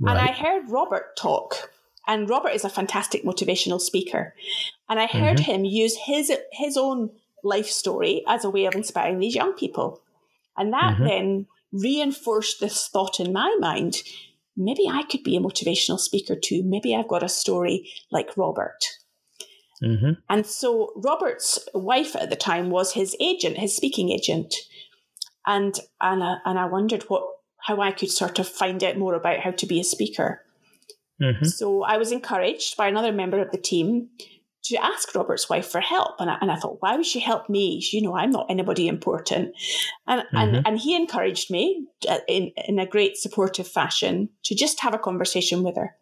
right. 0.00 0.10
and 0.10 0.18
i 0.18 0.32
heard 0.32 0.70
robert 0.70 1.16
talk 1.16 1.72
and 2.06 2.28
robert 2.28 2.50
is 2.50 2.64
a 2.64 2.70
fantastic 2.70 3.24
motivational 3.24 3.80
speaker 3.80 4.34
and 4.88 4.98
i 4.98 5.06
heard 5.06 5.38
mm-hmm. 5.38 5.52
him 5.52 5.64
use 5.64 5.96
his 6.06 6.32
his 6.52 6.76
own 6.76 7.10
life 7.42 7.66
story 7.66 8.22
as 8.28 8.44
a 8.44 8.50
way 8.50 8.66
of 8.66 8.74
inspiring 8.74 9.18
these 9.18 9.34
young 9.34 9.52
people 9.54 10.00
and 10.56 10.72
that 10.72 10.94
mm-hmm. 10.94 11.04
then 11.04 11.46
reinforced 11.72 12.60
this 12.60 12.88
thought 12.88 13.20
in 13.20 13.32
my 13.32 13.56
mind 13.60 14.02
maybe 14.60 14.86
I 14.88 15.02
could 15.04 15.22
be 15.22 15.36
a 15.36 15.40
motivational 15.40 15.98
speaker 15.98 16.36
too. 16.36 16.62
Maybe 16.62 16.94
I've 16.94 17.08
got 17.08 17.22
a 17.22 17.28
story 17.28 17.90
like 18.10 18.36
Robert. 18.36 18.84
Mm-hmm. 19.82 20.12
And 20.28 20.46
so 20.46 20.92
Robert's 20.96 21.58
wife 21.72 22.14
at 22.14 22.28
the 22.28 22.36
time 22.36 22.70
was 22.70 22.92
his 22.92 23.16
agent, 23.18 23.56
his 23.56 23.74
speaking 23.74 24.10
agent. 24.10 24.54
And 25.54 25.74
and 26.00 26.22
I, 26.22 26.36
and 26.44 26.58
I 26.58 26.66
wondered 26.66 27.02
what 27.04 27.24
how 27.58 27.80
I 27.80 27.92
could 27.92 28.10
sort 28.10 28.38
of 28.38 28.48
find 28.48 28.82
out 28.82 28.96
more 28.96 29.14
about 29.14 29.40
how 29.40 29.50
to 29.50 29.66
be 29.66 29.80
a 29.80 29.84
speaker. 29.84 30.42
Mm-hmm. 31.20 31.44
So 31.44 31.82
I 31.82 31.98
was 31.98 32.12
encouraged 32.12 32.76
by 32.76 32.88
another 32.88 33.12
member 33.12 33.40
of 33.40 33.50
the 33.50 33.58
team 33.58 34.08
to 34.62 34.76
ask 34.76 35.14
Robert's 35.14 35.48
wife 35.48 35.68
for 35.68 35.80
help. 35.80 36.16
And 36.18 36.30
I, 36.30 36.38
and 36.40 36.50
I 36.50 36.56
thought, 36.56 36.78
why 36.80 36.96
would 36.96 37.06
she 37.06 37.20
help 37.20 37.48
me? 37.48 37.82
You 37.92 38.02
know, 38.02 38.14
I'm 38.14 38.30
not 38.30 38.46
anybody 38.48 38.88
important. 38.88 39.54
And, 40.06 40.22
mm-hmm. 40.22 40.36
and, 40.36 40.66
and 40.66 40.78
he 40.78 40.94
encouraged 40.94 41.50
me 41.50 41.86
uh, 42.08 42.18
in, 42.28 42.52
in 42.68 42.78
a 42.78 42.86
great 42.86 43.16
supportive 43.16 43.68
fashion 43.68 44.28
to 44.44 44.54
just 44.54 44.80
have 44.80 44.94
a 44.94 44.98
conversation 44.98 45.62
with 45.62 45.76
her. 45.76 45.96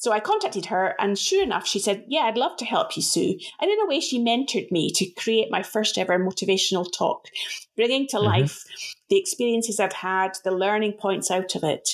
So 0.00 0.12
I 0.12 0.20
contacted 0.20 0.64
her, 0.66 0.94
and 0.98 1.18
sure 1.18 1.42
enough, 1.42 1.66
she 1.66 1.78
said, 1.78 2.04
Yeah, 2.08 2.22
I'd 2.22 2.38
love 2.38 2.56
to 2.56 2.64
help 2.64 2.96
you, 2.96 3.02
Sue. 3.02 3.38
And 3.60 3.70
in 3.70 3.80
a 3.80 3.86
way, 3.86 4.00
she 4.00 4.18
mentored 4.18 4.70
me 4.70 4.90
to 4.92 5.04
create 5.10 5.50
my 5.50 5.62
first 5.62 5.98
ever 5.98 6.18
motivational 6.18 6.90
talk, 6.90 7.28
bringing 7.76 8.06
to 8.08 8.16
mm-hmm. 8.16 8.24
life 8.24 8.64
the 9.10 9.18
experiences 9.20 9.78
I've 9.78 9.92
had, 9.92 10.38
the 10.42 10.52
learning 10.52 10.94
points 10.94 11.30
out 11.30 11.54
of 11.54 11.64
it. 11.64 11.90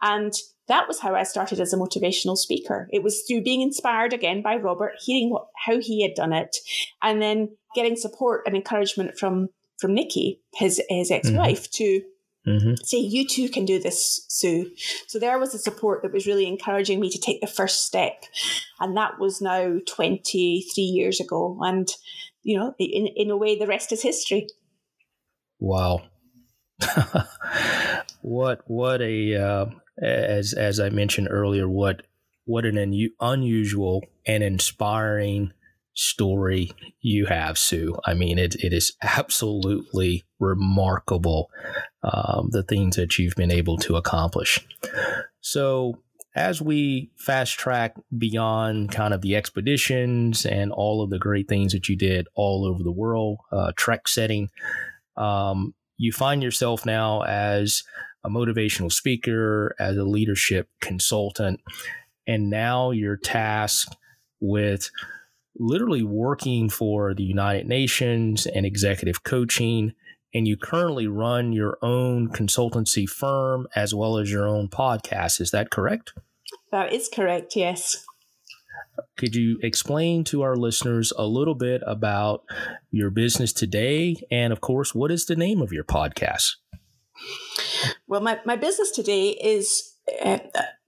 And 0.00 0.32
that 0.68 0.88
was 0.88 1.00
how 1.00 1.14
I 1.14 1.24
started 1.24 1.60
as 1.60 1.74
a 1.74 1.76
motivational 1.76 2.38
speaker. 2.38 2.88
It 2.94 3.02
was 3.02 3.24
through 3.28 3.42
being 3.42 3.60
inspired 3.60 4.14
again 4.14 4.40
by 4.40 4.56
Robert, 4.56 4.92
hearing 4.98 5.28
what, 5.28 5.48
how 5.66 5.80
he 5.80 6.02
had 6.02 6.14
done 6.14 6.32
it, 6.32 6.56
and 7.02 7.20
then 7.20 7.56
getting 7.74 7.94
support 7.94 8.44
and 8.46 8.56
encouragement 8.56 9.18
from 9.18 9.50
from 9.78 9.92
Nikki, 9.92 10.40
his 10.54 10.80
his 10.88 11.10
ex 11.10 11.30
wife, 11.30 11.70
mm-hmm. 11.70 11.84
to 11.84 12.02
mm-hmm. 12.46 12.74
say, 12.82 12.98
"You 12.98 13.26
too 13.26 13.48
can 13.48 13.64
do 13.64 13.78
this, 13.78 14.24
Sue." 14.28 14.70
So 15.06 15.18
there 15.18 15.38
was 15.38 15.54
a 15.54 15.58
support 15.58 16.02
that 16.02 16.12
was 16.12 16.26
really 16.26 16.46
encouraging 16.46 17.00
me 17.00 17.10
to 17.10 17.18
take 17.18 17.40
the 17.40 17.46
first 17.46 17.84
step, 17.84 18.24
and 18.78 18.96
that 18.96 19.18
was 19.18 19.40
now 19.40 19.78
twenty 19.86 20.66
three 20.74 20.84
years 20.84 21.20
ago. 21.20 21.58
And 21.62 21.88
you 22.42 22.58
know, 22.58 22.74
in 22.78 23.06
in 23.06 23.30
a 23.30 23.36
way, 23.36 23.58
the 23.58 23.66
rest 23.66 23.92
is 23.92 24.02
history. 24.02 24.46
Wow. 25.58 26.02
what 28.22 28.62
what 28.66 29.02
a 29.02 29.34
uh, 29.36 29.66
as 30.02 30.52
as 30.54 30.80
I 30.80 30.88
mentioned 30.88 31.28
earlier, 31.30 31.68
what 31.68 32.02
what 32.44 32.64
an 32.64 32.78
un- 32.78 33.10
unusual 33.20 34.02
and 34.26 34.42
inspiring 34.42 35.52
story 36.00 36.72
you 37.00 37.26
have, 37.26 37.58
Sue. 37.58 37.96
I 38.06 38.14
mean, 38.14 38.38
it 38.38 38.54
it 38.56 38.72
is 38.72 38.92
absolutely 39.02 40.24
remarkable 40.38 41.50
um, 42.02 42.48
the 42.50 42.62
things 42.62 42.96
that 42.96 43.18
you've 43.18 43.36
been 43.36 43.52
able 43.52 43.76
to 43.78 43.96
accomplish. 43.96 44.66
So. 45.40 46.02
As 46.36 46.62
we 46.62 47.10
fast 47.16 47.58
track 47.58 47.96
beyond 48.16 48.92
kind 48.92 49.12
of 49.12 49.20
the 49.20 49.34
expeditions 49.34 50.46
and 50.46 50.70
all 50.70 51.02
of 51.02 51.10
the 51.10 51.18
great 51.18 51.48
things 51.48 51.72
that 51.72 51.88
you 51.88 51.96
did 51.96 52.28
all 52.36 52.64
over 52.64 52.84
the 52.84 52.92
world, 52.92 53.38
uh, 53.50 53.72
trek 53.74 54.06
setting, 54.06 54.48
um, 55.16 55.74
you 55.96 56.12
find 56.12 56.40
yourself 56.40 56.86
now 56.86 57.22
as 57.22 57.82
a 58.22 58.28
motivational 58.30 58.92
speaker, 58.92 59.74
as 59.80 59.96
a 59.96 60.04
leadership 60.04 60.68
consultant, 60.80 61.60
and 62.28 62.48
now 62.48 62.92
you're 62.92 63.16
tasked 63.16 63.96
with 64.40 64.88
literally 65.60 66.02
working 66.02 66.70
for 66.70 67.14
the 67.14 67.22
United 67.22 67.68
Nations 67.68 68.46
and 68.46 68.64
executive 68.64 69.22
coaching. 69.22 69.92
And 70.32 70.48
you 70.48 70.56
currently 70.56 71.06
run 71.06 71.52
your 71.52 71.76
own 71.82 72.30
consultancy 72.30 73.08
firm 73.08 73.66
as 73.76 73.94
well 73.94 74.16
as 74.16 74.30
your 74.30 74.48
own 74.48 74.68
podcast. 74.68 75.40
Is 75.40 75.50
that 75.50 75.70
correct? 75.70 76.12
That 76.72 76.92
is 76.92 77.08
correct, 77.12 77.56
yes. 77.56 78.04
Could 79.16 79.34
you 79.34 79.58
explain 79.62 80.24
to 80.24 80.42
our 80.42 80.56
listeners 80.56 81.12
a 81.16 81.26
little 81.26 81.54
bit 81.54 81.82
about 81.86 82.44
your 82.90 83.10
business 83.10 83.52
today? 83.52 84.16
And 84.30 84.52
of 84.52 84.60
course, 84.60 84.94
what 84.94 85.10
is 85.10 85.26
the 85.26 85.36
name 85.36 85.60
of 85.60 85.72
your 85.72 85.84
podcast? 85.84 86.56
Well, 88.06 88.20
my, 88.20 88.40
my 88.44 88.56
business 88.56 88.90
today 88.90 89.30
is 89.30 89.94
uh, 90.24 90.38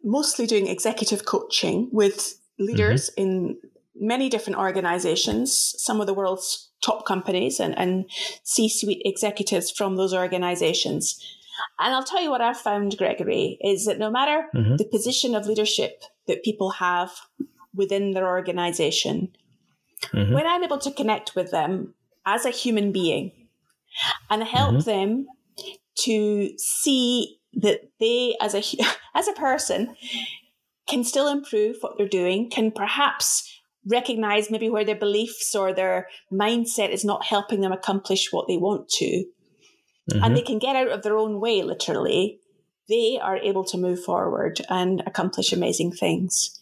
mostly 0.02 0.46
doing 0.46 0.66
executive 0.66 1.26
coaching 1.26 1.90
with 1.92 2.38
leaders 2.58 3.10
mm-hmm. 3.10 3.22
in 3.22 3.58
many 3.94 4.28
different 4.28 4.58
organizations, 4.58 5.74
some 5.78 6.00
of 6.00 6.06
the 6.06 6.14
world's 6.14 6.70
top 6.82 7.06
companies 7.06 7.60
and, 7.60 7.78
and 7.78 8.10
C 8.42 8.68
suite 8.68 9.02
executives 9.04 9.70
from 9.70 9.96
those 9.96 10.14
organizations. 10.14 11.20
And 11.78 11.94
I'll 11.94 12.04
tell 12.04 12.22
you 12.22 12.30
what 12.30 12.40
I've 12.40 12.60
found, 12.60 12.96
Gregory, 12.96 13.58
is 13.60 13.84
that 13.86 13.98
no 13.98 14.10
matter 14.10 14.48
mm-hmm. 14.54 14.76
the 14.76 14.84
position 14.84 15.34
of 15.34 15.46
leadership 15.46 16.02
that 16.26 16.42
people 16.42 16.70
have 16.70 17.10
within 17.74 18.12
their 18.12 18.26
organization, 18.26 19.32
mm-hmm. 20.12 20.32
when 20.32 20.46
I'm 20.46 20.64
able 20.64 20.78
to 20.78 20.90
connect 20.90 21.36
with 21.36 21.50
them 21.50 21.94
as 22.26 22.44
a 22.44 22.50
human 22.50 22.92
being 22.92 23.32
and 24.30 24.42
help 24.42 24.76
mm-hmm. 24.76 24.90
them 24.90 25.26
to 26.00 26.50
see 26.58 27.38
that 27.54 27.80
they 28.00 28.34
as 28.40 28.54
a 28.54 28.62
as 29.14 29.28
a 29.28 29.32
person 29.32 29.94
can 30.88 31.04
still 31.04 31.28
improve 31.28 31.76
what 31.80 31.96
they're 31.96 32.08
doing 32.08 32.50
can 32.50 32.70
perhaps 32.70 33.60
recognize 33.86 34.50
maybe 34.50 34.68
where 34.68 34.84
their 34.84 34.96
beliefs 34.96 35.54
or 35.54 35.72
their 35.72 36.08
mindset 36.32 36.90
is 36.90 37.04
not 37.04 37.24
helping 37.24 37.60
them 37.60 37.72
accomplish 37.72 38.32
what 38.32 38.46
they 38.48 38.56
want 38.56 38.88
to 38.88 39.24
mm-hmm. 40.10 40.22
and 40.22 40.36
they 40.36 40.42
can 40.42 40.58
get 40.58 40.76
out 40.76 40.88
of 40.88 41.02
their 41.02 41.16
own 41.16 41.40
way 41.40 41.62
literally 41.62 42.38
they 42.88 43.18
are 43.20 43.36
able 43.38 43.64
to 43.64 43.78
move 43.78 44.02
forward 44.02 44.60
and 44.68 45.02
accomplish 45.06 45.52
amazing 45.52 45.90
things 45.90 46.60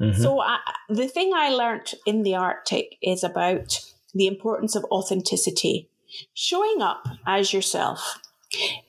mm-hmm. 0.00 0.20
so 0.20 0.40
I, 0.40 0.58
the 0.88 1.08
thing 1.08 1.32
i 1.34 1.48
learned 1.48 1.94
in 2.04 2.22
the 2.22 2.34
arctic 2.34 2.96
is 3.02 3.24
about 3.24 3.80
the 4.14 4.26
importance 4.26 4.76
of 4.76 4.84
authenticity 4.84 5.88
showing 6.34 6.82
up 6.82 7.06
as 7.26 7.52
yourself 7.52 8.20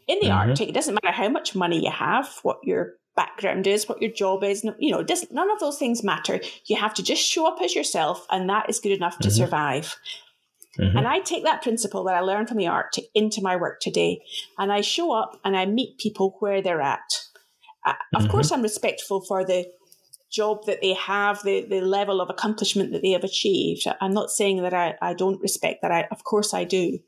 in 0.08 0.18
the 0.20 0.28
mm-hmm. 0.28 0.50
Arctic, 0.50 0.70
it 0.70 0.74
doesn't 0.74 0.98
matter 1.04 1.16
how 1.16 1.30
much 1.30 1.56
money 1.56 1.84
you 1.84 1.92
have, 1.92 2.40
what 2.44 2.58
your 2.64 2.94
background 3.22 3.68
is, 3.68 3.88
what 3.88 4.02
your 4.02 4.12
job 4.12 4.44
is. 4.44 4.64
You 4.80 4.92
know, 4.92 5.04
does 5.04 5.26
none 5.32 5.52
of 5.52 5.60
those 5.60 5.78
things 5.78 6.04
matter. 6.04 6.40
You 6.66 6.76
have 6.78 6.94
to 6.96 7.04
just 7.04 7.24
show 7.24 7.48
up 7.48 7.62
as 7.62 7.76
yourself, 7.76 8.26
and 8.30 8.50
that 8.50 8.70
is 8.70 8.80
good 8.80 8.98
enough 9.00 9.18
to 9.20 9.28
mm-hmm. 9.28 9.44
survive. 9.44 9.96
Mm-hmm. 10.80 10.98
And 10.98 11.08
I 11.08 11.20
take 11.20 11.44
that 11.44 11.62
principle 11.62 12.04
that 12.06 12.16
I 12.16 12.22
learned 12.22 12.48
from 12.48 12.58
the 12.58 12.68
Arctic 12.68 13.06
into 13.14 13.42
my 13.42 13.56
work 13.56 13.80
today, 13.80 14.22
and 14.58 14.72
I 14.72 14.82
show 14.82 15.12
up 15.12 15.40
and 15.44 15.56
I 15.56 15.66
meet 15.66 16.00
people 16.00 16.38
where 16.40 16.62
they're 16.62 16.82
at. 16.82 17.12
Of 17.86 17.96
mm-hmm. 17.96 18.32
course, 18.32 18.52
I'm 18.52 18.62
respectful 18.62 19.22
for 19.22 19.44
the 19.44 19.66
job 20.32 20.66
that 20.66 20.82
they 20.82 20.94
have, 20.94 21.44
the, 21.44 21.66
the 21.70 21.82
level 21.82 22.22
of 22.22 22.30
accomplishment 22.30 22.92
that 22.94 23.02
they 23.02 23.12
have 23.12 23.24
achieved. 23.24 23.86
I'm 24.00 24.14
not 24.14 24.32
saying 24.32 24.62
that 24.64 24.74
I, 24.74 24.96
I 25.02 25.14
don't 25.14 25.42
respect 25.42 25.82
that. 25.82 25.92
I, 25.92 26.08
of 26.10 26.24
course 26.24 26.54
I 26.54 26.64
do. 26.64 27.00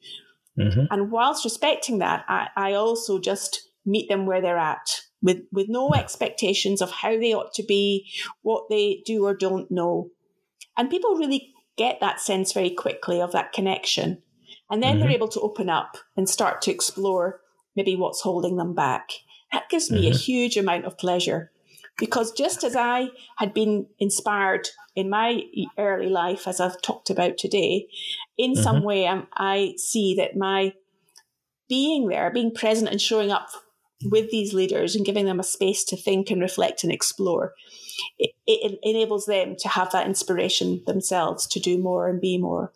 Mm-hmm. 0.60 0.86
And 0.92 1.10
whilst 1.10 1.46
respecting 1.46 2.00
that, 2.00 2.26
I, 2.28 2.50
I 2.56 2.74
also 2.74 3.20
just 3.20 3.70
meet 3.86 4.10
them 4.10 4.26
where 4.26 4.42
they're 4.42 4.58
at 4.58 4.88
with, 5.24 5.40
with 5.52 5.68
no 5.70 5.94
expectations 5.94 6.82
of 6.82 6.92
how 6.92 7.18
they 7.18 7.34
ought 7.34 7.54
to 7.54 7.64
be, 7.64 8.12
what 8.42 8.66
they 8.70 9.02
do 9.06 9.26
or 9.26 9.34
don't 9.34 9.72
know. 9.72 10.10
And 10.78 10.90
people 10.90 11.16
really 11.16 11.54
get 11.78 12.00
that 12.02 12.20
sense 12.20 12.52
very 12.52 12.70
quickly 12.70 13.22
of 13.22 13.32
that 13.32 13.54
connection. 13.54 14.22
And 14.70 14.84
then 14.84 14.96
mm-hmm. 14.96 15.00
they're 15.00 15.16
able 15.16 15.30
to 15.30 15.40
open 15.40 15.70
up 15.70 15.98
and 16.16 16.30
start 16.30 16.62
to 16.64 16.72
explore 16.72 17.40
maybe 17.76 17.96
what's 17.96 18.22
holding 18.22 18.58
them 18.58 18.76
back. 18.76 19.10
That 19.52 19.70
gives 19.70 19.90
me 19.90 20.06
mm-hmm. 20.06 20.16
a 20.16 20.18
huge 20.18 20.58
amount 20.58 20.86
of 20.86 20.98
pleasure 20.98 21.52
because 21.98 22.32
just 22.32 22.64
as 22.64 22.76
I 22.76 23.10
had 23.38 23.54
been 23.54 23.88
inspired 24.00 24.68
in 24.96 25.10
my 25.10 25.44
early 25.78 26.10
life, 26.10 26.48
as 26.48 26.60
I've 26.60 26.82
talked 26.82 27.10
about 27.10 27.38
today, 27.38 27.88
in 28.38 28.54
mm-hmm. 28.54 28.64
some 28.64 28.84
way 28.84 29.08
I'm, 29.08 29.28
I 29.36 29.76
see 29.78 30.16
that 30.16 30.36
my 30.36 30.74
being 31.70 32.08
there, 32.08 32.32
being 32.32 32.54
present 32.54 32.90
and 32.90 33.00
showing 33.00 33.32
up 33.32 33.48
with 34.06 34.32
these 34.32 34.54
leaders 34.54 34.96
and 34.96 35.06
giving 35.06 35.26
them 35.26 35.40
a 35.40 35.44
space 35.44 35.84
to 35.86 35.98
think 35.98 36.32
and 36.32 36.42
reflect 36.42 36.84
and 36.84 36.92
explore, 36.92 37.54
it, 38.18 38.32
it 38.48 38.80
enables 38.84 39.26
them 39.26 39.56
to 39.60 39.70
have 39.70 39.92
that 39.92 40.08
inspiration 40.08 40.84
themselves 40.86 41.48
to 41.48 41.60
do 41.60 41.78
more 41.78 42.08
and 42.08 42.22
be 42.22 42.38
more. 42.38 42.72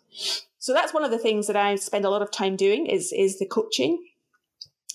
So 0.58 0.72
that's 0.72 0.94
one 0.94 1.04
of 1.04 1.10
the 1.10 1.18
things 1.18 1.46
that 1.46 1.56
I 1.56 1.76
spend 1.76 2.04
a 2.04 2.10
lot 2.10 2.22
of 2.22 2.30
time 2.30 2.56
doing 2.56 2.86
is 2.86 3.12
is 3.12 3.38
the 3.38 3.46
coaching 3.46 3.98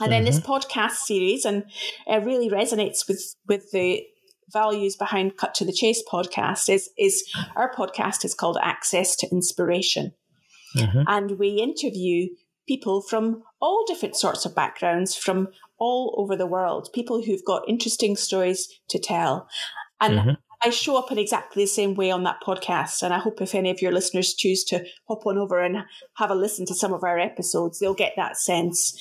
and 0.01 0.11
then 0.11 0.25
mm-hmm. 0.25 0.31
this 0.31 0.39
podcast 0.39 1.05
series, 1.05 1.45
and 1.45 1.65
it 2.07 2.25
really 2.25 2.49
resonates 2.49 3.07
with 3.07 3.36
with 3.47 3.71
the 3.71 4.03
values 4.51 4.95
behind 4.95 5.38
Cut 5.38 5.53
to 5.55 5.65
the 5.65 5.71
Chase 5.71 6.03
podcast. 6.11 6.67
Is 6.67 6.89
is 6.97 7.23
our 7.55 7.71
podcast 7.73 8.25
is 8.25 8.34
called 8.34 8.57
Access 8.61 9.15
to 9.17 9.27
Inspiration, 9.31 10.13
mm-hmm. 10.75 11.03
and 11.07 11.38
we 11.38 11.49
interview 11.49 12.29
people 12.68 13.01
from 13.01 13.43
all 13.59 13.86
different 13.88 14.16
sorts 14.16 14.45
of 14.45 14.55
backgrounds 14.55 15.16
from 15.16 15.47
all 15.78 16.16
over 16.18 16.36
the 16.36 16.47
world. 16.47 16.89
People 16.93 17.24
who've 17.24 17.45
got 17.45 17.68
interesting 17.68 18.16
stories 18.16 18.68
to 18.89 18.99
tell, 18.99 19.47
and. 19.99 20.20
Mm-hmm. 20.20 20.32
I 20.66 20.70
show 20.70 20.97
up 20.97 21.11
in 21.11 21.18
exactly 21.18 21.64
the 21.64 21.68
same 21.68 21.93
way 21.93 22.09
on 22.09 22.24
that 22.24 22.39
podcast. 22.41 23.03
And 23.03 23.14
I 23.14 23.20
hope 23.20 23.41
if 23.41 23.53
any 23.53 23.70
of 23.70 23.82
your 23.82 23.91
listeners 23.91 24.34
choose 24.34 24.64
to 24.66 24.86
hop 25.09 25.26
on 25.26 25.38
over 25.38 25.59
and 25.59 25.80
have 26.16 26.32
a 26.32 26.36
listen 26.36 26.66
to 26.68 26.74
some 26.74 26.93
of 26.93 27.03
our 27.03 27.20
episodes, 27.20 27.80
they'll 27.80 27.93
get 27.93 28.14
that 28.16 28.38
sense 28.38 28.97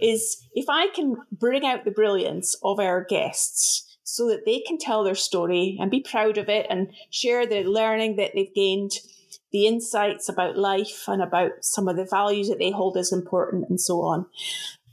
is 0.00 0.46
if 0.54 0.66
I 0.68 0.88
can 0.88 1.16
bring 1.32 1.64
out 1.64 1.84
the 1.84 1.90
brilliance 1.90 2.56
of 2.62 2.80
our 2.80 3.04
guests 3.04 3.96
so 4.02 4.28
that 4.28 4.44
they 4.44 4.60
can 4.60 4.78
tell 4.78 5.04
their 5.04 5.14
story 5.14 5.76
and 5.80 5.90
be 5.90 6.00
proud 6.00 6.38
of 6.38 6.48
it 6.48 6.66
and 6.68 6.92
share 7.10 7.46
the 7.46 7.64
learning 7.64 8.16
that 8.16 8.32
they've 8.34 8.54
gained, 8.54 8.92
the 9.54 9.68
insights 9.68 10.28
about 10.28 10.58
life 10.58 11.04
and 11.06 11.22
about 11.22 11.52
some 11.60 11.86
of 11.86 11.96
the 11.96 12.04
values 12.04 12.48
that 12.48 12.58
they 12.58 12.72
hold 12.72 12.96
as 12.96 13.12
important 13.12 13.70
and 13.70 13.80
so 13.80 14.00
on, 14.00 14.26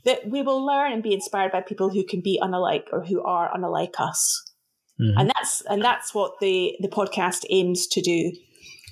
that 0.04 0.30
we 0.30 0.40
will 0.40 0.64
learn 0.64 0.92
and 0.92 1.02
be 1.02 1.12
inspired 1.12 1.50
by 1.50 1.60
people 1.60 1.90
who 1.90 2.04
can 2.04 2.20
be 2.20 2.38
unlike 2.40 2.86
or 2.92 3.04
who 3.04 3.20
are 3.24 3.50
unlike 3.52 3.96
us. 3.98 4.52
Mm-hmm. 5.00 5.18
And 5.18 5.30
that's 5.30 5.62
and 5.62 5.82
that's 5.82 6.14
what 6.14 6.34
the 6.40 6.76
the 6.78 6.86
podcast 6.86 7.44
aims 7.50 7.88
to 7.88 8.00
do. 8.00 8.30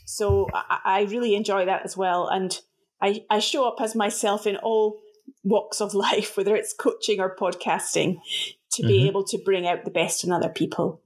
So 0.07 0.49
I, 0.53 0.81
I 0.85 1.01
really 1.03 1.37
enjoy 1.37 1.67
that 1.67 1.85
as 1.85 1.97
well. 1.97 2.27
And 2.27 2.59
I, 3.01 3.25
I 3.31 3.39
show 3.39 3.65
up 3.69 3.77
as 3.81 3.95
myself 3.95 4.49
in 4.49 4.57
all 4.57 5.01
walks 5.45 5.81
of 5.81 5.95
life, 5.95 6.37
whether 6.37 6.57
it's 6.57 6.75
coaching 6.75 7.21
or 7.21 7.37
podcasting, 7.37 8.17
to 8.73 8.83
be 8.83 8.99
mm-hmm. 8.99 9.07
able 9.07 9.25
to 9.27 9.39
bring 9.39 9.69
out 9.69 9.85
the 9.85 9.93
best 9.93 10.25
in 10.25 10.33
other 10.33 10.49
people. 10.49 11.01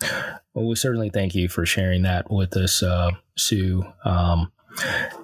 Well, 0.00 0.66
we 0.66 0.76
certainly 0.76 1.10
thank 1.10 1.34
you 1.34 1.48
for 1.48 1.66
sharing 1.66 2.02
that 2.02 2.30
with 2.30 2.56
us, 2.56 2.82
uh, 2.82 3.12
Sue. 3.36 3.84
Um, 4.04 4.52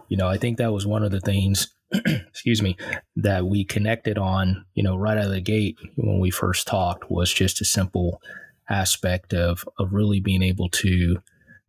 you 0.09 0.17
know, 0.17 0.29
I 0.29 0.39
think 0.39 0.59
that 0.59 0.73
was 0.73 0.87
one 0.87 1.03
of 1.03 1.11
the 1.11 1.21
things, 1.21 1.75
excuse 1.93 2.63
me, 2.63 2.77
that 3.17 3.47
we 3.47 3.65
connected 3.65 4.19
on, 4.19 4.65
you 4.75 4.83
know, 4.83 4.97
right 4.97 5.19
out 5.19 5.27
of 5.27 5.31
the 5.31 5.41
gate 5.41 5.77
when 5.97 6.19
we 6.19 6.31
first 6.31 6.67
talked 6.67 7.11
was 7.11 7.33
just 7.33 7.61
a 7.61 7.65
simple 7.65 8.21
aspect 8.69 9.33
of, 9.33 9.65
of 9.79 9.93
really 9.93 10.21
being 10.21 10.43
able 10.43 10.69
to 10.71 11.19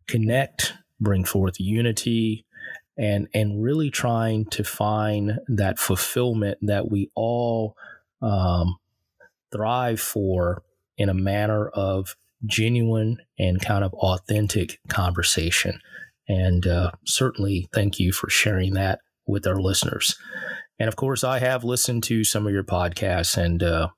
connect, 0.06 0.74
bring 1.00 1.24
forth 1.24 1.60
unity, 1.60 2.44
and 2.98 3.28
and 3.34 3.62
really 3.62 3.90
trying 3.90 4.46
to 4.46 4.64
find 4.64 5.38
that 5.48 5.78
fulfillment 5.78 6.58
that 6.62 6.90
we 6.90 7.10
all 7.14 7.76
um, 8.22 8.78
thrive 9.52 10.00
for 10.00 10.62
in 10.96 11.08
a 11.08 11.14
manner 11.14 11.68
of 11.68 12.16
genuine 12.44 13.18
and 13.38 13.60
kind 13.60 13.84
of 13.84 13.92
authentic 13.94 14.78
conversation. 14.88 15.80
And 16.28 16.66
uh, 16.66 16.90
certainly, 17.04 17.68
thank 17.72 17.98
you 17.98 18.12
for 18.12 18.28
sharing 18.28 18.74
that 18.74 19.00
with 19.26 19.46
our 19.46 19.60
listeners. 19.60 20.16
And 20.78 20.88
of 20.88 20.96
course, 20.96 21.24
I 21.24 21.38
have 21.38 21.64
listened 21.64 22.02
to 22.04 22.24
some 22.24 22.46
of 22.46 22.52
your 22.52 22.64
podcasts, 22.64 23.36
and 23.36 23.62
uh, 23.62 23.88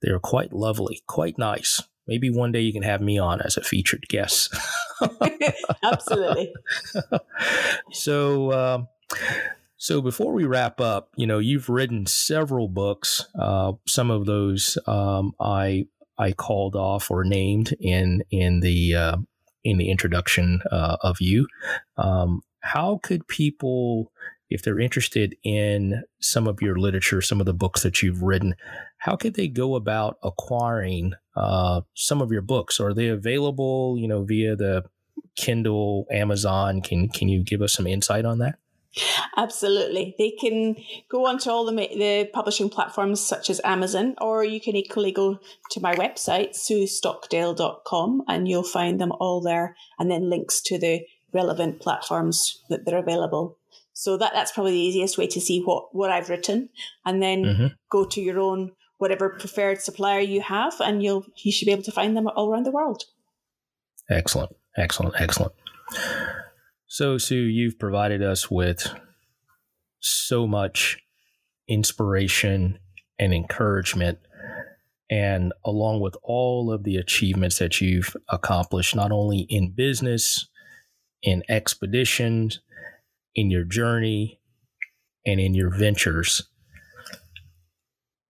they're 0.00 0.18
quite 0.18 0.52
lovely, 0.52 1.02
quite 1.06 1.38
nice. 1.38 1.82
Maybe 2.06 2.30
one 2.30 2.52
day 2.52 2.60
you 2.60 2.72
can 2.72 2.84
have 2.84 3.00
me 3.00 3.18
on 3.18 3.40
as 3.40 3.56
a 3.56 3.62
featured 3.62 4.06
guest. 4.08 4.54
Absolutely. 5.82 6.52
so, 7.92 8.52
um, 8.52 8.88
so 9.76 10.00
before 10.00 10.32
we 10.32 10.44
wrap 10.44 10.80
up, 10.80 11.10
you 11.16 11.26
know, 11.26 11.40
you've 11.40 11.68
written 11.68 12.06
several 12.06 12.68
books. 12.68 13.26
Uh, 13.38 13.72
some 13.88 14.10
of 14.12 14.24
those 14.24 14.78
um, 14.86 15.32
I 15.40 15.86
I 16.18 16.32
called 16.32 16.76
off 16.76 17.10
or 17.10 17.24
named 17.24 17.74
in 17.80 18.22
in 18.30 18.60
the 18.60 18.94
uh, 18.94 19.16
in 19.64 19.78
the 19.78 19.90
introduction 19.90 20.62
uh, 20.70 20.96
of 21.00 21.20
you. 21.20 21.46
Um, 21.96 22.42
how 22.60 23.00
could 23.02 23.26
people, 23.28 24.12
if 24.48 24.62
they're 24.62 24.80
interested 24.80 25.36
in 25.44 26.02
some 26.20 26.46
of 26.46 26.62
your 26.62 26.76
literature, 26.76 27.20
some 27.20 27.40
of 27.40 27.46
the 27.46 27.54
books 27.54 27.82
that 27.82 28.02
you've 28.02 28.22
written, 28.22 28.54
how 28.98 29.16
could 29.16 29.34
they 29.34 29.48
go 29.48 29.74
about 29.74 30.18
acquiring 30.22 31.12
uh, 31.36 31.80
some 31.94 32.22
of 32.22 32.32
your 32.32 32.42
books? 32.42 32.80
Are 32.80 32.94
they 32.94 33.08
available, 33.08 33.96
you 33.98 34.08
know, 34.08 34.24
via 34.24 34.56
the 34.56 34.84
Kindle, 35.36 36.06
Amazon? 36.10 36.80
Can 36.80 37.08
can 37.08 37.28
you 37.28 37.42
give 37.42 37.62
us 37.62 37.72
some 37.72 37.86
insight 37.86 38.24
on 38.24 38.38
that? 38.38 38.56
Absolutely. 39.36 40.14
They 40.18 40.30
can 40.30 40.76
go 41.10 41.26
onto 41.26 41.50
all 41.50 41.64
the, 41.66 41.72
the 41.72 42.30
publishing 42.32 42.70
platforms 42.70 43.20
such 43.20 43.50
as 43.50 43.60
Amazon, 43.64 44.14
or 44.20 44.44
you 44.44 44.60
can 44.60 44.76
equally 44.76 45.12
go 45.12 45.38
to 45.70 45.80
my 45.80 45.94
website, 45.94 46.50
suestockdale.com, 46.56 48.22
and 48.28 48.48
you'll 48.48 48.62
find 48.62 49.00
them 49.00 49.12
all 49.12 49.40
there, 49.40 49.76
and 49.98 50.10
then 50.10 50.30
links 50.30 50.60
to 50.62 50.78
the 50.78 51.06
relevant 51.32 51.80
platforms 51.80 52.62
that 52.70 52.84
they're 52.84 52.98
available. 52.98 53.58
So 53.92 54.16
that, 54.18 54.32
that's 54.34 54.52
probably 54.52 54.72
the 54.72 54.80
easiest 54.80 55.18
way 55.18 55.26
to 55.28 55.40
see 55.40 55.60
what, 55.62 55.94
what 55.94 56.10
I've 56.10 56.30
written, 56.30 56.70
and 57.04 57.22
then 57.22 57.44
mm-hmm. 57.44 57.66
go 57.90 58.04
to 58.04 58.20
your 58.20 58.40
own 58.40 58.72
whatever 58.98 59.28
preferred 59.28 59.80
supplier 59.80 60.20
you 60.20 60.40
have, 60.40 60.74
and 60.80 61.02
you'll 61.02 61.26
you 61.42 61.52
should 61.52 61.66
be 61.66 61.72
able 61.72 61.82
to 61.82 61.92
find 61.92 62.16
them 62.16 62.28
all 62.28 62.50
around 62.50 62.64
the 62.64 62.70
world. 62.70 63.04
Excellent, 64.08 64.54
excellent, 64.76 65.14
excellent. 65.18 65.52
So, 66.98 67.18
Sue, 67.18 67.36
you've 67.36 67.78
provided 67.78 68.22
us 68.22 68.50
with 68.50 68.90
so 70.00 70.46
much 70.46 70.96
inspiration 71.68 72.78
and 73.18 73.34
encouragement. 73.34 74.18
And 75.10 75.52
along 75.62 76.00
with 76.00 76.16
all 76.22 76.72
of 76.72 76.84
the 76.84 76.96
achievements 76.96 77.58
that 77.58 77.82
you've 77.82 78.16
accomplished, 78.30 78.96
not 78.96 79.12
only 79.12 79.40
in 79.40 79.72
business, 79.72 80.48
in 81.22 81.42
expeditions, 81.50 82.60
in 83.34 83.50
your 83.50 83.64
journey, 83.64 84.40
and 85.26 85.38
in 85.38 85.52
your 85.52 85.76
ventures, 85.76 86.48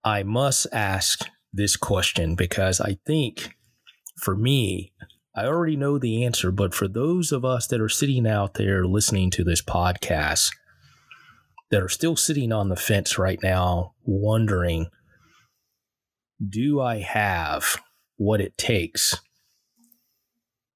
I 0.02 0.24
must 0.24 0.66
ask 0.72 1.20
this 1.52 1.76
question 1.76 2.34
because 2.34 2.80
I 2.80 2.98
think 3.06 3.54
for 4.20 4.34
me, 4.34 4.92
I 5.36 5.44
already 5.44 5.76
know 5.76 5.98
the 5.98 6.24
answer, 6.24 6.50
but 6.50 6.74
for 6.74 6.88
those 6.88 7.30
of 7.30 7.44
us 7.44 7.66
that 7.66 7.80
are 7.80 7.90
sitting 7.90 8.26
out 8.26 8.54
there 8.54 8.86
listening 8.86 9.30
to 9.32 9.44
this 9.44 9.60
podcast, 9.60 10.50
that 11.70 11.82
are 11.82 11.90
still 11.90 12.16
sitting 12.16 12.52
on 12.52 12.68
the 12.68 12.76
fence 12.76 13.18
right 13.18 13.38
now, 13.42 13.92
wondering, 14.04 14.86
do 16.48 16.80
I 16.80 17.00
have 17.00 17.76
what 18.16 18.40
it 18.40 18.56
takes? 18.56 19.20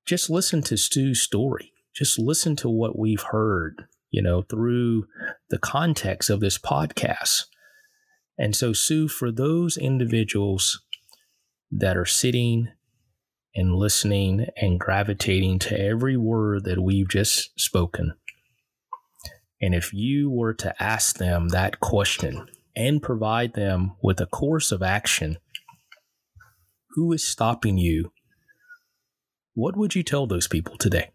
Just 0.06 0.28
listen 0.28 0.62
to 0.62 0.76
Sue's 0.76 1.22
story. 1.22 1.72
Just 1.94 2.18
listen 2.18 2.56
to 2.56 2.68
what 2.68 2.98
we've 2.98 3.22
heard, 3.22 3.86
you 4.10 4.20
know, 4.20 4.42
through 4.42 5.06
the 5.48 5.58
context 5.58 6.28
of 6.28 6.40
this 6.40 6.58
podcast. 6.58 7.44
And 8.38 8.56
so, 8.56 8.72
Sue, 8.72 9.08
for 9.08 9.30
those 9.30 9.76
individuals 9.76 10.82
that 11.70 11.96
are 11.96 12.06
sitting 12.06 12.68
and 13.54 13.74
listening 13.74 14.46
and 14.56 14.78
gravitating 14.78 15.58
to 15.60 15.80
every 15.80 16.16
word 16.16 16.64
that 16.64 16.80
we've 16.80 17.08
just 17.08 17.58
spoken, 17.58 18.14
and 19.60 19.74
if 19.74 19.92
you 19.92 20.30
were 20.30 20.54
to 20.54 20.82
ask 20.82 21.18
them 21.18 21.48
that 21.48 21.80
question 21.80 22.48
and 22.76 23.02
provide 23.02 23.54
them 23.54 23.92
with 24.02 24.20
a 24.20 24.26
course 24.26 24.72
of 24.72 24.82
action, 24.82 25.38
who 26.94 27.12
is 27.12 27.26
stopping 27.26 27.78
you 27.78 28.10
what 29.54 29.76
would 29.76 29.94
you 29.94 30.02
tell 30.02 30.26
those 30.26 30.48
people 30.48 30.76
today? 30.78 31.10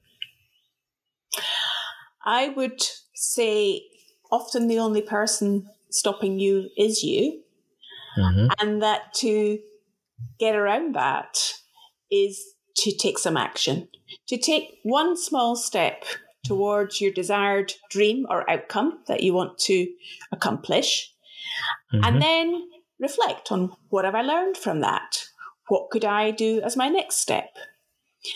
I 2.25 2.49
would 2.49 2.81
say 3.13 3.83
often 4.31 4.67
the 4.67 4.79
only 4.79 5.01
person 5.01 5.67
stopping 5.89 6.39
you 6.39 6.69
is 6.77 7.03
you. 7.03 7.41
Mm-hmm. 8.17 8.47
And 8.61 8.81
that 8.81 9.13
to 9.15 9.59
get 10.39 10.55
around 10.55 10.95
that 10.95 11.53
is 12.23 12.55
to 12.77 12.95
take 12.95 13.17
some 13.17 13.37
action, 13.37 13.87
to 14.27 14.37
take 14.37 14.79
one 14.83 15.17
small 15.17 15.55
step 15.55 16.05
towards 16.45 17.01
your 17.01 17.11
desired 17.11 17.73
dream 17.89 18.25
or 18.29 18.49
outcome 18.49 18.99
that 19.07 19.23
you 19.23 19.33
want 19.33 19.57
to 19.57 19.87
accomplish. 20.31 21.11
Mm-hmm. 21.93 22.05
And 22.05 22.21
then 22.21 22.69
reflect 22.99 23.51
on 23.51 23.71
what 23.89 24.05
have 24.05 24.15
I 24.15 24.21
learned 24.21 24.57
from 24.57 24.81
that? 24.81 25.25
What 25.67 25.89
could 25.89 26.05
I 26.05 26.31
do 26.31 26.61
as 26.61 26.77
my 26.77 26.89
next 26.89 27.17
step? 27.17 27.49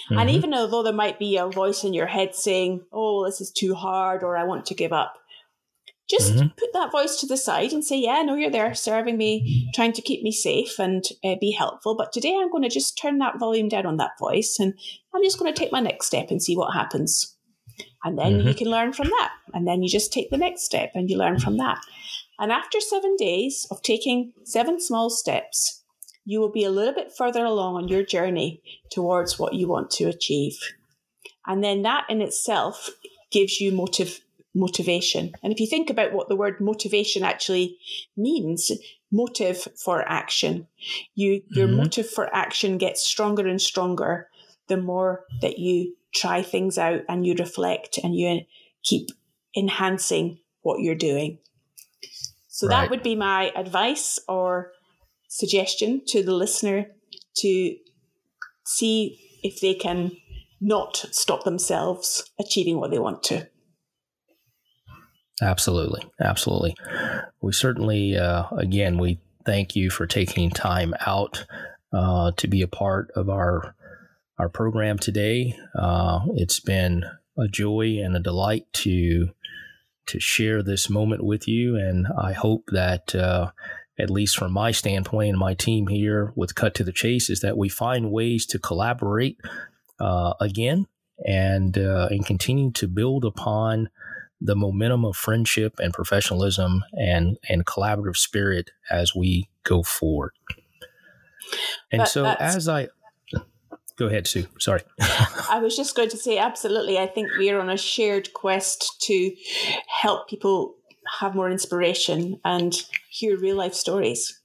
Mm-hmm. 0.09 0.19
And 0.19 0.29
even 0.29 0.53
although 0.53 0.83
there 0.83 0.93
might 0.93 1.19
be 1.19 1.37
a 1.37 1.47
voice 1.47 1.83
in 1.83 1.93
your 1.93 2.07
head 2.07 2.35
saying, 2.35 2.81
oh, 2.91 3.25
this 3.25 3.41
is 3.41 3.51
too 3.51 3.75
hard 3.75 4.23
or 4.23 4.37
I 4.37 4.43
want 4.43 4.65
to 4.67 4.75
give 4.75 4.93
up, 4.93 5.15
just 6.09 6.33
mm-hmm. 6.33 6.47
put 6.57 6.73
that 6.73 6.91
voice 6.91 7.17
to 7.17 7.27
the 7.27 7.37
side 7.37 7.71
and 7.71 7.85
say, 7.85 7.97
yeah, 7.97 8.13
I 8.13 8.23
know 8.23 8.35
you're 8.35 8.49
there 8.49 8.73
serving 8.73 9.17
me, 9.17 9.69
trying 9.75 9.93
to 9.93 10.01
keep 10.01 10.23
me 10.23 10.31
safe 10.31 10.79
and 10.79 11.05
uh, 11.23 11.35
be 11.39 11.51
helpful. 11.51 11.95
But 11.95 12.11
today 12.11 12.35
I'm 12.35 12.49
going 12.49 12.63
to 12.63 12.69
just 12.69 12.97
turn 12.97 13.19
that 13.19 13.39
volume 13.39 13.69
down 13.69 13.85
on 13.85 13.97
that 13.97 14.17
voice 14.19 14.57
and 14.59 14.73
I'm 15.13 15.23
just 15.23 15.37
going 15.37 15.53
to 15.53 15.57
take 15.59 15.71
my 15.71 15.79
next 15.79 16.07
step 16.07 16.31
and 16.31 16.41
see 16.41 16.57
what 16.57 16.73
happens. 16.73 17.35
And 18.03 18.17
then 18.17 18.39
mm-hmm. 18.39 18.47
you 18.47 18.55
can 18.55 18.69
learn 18.69 18.93
from 18.93 19.07
that. 19.07 19.31
And 19.53 19.67
then 19.67 19.83
you 19.83 19.89
just 19.89 20.11
take 20.11 20.31
the 20.31 20.37
next 20.37 20.63
step 20.63 20.91
and 20.95 21.09
you 21.09 21.17
learn 21.17 21.39
from 21.39 21.57
that. 21.57 21.79
And 22.39 22.51
after 22.51 22.79
seven 22.79 23.15
days 23.17 23.67
of 23.69 23.81
taking 23.81 24.33
seven 24.45 24.79
small 24.79 25.09
steps, 25.09 25.83
you 26.25 26.39
will 26.39 26.51
be 26.51 26.63
a 26.63 26.71
little 26.71 26.93
bit 26.93 27.11
further 27.15 27.43
along 27.43 27.75
on 27.75 27.87
your 27.87 28.03
journey 28.03 28.61
towards 28.91 29.37
what 29.37 29.53
you 29.53 29.67
want 29.67 29.91
to 29.91 30.05
achieve. 30.05 30.57
And 31.45 31.63
then 31.63 31.81
that 31.83 32.05
in 32.09 32.21
itself 32.21 32.89
gives 33.31 33.59
you 33.59 33.71
motive 33.71 34.21
motivation. 34.55 35.31
And 35.43 35.53
if 35.53 35.59
you 35.59 35.67
think 35.67 35.89
about 35.89 36.13
what 36.13 36.29
the 36.29 36.35
word 36.35 36.59
motivation 36.59 37.23
actually 37.23 37.77
means, 38.17 38.71
motive 39.11 39.67
for 39.83 40.07
action, 40.07 40.67
you 41.15 41.41
your 41.49 41.67
mm-hmm. 41.67 41.77
motive 41.77 42.09
for 42.09 42.33
action 42.35 42.77
gets 42.77 43.05
stronger 43.05 43.47
and 43.47 43.61
stronger 43.61 44.29
the 44.67 44.77
more 44.77 45.25
that 45.41 45.59
you 45.59 45.95
try 46.13 46.41
things 46.41 46.77
out 46.77 47.01
and 47.07 47.25
you 47.25 47.35
reflect 47.37 47.99
and 48.03 48.15
you 48.15 48.41
keep 48.83 49.09
enhancing 49.55 50.39
what 50.61 50.79
you're 50.79 50.95
doing. 50.95 51.39
So 52.47 52.67
right. 52.67 52.81
that 52.81 52.89
would 52.89 53.03
be 53.03 53.15
my 53.15 53.51
advice 53.55 54.19
or 54.27 54.71
suggestion 55.27 56.01
to 56.07 56.23
the 56.23 56.33
listener 56.33 56.87
to 57.37 57.75
see 58.65 59.39
if 59.43 59.61
they 59.61 59.73
can 59.73 60.11
not 60.61 60.97
stop 61.11 61.43
themselves 61.43 62.29
achieving 62.39 62.79
what 62.79 62.91
they 62.91 62.99
want 62.99 63.23
to. 63.23 63.47
Absolutely. 65.41 66.03
Absolutely. 66.19 66.75
We 67.41 67.53
certainly, 67.53 68.17
uh, 68.17 68.45
again, 68.57 68.97
we 68.97 69.19
thank 69.45 69.75
you 69.75 69.89
for 69.89 70.05
taking 70.05 70.49
time 70.49 70.93
out 71.05 71.45
uh, 71.93 72.31
to 72.37 72.47
be 72.47 72.61
a 72.61 72.67
part 72.67 73.11
of 73.15 73.29
our 73.29 73.75
our 74.37 74.49
program 74.49 74.97
today. 74.97 75.57
Uh, 75.77 76.21
it's 76.35 76.59
been 76.59 77.03
a 77.37 77.47
joy 77.47 77.99
and 78.01 78.15
a 78.15 78.19
delight 78.19 78.65
to 78.73 79.29
to 80.07 80.19
share 80.19 80.63
this 80.63 80.89
moment 80.89 81.23
with 81.23 81.47
you, 81.47 81.75
and 81.75 82.07
I 82.17 82.33
hope 82.33 82.65
that. 82.71 83.15
Uh, 83.15 83.51
at 84.01 84.09
least 84.09 84.37
from 84.37 84.53
my 84.53 84.71
standpoint 84.71 85.27
and 85.31 85.37
my 85.37 85.53
team 85.53 85.87
here 85.87 86.31
with 86.33 86.55
Cut 86.55 86.73
to 86.75 86.85
the 86.85 86.93
Chase, 86.93 87.29
is 87.29 87.41
that 87.41 87.57
we 87.57 87.67
find 87.67 88.11
ways 88.11 88.45
to 88.45 88.57
collaborate 88.57 89.37
uh, 89.99 90.35
again 90.39 90.87
and 91.25 91.77
uh, 91.77 92.07
and 92.09 92.25
continue 92.25 92.71
to 92.71 92.87
build 92.87 93.25
upon 93.25 93.89
the 94.41 94.55
momentum 94.55 95.05
of 95.05 95.15
friendship 95.15 95.79
and 95.79 95.93
professionalism 95.93 96.83
and 96.93 97.37
and 97.47 97.65
collaborative 97.65 98.17
spirit 98.17 98.71
as 98.89 99.15
we 99.15 99.49
go 99.63 99.83
forward. 99.83 100.31
And 101.91 102.07
so 102.07 102.25
as 102.25 102.67
I 102.67 102.89
go 103.97 104.07
ahead, 104.07 104.27
Sue. 104.27 104.47
Sorry. 104.59 104.81
I 105.49 105.59
was 105.61 105.75
just 105.75 105.95
going 105.95 106.09
to 106.09 106.17
say 106.17 106.37
absolutely. 106.37 106.97
I 106.97 107.07
think 107.07 107.29
we 107.37 107.49
are 107.49 107.59
on 107.59 107.69
a 107.69 107.77
shared 107.77 108.33
quest 108.33 109.01
to 109.01 109.35
help 110.01 110.29
people 110.29 110.75
have 111.19 111.35
more 111.35 111.49
inspiration 111.49 112.39
and 112.45 112.73
hear 113.09 113.37
real 113.37 113.57
life 113.57 113.73
stories. 113.73 114.41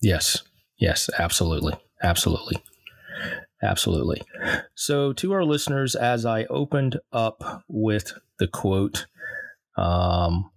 Yes. 0.00 0.42
Yes, 0.78 1.08
absolutely. 1.18 1.74
Absolutely. 2.02 2.62
Absolutely. 3.62 4.22
So, 4.74 5.12
to 5.14 5.32
our 5.32 5.44
listeners, 5.44 5.96
as 5.96 6.24
I 6.24 6.44
opened 6.44 7.00
up 7.12 7.64
with 7.66 8.12
the 8.38 8.46
quote, 8.46 9.06
um, 9.76 10.50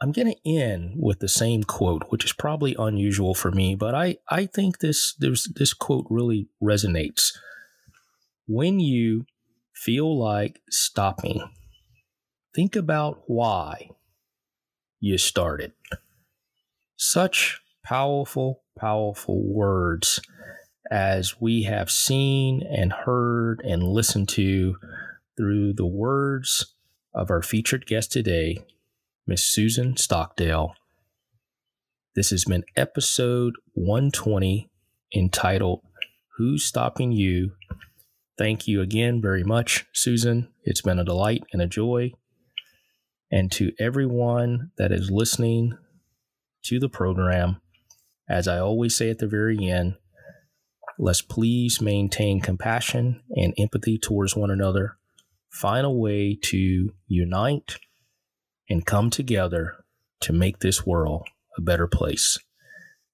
I'm 0.00 0.12
going 0.12 0.32
to 0.32 0.48
end 0.48 0.94
with 0.96 1.20
the 1.20 1.28
same 1.28 1.64
quote, 1.64 2.04
which 2.10 2.24
is 2.24 2.32
probably 2.32 2.76
unusual 2.78 3.34
for 3.34 3.50
me, 3.50 3.74
but 3.74 3.94
I, 3.94 4.18
I 4.28 4.46
think 4.46 4.78
this 4.78 5.14
there's 5.14 5.48
this 5.56 5.72
quote 5.72 6.06
really 6.10 6.48
resonates. 6.62 7.32
When 8.46 8.78
you 8.80 9.26
feel 9.74 10.16
like 10.16 10.60
stopping, 10.70 11.50
think 12.54 12.76
about 12.76 13.22
why 13.26 13.90
you 15.00 15.18
started. 15.18 15.72
Such 16.96 17.60
powerful, 17.84 18.62
powerful 18.78 19.42
words 19.42 20.20
as 20.90 21.40
we 21.40 21.62
have 21.64 21.90
seen 21.90 22.62
and 22.62 22.92
heard 22.92 23.60
and 23.64 23.82
listened 23.82 24.28
to 24.30 24.76
through 25.36 25.72
the 25.72 25.86
words 25.86 26.74
of 27.14 27.30
our 27.30 27.42
featured 27.42 27.86
guest 27.86 28.12
today, 28.12 28.58
Miss 29.26 29.44
Susan 29.44 29.96
Stockdale. 29.96 30.74
This 32.14 32.30
has 32.30 32.44
been 32.44 32.64
episode 32.76 33.54
120 33.72 34.70
entitled 35.14 35.80
Who's 36.36 36.64
Stopping 36.64 37.12
You? 37.12 37.52
Thank 38.36 38.68
you 38.68 38.80
again 38.80 39.22
very 39.22 39.44
much, 39.44 39.86
Susan. 39.92 40.48
It's 40.64 40.82
been 40.82 40.98
a 40.98 41.04
delight 41.04 41.44
and 41.52 41.62
a 41.62 41.66
joy. 41.66 42.12
And 43.30 43.50
to 43.52 43.72
everyone 43.78 44.70
that 44.76 44.92
is 44.92 45.10
listening 45.10 45.76
to 46.64 46.78
the 46.78 46.88
program, 46.88 47.60
as 48.28 48.46
I 48.46 48.58
always 48.58 48.94
say 48.94 49.10
at 49.10 49.18
the 49.18 49.26
very 49.26 49.68
end, 49.68 49.94
Let's 50.98 51.22
please 51.22 51.80
maintain 51.80 52.40
compassion 52.40 53.20
and 53.30 53.54
empathy 53.58 53.98
towards 53.98 54.36
one 54.36 54.50
another. 54.50 54.96
Find 55.50 55.86
a 55.86 55.90
way 55.90 56.38
to 56.44 56.92
unite 57.06 57.76
and 58.68 58.86
come 58.86 59.10
together 59.10 59.84
to 60.20 60.32
make 60.32 60.60
this 60.60 60.86
world 60.86 61.26
a 61.56 61.60
better 61.60 61.86
place. 61.86 62.38